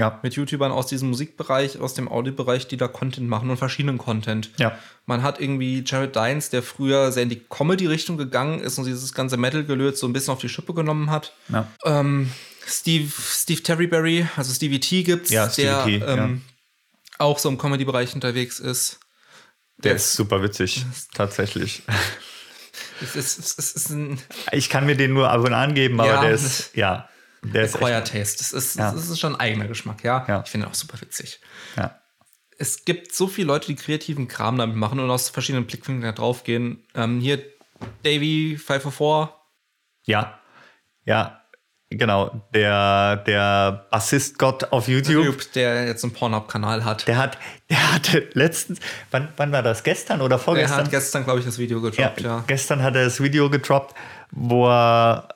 Ja. 0.00 0.18
Mit 0.22 0.34
YouTubern 0.34 0.72
aus 0.72 0.86
diesem 0.86 1.10
Musikbereich, 1.10 1.78
aus 1.78 1.94
dem 1.94 2.08
Audiobereich, 2.08 2.66
die 2.66 2.76
da 2.76 2.88
Content 2.88 3.28
machen 3.28 3.50
und 3.50 3.56
verschiedenen 3.58 3.98
Content. 3.98 4.50
Ja. 4.58 4.78
Man 5.06 5.22
hat 5.22 5.40
irgendwie 5.40 5.84
Jared 5.86 6.16
Dines, 6.16 6.48
der 6.50 6.62
früher 6.62 7.12
sehr 7.12 7.22
in 7.24 7.28
die 7.28 7.42
Comedy-Richtung 7.48 8.16
gegangen 8.16 8.60
ist 8.60 8.78
und 8.78 8.86
dieses 8.86 9.12
ganze 9.12 9.36
Metal-Gelöt 9.36 9.98
so 9.98 10.06
ein 10.08 10.12
bisschen 10.12 10.32
auf 10.32 10.40
die 10.40 10.48
Schippe 10.48 10.72
genommen 10.74 11.10
hat. 11.10 11.34
Ja. 11.48 11.68
Ähm, 11.84 12.30
Steve, 12.66 13.10
Steve 13.20 13.62
Terryberry, 13.62 14.26
also 14.36 14.52
Stevie 14.54 14.80
T 14.80 15.02
gibt's, 15.02 15.30
Ja, 15.30 15.50
Stevie 15.50 15.64
der 15.66 15.84
T, 15.84 15.96
ähm, 16.22 16.42
auch 17.18 17.38
so 17.38 17.48
im 17.50 17.58
Comedy-Bereich 17.58 18.14
unterwegs 18.14 18.58
ist. 18.58 19.00
Der 19.78 19.94
ist 19.96 20.12
super 20.14 20.42
witzig, 20.42 20.84
tatsächlich. 21.14 21.82
Es 23.02 23.16
ist, 23.16 23.58
es 23.58 23.72
ist, 23.72 23.88
ein 23.90 24.18
Ich 24.52 24.68
kann 24.68 24.84
mir 24.84 24.94
den 24.94 25.14
nur 25.14 25.30
ab 25.30 25.40
und 25.40 25.54
an 25.54 25.74
geben, 25.74 25.98
aber 26.00 26.08
Ja, 26.10 26.20
der 26.20 26.32
das- 26.32 26.42
ist, 26.44 26.76
ja, 26.76 27.08
der 27.42 27.64
ist 27.64 27.74
Acquired 27.76 28.06
Taste. 28.08 28.38
Das 28.38 28.52
ist, 28.52 28.76
Ja. 28.76 28.92
das 28.92 29.08
ist 29.08 29.18
schon 29.18 29.34
ein 29.34 29.40
eigener 29.40 29.66
Geschmack, 29.68 30.02
ja. 30.04 30.24
Ja. 30.28 30.42
Ich 30.44 30.50
finde 30.50 30.66
ihn 30.66 30.70
auch 30.70 30.74
super 30.74 31.00
witzig. 31.00 31.40
ja. 31.76 31.96
Es 32.58 32.84
gibt 32.84 33.14
so 33.14 33.26
viele 33.26 33.46
Leute, 33.46 33.68
die 33.68 33.74
kreativen 33.74 34.28
Kram 34.28 34.58
damit 34.58 34.76
machen 34.76 35.00
und 35.00 35.10
aus 35.10 35.30
verschiedenen 35.30 35.66
Blickwinkeln 35.66 36.02
da 36.04 36.12
drauf 36.12 36.44
gehen. 36.44 36.84
Ähm, 36.94 37.18
hier 37.18 37.42
Davey 38.02 38.58
504. 38.58 39.32
ja, 40.04 40.38
ja, 41.06 41.40
genau, 41.88 42.46
der, 42.54 43.16
der 43.16 43.86
Bassist-Gott 43.90 44.72
auf 44.72 44.88
YouTube, 44.88 45.38
Typ, 45.38 45.52
der 45.54 45.86
jetzt 45.86 46.04
einen 46.04 46.12
Pornhub-Kanal 46.12 46.84
hat. 46.84 47.08
der 47.08 47.16
hat, 47.16 47.38
der 47.70 47.94
hatte 47.94 48.28
letztens, 48.34 48.78
wann, 49.10 49.28
wann 49.38 49.50
war 49.52 49.62
das, 49.62 49.82
gestern 49.82 50.20
oder 50.20 50.36
Der 50.36 50.38
vorgestern? 50.44 50.84
hat 50.84 50.90
gestern, 50.90 51.24
glaube 51.24 51.38
ich, 51.40 51.46
das 51.46 51.56
Video 51.56 51.78
ja, 51.82 51.88
gedroppt, 51.88 52.20
ja. 52.20 52.44
Gestern 52.46 52.82
hat 52.82 52.94
er 52.94 53.04
das 53.04 53.22
Video 53.22 53.48
gedroppt, 53.48 53.96
wo 54.32 54.68
er 54.68 55.28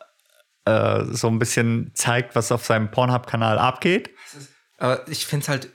äh, 0.65 1.05
so 1.11 1.29
ein 1.29 1.39
bisschen 1.39 1.91
zeigt, 1.95 2.35
was 2.35 2.51
auf 2.53 2.65
seinem 2.65 2.91
Pornhub-Kanal 2.91 3.59
abgeht. 3.59 4.11
Aber 4.79 5.07
ich 5.09 5.27
finde 5.27 5.43
es 5.45 5.49
halt 5.49 5.69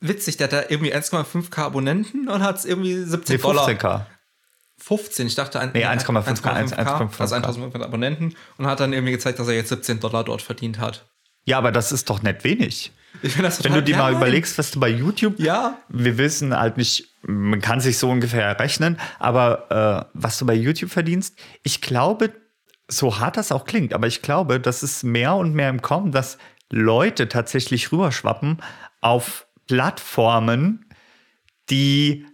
witzig, 0.00 0.36
der 0.36 0.46
hat 0.46 0.52
da 0.52 0.62
irgendwie 0.68 0.94
1,5k 0.94 1.58
Abonnenten 1.58 2.28
und 2.28 2.42
hat 2.42 2.56
es 2.58 2.64
irgendwie 2.64 2.94
17 3.02 3.36
Nee, 3.36 3.42
Dollar. 3.42 3.68
15k. 3.68 4.06
15, 4.78 5.26
ich 5.26 5.34
dachte 5.34 5.58
ein, 5.58 5.70
Nee, 5.72 5.86
1,5K, 5.86 6.42
1,5K, 6.42 6.74
1,5K. 6.76 7.20
also 7.20 7.34
1500 7.34 7.82
Abonnenten 7.88 8.34
und 8.58 8.66
hat 8.66 8.78
dann 8.80 8.92
irgendwie 8.92 9.12
gezeigt, 9.12 9.38
dass 9.38 9.48
er 9.48 9.54
jetzt 9.54 9.70
17 9.70 10.00
Dollar 10.00 10.22
dort 10.22 10.42
verdient 10.42 10.78
hat. 10.78 11.06
Ja, 11.44 11.58
aber 11.58 11.72
das 11.72 11.92
ist 11.92 12.10
doch 12.10 12.22
nicht 12.22 12.44
wenig. 12.44 12.92
Wenn 13.22 13.72
du 13.72 13.82
dir 13.82 13.96
mal 13.96 14.12
überlegst, 14.12 14.58
was 14.58 14.70
du 14.72 14.78
bei 14.80 14.88
YouTube, 14.90 15.38
Ja. 15.40 15.78
wir 15.88 16.18
wissen 16.18 16.54
halt 16.54 16.76
nicht, 16.76 17.08
man 17.22 17.62
kann 17.62 17.80
sich 17.80 17.96
so 17.96 18.10
ungefähr 18.10 18.58
rechnen, 18.60 18.98
aber 19.18 20.04
äh, 20.04 20.10
was 20.12 20.36
du 20.38 20.44
bei 20.44 20.52
YouTube 20.54 20.90
verdienst, 20.90 21.38
ich 21.62 21.80
glaube, 21.80 22.32
so 22.88 23.18
hart 23.18 23.36
das 23.36 23.52
auch 23.52 23.64
klingt, 23.64 23.94
aber 23.94 24.06
ich 24.06 24.22
glaube, 24.22 24.60
das 24.60 24.82
ist 24.82 25.02
mehr 25.02 25.34
und 25.34 25.54
mehr 25.54 25.70
im 25.70 25.82
Kommen, 25.82 26.12
dass 26.12 26.38
Leute 26.70 27.28
tatsächlich 27.28 27.92
rüberschwappen 27.92 28.62
auf 29.00 29.46
Plattformen, 29.66 30.86
die 31.70 32.26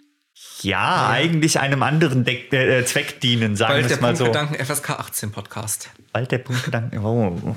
ja, 0.61 1.09
eigentlich 1.09 1.61
einem 1.61 1.83
anderen 1.83 2.25
Deck, 2.25 2.53
äh, 2.53 2.85
Zweck 2.85 3.21
dienen, 3.21 3.57
sagen 3.57 3.83
wir 3.83 3.91
es 3.91 4.01
mal 4.01 4.17
so. 4.17 4.25
Punktgedanken 4.25 4.65
FSK 4.65 4.91
18 4.91 5.33
Podcast. 5.33 5.91
Bald 6.13 6.31
der 6.31 6.39
Punktgedanken. 6.39 6.99
Oh. 7.05 7.57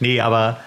Nee, 0.00 0.20
aber 0.20 0.60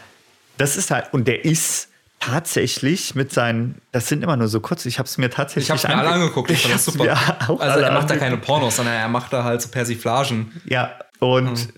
das 0.57 0.77
ist 0.77 0.91
halt, 0.91 1.13
und 1.13 1.27
der 1.27 1.45
ist 1.45 1.89
tatsächlich 2.27 3.15
mit 3.15 3.31
seinen, 3.33 3.75
das 3.91 4.07
sind 4.07 4.23
immer 4.23 4.37
nur 4.37 4.47
so 4.47 4.59
kurz, 4.59 4.85
ich 4.85 4.99
habe 4.99 5.07
es 5.07 5.17
mir 5.17 5.29
tatsächlich 5.29 5.65
Ich 5.65 5.69
habe 5.69 5.77
es 5.79 5.87
mir 5.87 5.95
alle 5.97 6.09
ange- 6.09 6.21
angeguckt, 6.23 6.51
ich 6.51 6.61
fand 6.61 6.73
das 6.75 6.85
super. 6.85 7.17
also 7.59 7.79
er 7.79 7.91
macht 7.91 8.09
da 8.09 8.17
keine 8.17 8.37
Pornos, 8.37 8.75
sondern 8.75 8.95
er 8.95 9.07
macht 9.07 9.31
da 9.33 9.43
halt 9.43 9.61
so 9.61 9.69
Persiflagen. 9.69 10.51
Ja, 10.65 10.91
und 11.19 11.69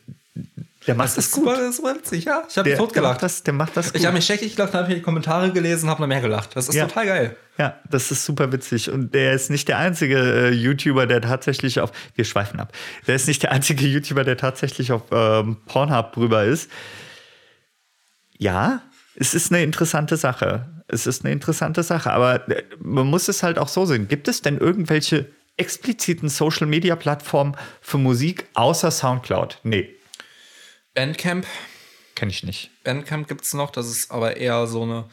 der 0.87 0.95
macht 0.95 1.07
Das 1.09 1.15
das, 1.15 1.25
ist 1.25 1.31
gut. 1.33 1.45
super, 1.45 1.57
das 1.57 1.77
ist 1.79 1.83
witzig, 1.83 2.25
ja. 2.25 2.43
Ich 2.49 2.57
habe 2.57 2.69
Der, 2.69 2.81
mich 2.81 2.91
der, 2.93 3.01
macht 3.03 3.21
das, 3.21 3.43
der 3.43 3.53
macht 3.53 3.77
das 3.77 3.87
gut. 3.91 3.99
Ich 3.99 4.05
habe 4.05 4.15
mich 4.15 4.25
scheckig 4.25 4.55
gelacht, 4.55 4.73
habe 4.73 4.93
die 4.93 5.01
Kommentare 5.01 5.51
gelesen, 5.51 5.89
habe 5.89 6.01
noch 6.01 6.07
mehr 6.07 6.21
gelacht. 6.21 6.55
Das 6.55 6.67
ist 6.69 6.75
Ja. 6.75 6.87
total 6.87 7.05
geil. 7.05 7.35
Ja, 7.57 7.75
das 7.89 8.09
ist 8.09 8.25
super 8.25 8.51
witzig. 8.51 8.89
Und 8.89 9.13
der 9.13 9.33
ist 9.33 9.49
nicht 9.49 9.67
der 9.67 9.77
einzige 9.77 10.17
äh, 10.17 10.49
YouTuber, 10.51 11.05
der 11.05 11.21
tatsächlich 11.21 11.79
auf. 11.81 11.91
Wir 12.15 12.23
schweifen 12.25 12.59
ab. 12.59 12.71
Der 13.05 13.15
ist 13.15 13.27
nicht 13.27 13.43
der 13.43 13.51
einzige 13.51 13.85
YouTuber, 13.87 14.23
der 14.23 14.37
tatsächlich 14.37 14.91
auf 14.93 15.03
ähm, 15.11 15.57
Pornhub 15.67 16.13
drüber 16.13 16.45
ist. 16.45 16.71
Ja, 18.37 18.81
es 19.15 19.33
ist 19.33 19.51
eine 19.51 19.63
interessante 19.63 20.17
Sache. 20.17 20.83
Es 20.87 21.05
ist 21.07 21.23
eine 21.23 21.31
interessante 21.33 21.83
Sache. 21.83 22.11
Aber 22.11 22.47
äh, 22.49 22.63
man 22.79 23.07
muss 23.07 23.27
es 23.27 23.43
halt 23.43 23.59
auch 23.59 23.67
so 23.67 23.85
sehen. 23.85 24.07
Gibt 24.07 24.27
es 24.27 24.41
denn 24.41 24.57
irgendwelche 24.57 25.31
expliziten 25.57 26.29
Social 26.29 26.67
Media 26.67 26.95
Plattformen 26.95 27.55
für 27.81 27.97
Musik 27.97 28.47
außer 28.53 28.91
Soundcloud? 28.91 29.59
Nee, 29.63 29.95
Bandcamp. 30.93 31.45
kenne 32.15 32.31
ich 32.31 32.43
nicht. 32.43 32.71
Bandcamp 32.83 33.27
gibt 33.27 33.43
es 33.45 33.53
noch, 33.53 33.71
das 33.71 33.87
ist 33.89 34.11
aber 34.11 34.37
eher 34.37 34.67
so 34.67 34.83
eine. 34.83 35.09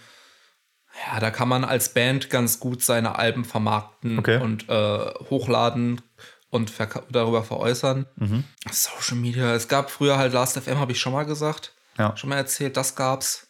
Ja, 1.13 1.21
da 1.21 1.31
kann 1.31 1.49
man 1.49 1.65
als 1.65 1.93
Band 1.93 2.31
ganz 2.31 2.59
gut 2.59 2.83
seine 2.83 3.19
Alben 3.19 3.45
vermarkten 3.45 4.19
Okay. 4.19 4.39
und 4.41 4.67
äh, 4.71 4.99
hochladen 5.29 6.01
und 6.49 6.73
darüber 7.11 7.45
veräußern. 7.45 8.07
Mhm. 8.17 8.45
Social 8.71 9.19
Media. 9.19 9.55
Es 9.55 9.69
gab 9.69 9.91
früher 9.91 10.17
halt 10.17 10.33
Last.fm, 10.33 10.79
habe 10.79 10.93
ich 10.93 11.01
schon 11.01 11.13
mal 11.13 11.25
gesagt. 11.25 11.75
Ja. 11.99 12.17
Schon 12.17 12.31
mal 12.31 12.37
erzählt, 12.37 12.79
das 12.79 12.97
gab's. 12.97 13.46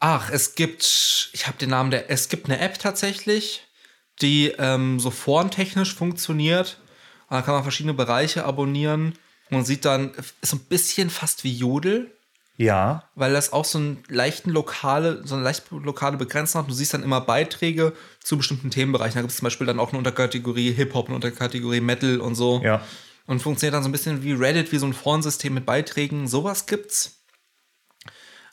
Ach, 0.00 0.30
es 0.30 0.54
gibt, 0.54 1.30
ich 1.32 1.46
habe 1.46 1.58
den 1.58 1.70
Namen 1.70 1.90
der, 1.90 2.10
es 2.10 2.28
gibt 2.30 2.46
eine 2.46 2.58
App 2.58 2.78
tatsächlich, 2.78 3.62
die 4.22 4.48
ähm, 4.58 4.98
so 4.98 5.10
forentechnisch 5.10 5.94
funktioniert. 5.94 6.80
Und 7.28 7.36
da 7.36 7.42
kann 7.42 7.54
man 7.54 7.62
verschiedene 7.62 7.94
Bereiche 7.94 8.44
abonnieren 8.44 9.14
und 9.50 9.64
sieht 9.66 9.84
dann, 9.84 10.12
ist 10.14 10.34
so 10.42 10.56
ein 10.56 10.64
bisschen 10.64 11.10
fast 11.10 11.44
wie 11.44 11.52
Jodel. 11.52 12.10
Ja. 12.56 13.04
weil 13.14 13.32
das 13.32 13.54
auch 13.54 13.64
so 13.64 13.78
einen 13.78 14.02
leichten 14.08 14.50
lokale, 14.50 15.26
so 15.26 15.34
eine 15.34 15.42
leicht 15.42 15.70
lokale 15.70 16.18
Begrenzung 16.18 16.60
hat. 16.60 16.68
Du 16.68 16.74
siehst 16.74 16.92
dann 16.92 17.02
immer 17.02 17.22
Beiträge 17.22 17.94
zu 18.22 18.36
bestimmten 18.36 18.70
Themenbereichen. 18.70 19.14
Da 19.14 19.22
gibt 19.22 19.30
es 19.30 19.38
zum 19.38 19.46
Beispiel 19.46 19.66
dann 19.66 19.80
auch 19.80 19.88
eine 19.88 19.98
Unterkategorie 19.98 20.70
Hip-Hop, 20.72 21.06
eine 21.06 21.14
Unterkategorie 21.14 21.80
Metal 21.80 22.20
und 22.20 22.34
so. 22.34 22.60
Ja. 22.62 22.82
Und 23.26 23.40
formationiert 23.40 23.72
dann 23.72 23.82
so 23.82 23.88
ein 23.88 23.92
bisschen 23.92 24.22
wie 24.22 24.32
Reddit, 24.32 24.72
wie 24.72 24.76
so 24.76 24.84
ein 24.84 24.92
Forensystem 24.92 25.54
mit 25.54 25.64
Beiträgen. 25.64 26.28
Sowas 26.28 26.66
gibt's. 26.66 27.19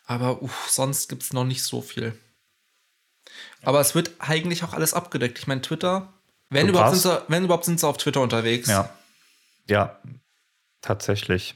Aber 0.07 0.41
uff, 0.41 0.69
sonst 0.69 1.09
gibt's 1.09 1.33
noch 1.33 1.43
nicht 1.43 1.63
so 1.63 1.81
viel. 1.81 2.17
Aber 3.61 3.81
es 3.81 3.93
wird 3.93 4.11
eigentlich 4.19 4.63
auch 4.63 4.73
alles 4.73 4.93
abgedeckt. 4.93 5.37
Ich 5.37 5.47
meine, 5.47 5.61
Twitter, 5.61 6.13
wenn 6.49 6.69
überhaupt, 6.69 6.95
sind 6.95 7.11
sie, 7.11 7.21
wenn 7.27 7.43
überhaupt 7.43 7.65
sind 7.65 7.79
sie 7.79 7.87
auf 7.87 7.97
Twitter 7.97 8.21
unterwegs. 8.21 8.69
Ja. 8.69 8.89
Ja, 9.67 9.99
tatsächlich. 10.81 11.55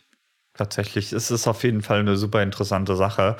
Tatsächlich 0.53 1.13
ist 1.13 1.29
es 1.29 1.47
auf 1.47 1.63
jeden 1.63 1.81
Fall 1.81 2.01
eine 2.01 2.17
super 2.17 2.43
interessante 2.43 2.97
Sache. 2.97 3.37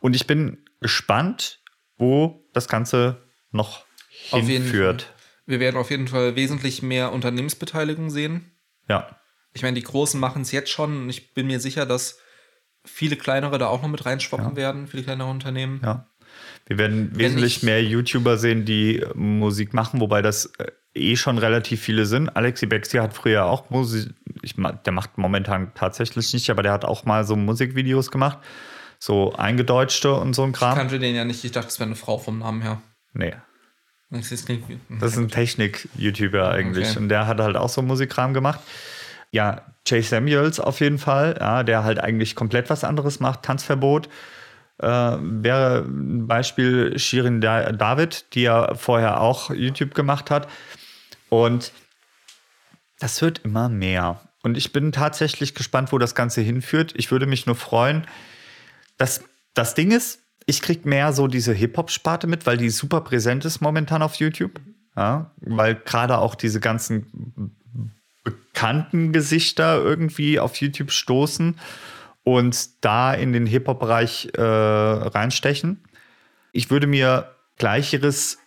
Und 0.00 0.16
ich 0.16 0.26
bin 0.26 0.64
gespannt, 0.80 1.62
wo 1.96 2.44
das 2.52 2.66
Ganze 2.66 3.22
noch 3.52 3.84
hinführt. 4.30 5.14
Wir 5.46 5.60
werden 5.60 5.76
auf 5.76 5.90
jeden 5.90 6.08
Fall 6.08 6.34
wesentlich 6.34 6.82
mehr 6.82 7.12
Unternehmensbeteiligung 7.12 8.10
sehen. 8.10 8.50
Ja. 8.88 9.20
Ich 9.52 9.62
meine, 9.62 9.76
die 9.76 9.84
Großen 9.84 10.18
machen 10.18 10.42
es 10.42 10.50
jetzt 10.50 10.70
schon 10.70 11.02
und 11.02 11.08
ich 11.08 11.32
bin 11.32 11.46
mir 11.46 11.60
sicher, 11.60 11.86
dass 11.86 12.18
viele 12.88 13.16
kleinere 13.16 13.58
da 13.58 13.66
auch 13.66 13.82
noch 13.82 13.88
mit 13.88 14.04
reinschwappen 14.06 14.56
werden, 14.56 14.86
viele 14.86 15.02
kleinere 15.02 15.28
Unternehmen. 15.28 15.80
Ja. 15.84 16.06
Wir 16.66 16.78
werden 16.78 17.10
wesentlich 17.18 17.58
ich- 17.58 17.62
mehr 17.62 17.82
YouTuber 17.82 18.36
sehen, 18.36 18.64
die 18.64 18.98
äh, 18.98 19.14
Musik 19.14 19.72
machen, 19.74 20.00
wobei 20.00 20.20
das 20.22 20.46
äh, 20.58 20.70
eh 20.94 21.16
schon 21.16 21.38
relativ 21.38 21.80
viele 21.80 22.04
sind. 22.06 22.28
Alexi 22.36 22.66
Bexi 22.66 22.98
hat 22.98 23.14
früher 23.14 23.46
auch 23.46 23.70
Musik, 23.70 24.10
ich, 24.42 24.54
der 24.84 24.92
macht 24.92 25.16
momentan 25.16 25.72
tatsächlich 25.74 26.32
nicht, 26.34 26.50
aber 26.50 26.62
der 26.62 26.72
hat 26.72 26.84
auch 26.84 27.04
mal 27.04 27.24
so 27.24 27.36
Musikvideos 27.36 28.10
gemacht. 28.10 28.38
So 28.98 29.32
eingedeutschte 29.34 30.12
und 30.12 30.34
so 30.34 30.42
ein 30.42 30.50
Ich 30.50 30.56
Kram. 30.56 30.76
kannte 30.76 30.98
den 30.98 31.14
ja 31.14 31.24
nicht, 31.24 31.44
ich 31.44 31.52
dachte, 31.52 31.68
es 31.68 31.78
wäre 31.78 31.86
eine 31.88 31.96
Frau 31.96 32.18
vom 32.18 32.40
Namen 32.40 32.62
her. 32.62 32.82
Nee. 33.14 33.34
Das 34.10 34.32
ist 34.32 34.48
ein 35.18 35.28
Technik-YouTuber 35.28 36.50
eigentlich. 36.50 36.90
Okay. 36.90 36.98
Und 36.98 37.08
der 37.08 37.26
hat 37.26 37.38
halt 37.40 37.56
auch 37.56 37.68
so 37.68 37.82
Musikkram 37.82 38.34
gemacht. 38.34 38.60
Ja, 39.30 39.62
Jay 39.86 40.00
Samuels 40.02 40.60
auf 40.60 40.80
jeden 40.80 40.98
Fall, 40.98 41.36
ja, 41.38 41.62
der 41.62 41.84
halt 41.84 42.00
eigentlich 42.00 42.34
komplett 42.34 42.70
was 42.70 42.84
anderes 42.84 43.20
macht. 43.20 43.42
Tanzverbot 43.42 44.08
äh, 44.78 44.86
wäre 44.86 45.84
ein 45.86 46.26
Beispiel 46.26 46.98
Shirin 46.98 47.40
Da- 47.40 47.72
David, 47.72 48.34
die 48.34 48.42
ja 48.42 48.74
vorher 48.74 49.20
auch 49.20 49.50
YouTube 49.50 49.94
gemacht 49.94 50.30
hat. 50.30 50.48
Und 51.28 51.72
das 52.98 53.20
wird 53.22 53.40
immer 53.40 53.68
mehr. 53.68 54.20
Und 54.42 54.56
ich 54.56 54.72
bin 54.72 54.92
tatsächlich 54.92 55.54
gespannt, 55.54 55.92
wo 55.92 55.98
das 55.98 56.14
Ganze 56.14 56.40
hinführt. 56.40 56.94
Ich 56.96 57.10
würde 57.10 57.26
mich 57.26 57.46
nur 57.46 57.56
freuen, 57.56 58.06
das, 58.96 59.22
das 59.54 59.74
Ding 59.74 59.90
ist, 59.90 60.20
ich 60.46 60.62
krieg 60.62 60.86
mehr 60.86 61.12
so 61.12 61.26
diese 61.26 61.52
Hip-Hop-Sparte 61.52 62.26
mit, 62.26 62.46
weil 62.46 62.56
die 62.56 62.70
super 62.70 63.02
präsent 63.02 63.44
ist 63.44 63.60
momentan 63.60 64.02
auf 64.02 64.14
YouTube. 64.14 64.60
Ja, 64.96 65.32
weil 65.40 65.76
gerade 65.76 66.18
auch 66.18 66.34
diese 66.34 66.58
ganzen 66.58 67.54
bekannten 68.30 69.12
Gesichter 69.12 69.82
irgendwie 69.82 70.40
auf 70.40 70.56
YouTube 70.56 70.90
stoßen 70.90 71.58
und 72.24 72.84
da 72.84 73.14
in 73.14 73.32
den 73.32 73.46
Hip-Hop-Bereich 73.46 74.30
äh, 74.36 74.42
reinstechen. 74.42 75.82
Ich 76.52 76.70
würde 76.70 76.86
mir 76.86 77.30
Gleicheres 77.56 78.38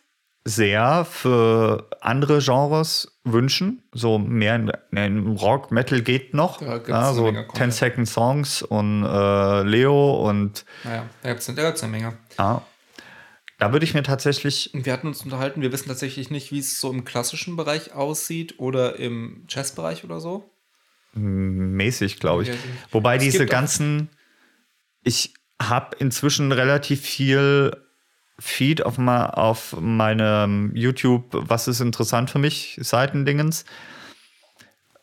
sehr 0.43 1.05
für 1.05 1.88
andere 2.01 2.39
Genres 2.39 3.19
wünschen. 3.23 3.84
So 3.93 4.17
mehr 4.17 4.55
in, 4.55 4.71
in 4.91 5.27
Rock, 5.38 5.71
Metal 5.71 6.01
geht 6.01 6.34
noch. 6.34 6.59
Da 6.59 6.82
Ja, 6.88 7.07
eine 7.07 7.13
so 7.13 7.23
Menge 7.25 7.39
10 7.39 7.47
Content. 7.47 7.73
Second 7.73 8.09
Songs 8.09 8.61
und 8.63 9.03
äh, 9.03 9.63
Leo 9.63 10.27
und 10.27 10.65
Naja, 10.84 11.05
da 11.21 11.29
gibt 11.29 11.41
es 11.41 11.45
da 11.45 11.53
gibt's 11.53 11.84
eine 11.84 11.91
Menge. 11.91 12.13
ja. 12.38 12.61
Da 13.62 13.72
würde 13.72 13.84
ich 13.84 13.93
mir 13.93 14.01
tatsächlich, 14.01 14.72
wir 14.74 14.91
hatten 14.91 15.05
uns 15.05 15.22
unterhalten, 15.22 15.62
wir 15.62 15.72
wissen 15.72 15.88
tatsächlich 15.88 16.32
nicht, 16.32 16.51
wie 16.51 16.57
es 16.57 16.80
so 16.80 16.89
im 16.89 17.03
klassischen 17.03 17.55
Bereich 17.55 17.93
aussieht 17.93 18.55
oder 18.57 18.95
im 18.95 19.45
Jazzbereich 19.47 20.03
oder 20.03 20.20
so. 20.20 20.49
mäßig, 21.14 22.20
glaube 22.20 22.41
ich. 22.41 22.47
Ja, 22.49 22.55
Wobei 22.89 23.18
es 23.18 23.24
diese 23.24 23.45
ganzen, 23.45 24.09
ich 25.03 25.36
habe 25.62 25.95
inzwischen 25.99 26.51
relativ 26.51 27.01
viel 27.01 27.78
Feed 28.39 28.84
auf, 28.84 28.97
ma, 28.97 29.28
auf 29.28 29.80
meinem 29.80 30.76
YouTube, 30.76 31.26
was 31.32 31.68
ist 31.68 31.82
interessant 31.82 32.32
für 32.32 32.39
mich, 32.39 32.80
Seitendingens, 32.82 33.66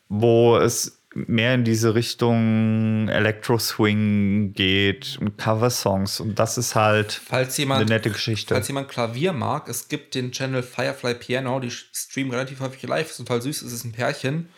wo 0.08 0.56
es 0.56 0.97
mehr 1.26 1.54
in 1.54 1.64
diese 1.64 1.94
Richtung 1.94 3.08
Electro-Swing 3.08 4.52
geht 4.52 5.18
und 5.20 5.36
Cover-Songs 5.38 6.20
und 6.20 6.38
das 6.38 6.58
ist 6.58 6.74
halt 6.74 7.12
Falls 7.12 7.56
jemand, 7.56 7.82
eine 7.82 7.90
nette 7.90 8.10
Geschichte. 8.10 8.54
falls 8.54 8.68
jemand 8.68 8.88
Klavier 8.88 9.32
mag, 9.32 9.68
es 9.68 9.88
gibt 9.88 10.14
den 10.14 10.32
Channel 10.32 10.62
Firefly 10.62 11.14
Piano, 11.14 11.60
die 11.60 11.70
streamen 11.70 12.30
relativ 12.32 12.60
häufig 12.60 12.82
live, 12.84 13.10
ist 13.10 13.16
total 13.16 13.42
süß, 13.42 13.62
es 13.62 13.72
ist 13.72 13.84
ein 13.84 13.92
Pärchen. 13.92 14.48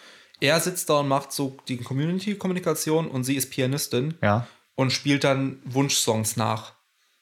Er 0.40 0.58
sitzt 0.60 0.88
da 0.88 1.00
und 1.00 1.08
macht 1.08 1.32
so 1.32 1.56
die 1.68 1.76
Community-Kommunikation 1.76 3.08
und 3.10 3.24
sie 3.24 3.36
ist 3.36 3.50
Pianistin 3.50 4.14
Ja, 4.22 4.46
und 4.74 4.90
spielt 4.92 5.24
dann 5.24 5.58
Wunschsongs 5.64 6.36
nach. 6.36 6.72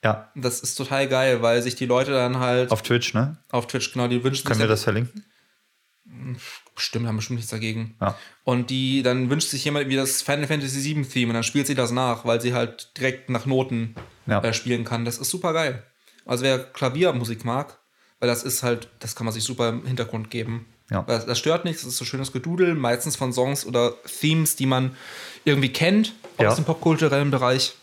ja, 0.05 0.31
Das 0.37 0.61
ist 0.61 0.77
total 0.77 1.09
geil, 1.09 1.43
weil 1.43 1.61
sich 1.63 1.75
die 1.75 1.87
Leute 1.87 2.13
dann 2.13 2.39
halt 2.39 2.71
auf 2.71 2.83
Twitch, 2.83 3.15
ne? 3.15 3.39
auf 3.51 3.67
Twitch 3.67 3.93
genau 3.93 4.07
die 4.09 4.23
wünschen 4.23 4.47
Können 4.47 4.61
wir 4.61 4.69
das 4.69 4.85
verlinken? 4.85 5.25
Bestimmt, 6.79 7.09
haben 7.09 7.17
bestimmt 7.17 7.39
nichts 7.39 7.51
dagegen. 7.51 7.97
Ja. 8.01 8.17
Und 8.45 8.71
die, 8.71 9.03
dann 9.03 9.31
wünscht 9.31 9.49
sich 9.49 9.65
jemand 9.65 9.89
wie 9.89 9.97
das 9.97 10.23
Final 10.23 10.47
Fantasy 10.47 10.85
VII 10.95 11.05
Theme 11.05 11.31
und 11.31 11.35
dann 11.35 11.43
spielt 11.43 11.67
sie 11.67 11.75
das 11.75 11.91
nach, 11.91 12.25
weil 12.25 12.41
sie 12.41 12.55
halt 12.55 12.97
direkt 12.97 13.31
nach 13.31 13.47
Noten 13.47 13.97
Ja. 14.27 14.41
äh, 14.45 14.53
spielen 14.55 14.85
kann. 14.85 15.05
Das 15.05 15.19
ist 15.19 15.29
super 15.29 15.53
geil. 15.53 15.83
Also 16.25 16.45
wer 16.45 16.59
Klaviermusik 16.61 17.45
mag, 17.45 17.79
weil 18.21 18.29
das 18.29 18.45
ist 18.45 18.63
halt, 18.63 18.89
das 19.01 19.17
kann 19.17 19.25
man 19.25 19.35
sich 19.35 19.43
super 19.43 19.71
im 19.71 19.85
Hintergrund 19.87 20.31
geben. 20.31 20.67
Ja. 20.89 21.03
Das, 21.03 21.27
das 21.27 21.37
stört 21.41 21.65
nichts, 21.65 21.83
das 21.83 21.93
ist 21.95 21.99
so 21.99 22.05
schönes 22.05 22.31
Gedudel, 22.31 22.77
meistens 22.77 23.17
von 23.17 23.33
Songs 23.33 23.67
oder 23.67 23.95
Themes, 24.21 24.55
die 24.55 24.67
man 24.67 24.95
irgendwie 25.45 25.73
kennt 25.73 26.15
aus 26.37 26.55
dem 26.55 26.65
popkulturellen 26.65 27.33
Bereich. 27.33 27.75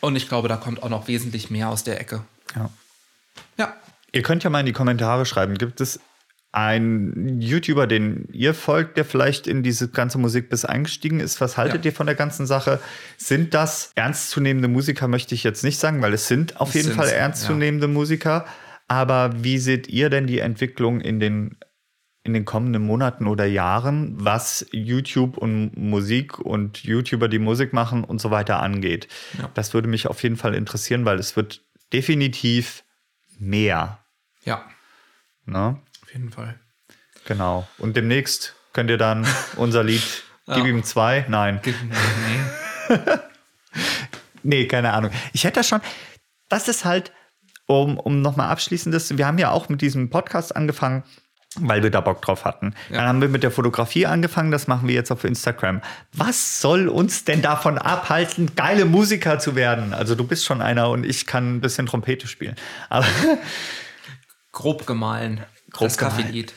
Und 0.00 0.14
ich 0.16 0.28
glaube, 0.28 0.48
da 0.48 0.56
kommt 0.56 0.82
auch 0.82 0.90
noch 0.90 1.08
wesentlich 1.08 1.50
mehr 1.50 1.70
aus 1.70 1.84
der 1.84 1.98
Ecke. 1.98 2.22
Ja. 2.54 2.70
Ja. 3.56 3.74
Ihr 4.12 4.22
könnt 4.22 4.44
ja 4.44 4.50
mal 4.50 4.60
in 4.60 4.66
die 4.66 4.72
Kommentare 4.72 5.24
schreiben, 5.24 5.56
gibt 5.56 5.80
es 5.80 6.00
einen 6.52 7.40
YouTuber, 7.40 7.86
den 7.86 8.26
ihr 8.32 8.54
folgt, 8.54 8.96
der 8.96 9.04
vielleicht 9.04 9.46
in 9.46 9.62
diese 9.62 9.88
ganze 9.88 10.18
Musik 10.18 10.48
bis 10.50 10.64
eingestiegen 10.64 11.20
ist? 11.20 11.40
Was 11.40 11.56
haltet 11.56 11.84
Ja. 11.84 11.90
ihr 11.90 11.94
von 11.94 12.06
der 12.06 12.16
ganzen 12.16 12.46
Sache? 12.46 12.80
Sind 13.16 13.54
das 13.54 13.92
ernstzunehmende 13.94 14.66
Musiker, 14.68 15.06
möchte 15.06 15.34
ich 15.34 15.44
jetzt 15.44 15.62
nicht 15.62 15.78
sagen, 15.78 16.02
weil 16.02 16.12
es 16.12 16.26
sind 16.26 16.60
auf 16.60 16.70
Es 16.70 16.74
jeden 16.74 16.88
sind 16.88 16.96
Fall 16.96 17.08
ernstzunehmende 17.10 17.86
Musiker. 17.88 18.46
Aber 18.88 19.30
wie 19.44 19.58
seht 19.58 19.86
ihr 19.88 20.10
denn 20.10 20.26
die 20.26 20.40
Entwicklung 20.40 21.00
in 21.00 21.20
den, 21.20 21.56
in 22.24 22.34
den 22.34 22.44
kommenden 22.44 22.82
Monaten 22.84 23.28
oder 23.28 23.44
Jahren, 23.46 24.14
was 24.18 24.66
YouTube 24.72 25.38
und 25.38 25.76
Musik 25.76 26.40
und 26.40 26.82
YouTuber, 26.82 27.28
die 27.28 27.38
Musik 27.38 27.72
machen 27.72 28.02
und 28.02 28.20
so 28.20 28.32
weiter 28.32 28.60
angeht? 28.60 29.06
Ja. 29.38 29.48
Das 29.54 29.72
würde 29.74 29.86
mich 29.86 30.08
auf 30.08 30.20
jeden 30.24 30.36
Fall 30.36 30.56
interessieren, 30.56 31.04
weil 31.04 31.20
es 31.20 31.36
wird 31.36 31.62
definitiv 31.92 32.82
mehr. 33.38 34.00
Ja, 34.44 34.64
Ne? 35.46 35.78
Auf 36.10 36.14
jeden 36.14 36.30
Fall. 36.30 36.58
Genau. 37.26 37.68
Und 37.78 37.96
demnächst 37.96 38.54
könnt 38.72 38.90
ihr 38.90 38.98
dann 38.98 39.26
unser 39.56 39.84
Lied 39.84 40.24
Gib 40.52 40.66
ihm 40.66 40.82
zwei? 40.82 41.24
Nein. 41.28 41.60
Nee. 41.64 42.96
Nee, 44.42 44.66
keine 44.66 44.94
Ahnung. 44.94 45.10
Ich 45.34 45.44
hätte 45.44 45.60
das 45.60 45.68
schon. 45.68 45.82
Das 46.48 46.66
ist 46.66 46.86
halt, 46.86 47.12
um, 47.66 47.98
um 47.98 48.22
nochmal 48.22 48.48
abschließendes, 48.48 49.18
wir 49.18 49.26
haben 49.26 49.36
ja 49.36 49.50
auch 49.50 49.68
mit 49.68 49.82
diesem 49.82 50.08
Podcast 50.08 50.56
angefangen, 50.56 51.04
weil 51.56 51.82
wir 51.82 51.90
da 51.90 52.00
Bock 52.00 52.22
drauf 52.22 52.46
hatten. 52.46 52.74
Dann 52.88 53.06
haben 53.06 53.20
wir 53.20 53.28
mit 53.28 53.42
der 53.42 53.50
Fotografie 53.50 54.06
angefangen, 54.06 54.50
das 54.50 54.66
machen 54.66 54.88
wir 54.88 54.94
jetzt 54.94 55.12
auf 55.12 55.24
Instagram. 55.24 55.82
Was 56.14 56.62
soll 56.62 56.88
uns 56.88 57.24
denn 57.24 57.42
davon 57.42 57.76
abhalten, 57.76 58.56
geile 58.56 58.86
Musiker 58.86 59.38
zu 59.38 59.56
werden? 59.56 59.92
Also 59.92 60.14
du 60.14 60.26
bist 60.26 60.46
schon 60.46 60.62
einer 60.62 60.88
und 60.88 61.04
ich 61.04 61.26
kann 61.26 61.56
ein 61.56 61.60
bisschen 61.60 61.84
Trompete 61.84 62.26
spielen. 62.26 62.56
Aber 62.88 63.06
Grob 64.52 64.86
gemahlen. 64.86 65.44
Grob 65.70 65.96
Kaffeelied. 65.96 66.52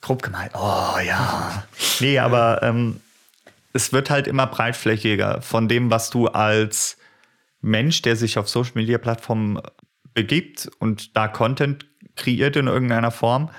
grob 0.00 0.22
gemalt. 0.22 0.52
Oh 0.54 0.98
ja. 1.04 1.64
Nee, 2.00 2.18
aber 2.18 2.62
ähm, 2.62 3.00
es 3.72 3.92
wird 3.92 4.10
halt 4.10 4.26
immer 4.26 4.46
breitflächiger 4.46 5.42
von 5.42 5.68
dem, 5.68 5.90
was 5.90 6.10
du 6.10 6.28
als 6.28 6.96
Mensch, 7.60 8.02
der 8.02 8.16
sich 8.16 8.38
auf 8.38 8.48
Social 8.48 8.72
Media 8.74 8.98
Plattformen 8.98 9.60
begibt 10.14 10.70
und 10.78 11.16
da 11.16 11.28
Content 11.28 11.86
kreiert 12.16 12.56
in 12.56 12.66
irgendeiner 12.66 13.10
Form, 13.10 13.50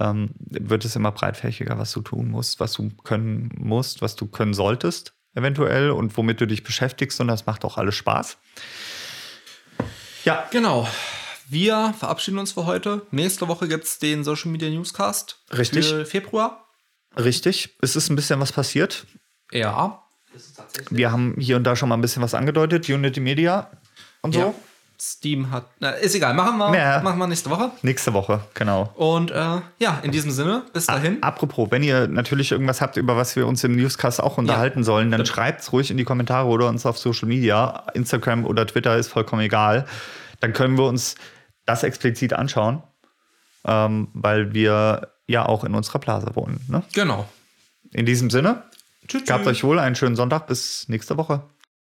ähm, 0.00 0.30
wird 0.38 0.84
es 0.84 0.96
immer 0.96 1.12
breitflächiger, 1.12 1.78
was 1.78 1.92
du 1.92 2.00
tun 2.00 2.30
musst, 2.30 2.60
was 2.60 2.72
du 2.72 2.90
können 3.04 3.50
musst, 3.56 4.02
was 4.02 4.16
du 4.16 4.26
können 4.26 4.54
solltest, 4.54 5.14
eventuell 5.34 5.90
und 5.90 6.16
womit 6.16 6.40
du 6.40 6.46
dich 6.46 6.62
beschäftigst 6.64 7.20
und 7.20 7.28
das 7.28 7.46
macht 7.46 7.64
auch 7.64 7.76
alles 7.76 7.94
Spaß. 7.96 8.38
Ja, 10.24 10.46
Genau. 10.50 10.88
Wir 11.48 11.94
verabschieden 11.98 12.38
uns 12.38 12.52
für 12.52 12.66
heute. 12.66 13.02
Nächste 13.10 13.48
Woche 13.48 13.68
gibt 13.68 13.84
es 13.84 13.98
den 13.98 14.24
Social 14.24 14.50
Media 14.50 14.70
Newscast. 14.70 15.40
Richtig. 15.56 15.86
Für 15.88 16.06
Februar. 16.06 16.64
richtig. 17.16 17.76
Es 17.80 17.96
ist 17.96 18.08
ein 18.10 18.16
bisschen 18.16 18.40
was 18.40 18.52
passiert. 18.52 19.06
Ja. 19.52 20.02
Wir 20.90 21.12
haben 21.12 21.36
hier 21.38 21.56
und 21.56 21.64
da 21.64 21.76
schon 21.76 21.88
mal 21.88 21.96
ein 21.96 22.00
bisschen 22.00 22.22
was 22.22 22.34
angedeutet. 22.34 22.88
Unity 22.88 23.20
Media 23.20 23.70
und 24.22 24.32
so. 24.34 24.40
Ja. 24.40 24.54
Steam 25.00 25.50
hat. 25.50 25.66
Na, 25.80 25.90
ist 25.90 26.14
egal, 26.14 26.34
machen 26.34 26.56
wir, 26.56 26.74
Ja. 26.78 27.00
machen 27.02 27.18
wir 27.18 27.26
nächste 27.26 27.50
Woche. 27.50 27.72
Nächste 27.82 28.14
Woche, 28.14 28.40
genau. 28.54 28.92
Und 28.94 29.32
äh, 29.32 29.60
ja, 29.78 30.00
in 30.02 30.12
diesem 30.12 30.30
Sinne, 30.30 30.62
bis 30.72 30.86
dahin. 30.86 31.22
Apropos, 31.22 31.70
wenn 31.72 31.82
ihr 31.82 32.06
natürlich 32.06 32.52
irgendwas 32.52 32.80
habt, 32.80 32.96
über 32.96 33.16
was 33.16 33.34
wir 33.36 33.46
uns 33.46 33.62
im 33.64 33.76
Newscast 33.76 34.22
auch 34.22 34.38
unterhalten 34.38 34.82
sollen, 34.84 35.10
dann 35.10 35.26
schreibt's 35.26 35.72
ruhig 35.72 35.90
in 35.90 35.96
die 35.98 36.04
Kommentare 36.04 36.46
oder 36.48 36.68
uns 36.68 36.86
auf 36.86 36.96
Social 36.96 37.28
Media. 37.28 37.84
Instagram 37.94 38.46
oder 38.46 38.66
Twitter 38.66 38.96
ist 38.96 39.08
vollkommen 39.08 39.42
egal. 39.42 39.84
Dann 40.40 40.52
können 40.52 40.78
wir 40.78 40.84
uns 40.84 41.16
das 41.66 41.82
explizit 41.82 42.32
anschauen, 42.32 42.82
ähm, 43.64 44.08
weil 44.12 44.54
wir 44.54 45.12
ja 45.26 45.46
auch 45.46 45.64
in 45.64 45.74
unserer 45.74 45.98
Blase 45.98 46.34
wohnen. 46.34 46.60
Ne? 46.68 46.82
Genau. 46.92 47.28
In 47.92 48.06
diesem 48.06 48.30
Sinne, 48.30 48.62
Tschüss. 49.08 49.24
gehabt 49.24 49.46
euch 49.46 49.64
wohl 49.64 49.78
einen 49.78 49.94
schönen 49.94 50.16
Sonntag. 50.16 50.46
Bis 50.46 50.88
nächste 50.88 51.16
Woche. 51.16 51.42